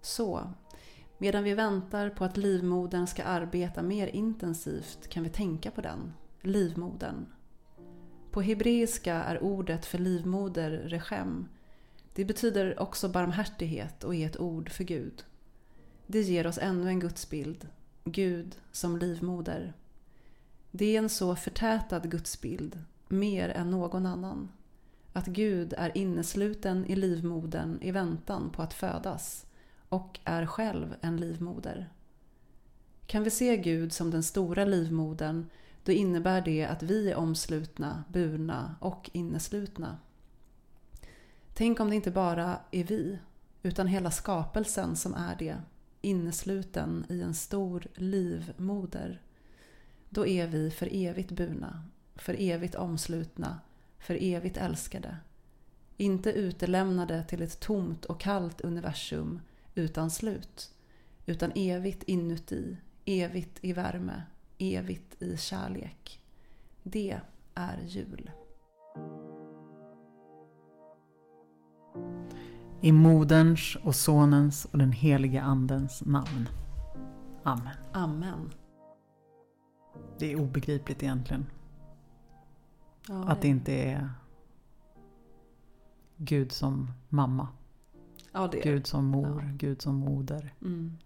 Så, 0.00 0.52
medan 1.18 1.44
vi 1.44 1.54
väntar 1.54 2.10
på 2.10 2.24
att 2.24 2.36
livmodern 2.36 3.06
ska 3.06 3.24
arbeta 3.24 3.82
mer 3.82 4.06
intensivt 4.06 5.08
kan 5.08 5.22
vi 5.22 5.30
tänka 5.30 5.70
på 5.70 5.80
den, 5.80 6.14
livmodern. 6.42 7.26
På 8.30 8.42
hebreiska 8.42 9.14
är 9.14 9.42
ordet 9.42 9.86
för 9.86 9.98
livmoder 9.98 10.70
rechem. 10.70 11.48
Det 12.14 12.24
betyder 12.24 12.80
också 12.80 13.08
barmhärtighet 13.08 14.04
och 14.04 14.14
är 14.14 14.26
ett 14.26 14.40
ord 14.40 14.70
för 14.70 14.84
Gud. 14.84 15.24
Det 16.06 16.20
ger 16.20 16.46
oss 16.46 16.58
ännu 16.58 16.88
en 16.88 17.00
gudsbild, 17.00 17.68
Gud 18.04 18.56
som 18.72 18.96
livmoder. 18.96 19.74
Det 20.78 20.96
är 20.96 20.98
en 20.98 21.08
så 21.08 21.36
förtätad 21.36 22.10
gudsbild, 22.10 22.82
mer 23.08 23.48
än 23.48 23.70
någon 23.70 24.06
annan. 24.06 24.48
Att 25.12 25.26
Gud 25.26 25.74
är 25.78 25.98
innesluten 25.98 26.86
i 26.86 26.96
livmodern 26.96 27.78
i 27.82 27.90
väntan 27.90 28.50
på 28.50 28.62
att 28.62 28.74
födas 28.74 29.46
och 29.88 30.20
är 30.24 30.46
själv 30.46 30.94
en 31.00 31.16
livmoder. 31.16 31.92
Kan 33.06 33.24
vi 33.24 33.30
se 33.30 33.56
Gud 33.56 33.92
som 33.92 34.10
den 34.10 34.22
stora 34.22 34.64
livmodern 34.64 35.46
då 35.84 35.92
innebär 35.92 36.40
det 36.40 36.64
att 36.64 36.82
vi 36.82 37.10
är 37.10 37.16
omslutna, 37.16 38.04
burna 38.08 38.76
och 38.80 39.10
inneslutna. 39.12 39.98
Tänk 41.54 41.80
om 41.80 41.90
det 41.90 41.96
inte 41.96 42.10
bara 42.10 42.58
är 42.70 42.84
vi, 42.84 43.18
utan 43.62 43.86
hela 43.86 44.10
skapelsen 44.10 44.96
som 44.96 45.14
är 45.14 45.36
det, 45.38 45.56
innesluten 46.00 47.04
i 47.08 47.22
en 47.22 47.34
stor 47.34 47.86
livmoder. 47.94 49.22
Då 50.10 50.26
är 50.26 50.46
vi 50.46 50.70
för 50.70 50.88
evigt 50.92 51.30
burna, 51.30 51.82
för 52.16 52.36
evigt 52.38 52.74
omslutna, 52.74 53.60
för 53.98 54.18
evigt 54.20 54.56
älskade. 54.56 55.16
Inte 55.96 56.32
utelämnade 56.32 57.24
till 57.24 57.42
ett 57.42 57.60
tomt 57.60 58.04
och 58.04 58.20
kallt 58.20 58.60
universum 58.60 59.40
utan 59.74 60.10
slut, 60.10 60.74
utan 61.26 61.52
evigt 61.54 62.02
inuti, 62.02 62.76
evigt 63.04 63.58
i 63.60 63.72
värme, 63.72 64.22
evigt 64.58 65.22
i 65.22 65.36
kärlek. 65.36 66.20
Det 66.82 67.20
är 67.54 67.78
jul. 67.86 68.30
I 72.80 72.92
moderns 72.92 73.76
och 73.82 73.94
sonens 73.94 74.64
och 74.64 74.78
den 74.78 74.92
heliga 74.92 75.42
andens 75.42 76.02
namn. 76.04 76.48
Amen. 77.42 77.76
Amen. 77.92 78.50
Det 80.18 80.32
är 80.32 80.40
obegripligt 80.40 81.02
egentligen. 81.02 81.46
Ja, 83.08 83.28
Att 83.28 83.42
det 83.42 83.48
inte 83.48 83.72
är 83.72 84.10
Gud 86.16 86.52
som 86.52 86.90
mamma. 87.08 87.48
ja, 88.32 88.50
Gud 88.62 88.86
som 88.86 89.04
mor, 89.04 89.42
Ja. 89.42 89.50
Gud 89.56 89.82
som 89.82 89.94
moder. 89.94 90.54
Mm. 90.62 90.96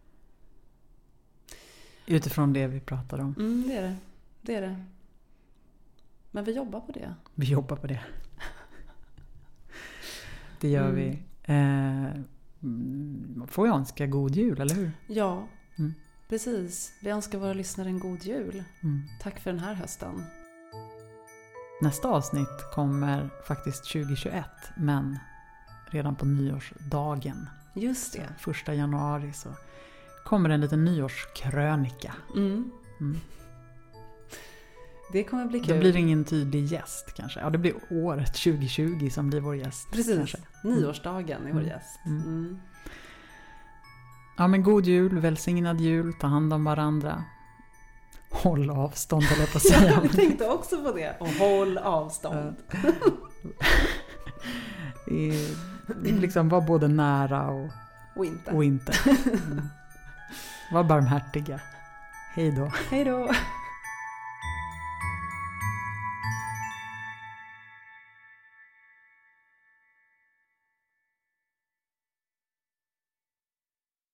Utifrån 2.06 2.52
det 2.52 2.66
vi 2.66 2.80
pratar 2.80 3.18
om. 3.18 3.34
Mm, 3.38 3.64
det 3.68 3.74
är 3.76 3.82
det. 3.82 3.96
Det 4.40 4.54
är 4.54 4.60
det. 4.60 4.84
Men 6.30 6.44
vi 6.44 6.52
jobbar 6.56 6.80
på 6.80 6.92
det. 6.92 7.14
Vi 7.34 7.46
jobbar 7.46 7.76
på 7.76 7.86
det. 7.86 8.00
Det 10.60 10.68
gör 10.68 10.88
Mm. 10.88 10.94
vi. 10.96 11.22
Eh, 11.42 12.22
mm, 12.62 13.44
får 13.48 13.66
jag 13.66 13.76
önska 13.76 14.06
god 14.06 14.34
jul, 14.34 14.60
eller 14.60 14.74
hur? 14.74 14.92
Ja, 15.06 15.46
Mm. 15.76 15.94
Precis. 16.32 16.92
Vi 17.00 17.10
önskar 17.10 17.38
våra 17.38 17.52
lyssnare 17.52 17.88
en 17.88 17.98
god 17.98 18.24
jul. 18.24 18.64
Mm. 18.82 19.02
Tack 19.22 19.40
för 19.40 19.50
den 19.50 19.60
här 19.60 19.74
hösten. 19.74 20.22
Nästa 21.80 22.08
avsnitt 22.08 22.48
kommer 22.74 23.28
faktiskt 23.46 23.84
2021, 23.84 24.44
men 24.76 25.18
redan 25.90 26.16
på 26.16 26.26
nyårsdagen. 26.26 27.48
Just 27.74 28.12
Så 28.12 28.18
det. 28.18 28.28
första 28.38 28.74
januari 28.74 29.32
så 29.32 29.48
kommer 30.24 30.50
en 30.50 30.60
liten 30.60 30.84
nyårskrönika. 30.84 32.14
Mm. 32.36 32.70
Mm. 33.00 33.16
Det 35.12 35.24
kommer 35.24 35.46
bli 35.46 35.58
Det 35.60 35.66
kul. 35.66 35.78
blir 35.78 35.96
ingen 35.96 36.24
tydlig 36.24 36.64
gäst 36.66 37.12
kanske. 37.16 37.40
Ja, 37.40 37.50
det 37.50 37.58
blir 37.58 37.74
året 37.90 38.34
2020 38.34 39.08
som 39.10 39.30
blir 39.30 39.40
vår 39.40 39.56
gäst. 39.56 39.88
Precis. 39.92 40.16
Kanske. 40.16 40.38
Nyårsdagen 40.64 41.42
är 41.46 41.52
vår 41.52 41.60
Mm. 41.60 41.66
gäst. 41.66 42.00
Mm. 42.06 42.58
Ja, 44.36 44.46
men 44.48 44.62
god 44.62 44.86
jul, 44.86 45.18
välsignad 45.18 45.80
jul, 45.80 46.12
ta 46.14 46.26
hand 46.26 46.52
om 46.52 46.64
varandra. 46.64 47.24
Håll 48.30 48.70
avstånd 48.70 49.24
jag 49.38 49.52
på 49.52 49.58
att 49.58 49.62
säga. 49.66 49.90
Jag 50.02 50.12
tänkte 50.12 50.48
också 50.48 50.82
på 50.84 50.92
det. 50.92 51.16
Och 51.20 51.28
håll 51.28 51.78
avstånd. 51.78 52.56
I- 55.06 55.48
liksom 56.04 56.48
var 56.48 56.60
både 56.60 56.88
nära 56.88 57.48
och, 57.48 57.68
Och 58.16 58.24
inte. 58.26 58.50
och 58.50 58.64
inte. 58.64 58.92
Mm. 59.46 59.68
Var 60.72 60.84
barmhärtiga. 60.84 61.60
Hej 62.34 62.52
då. 62.52 62.72
Hej 62.90 63.04
då. 63.04 63.30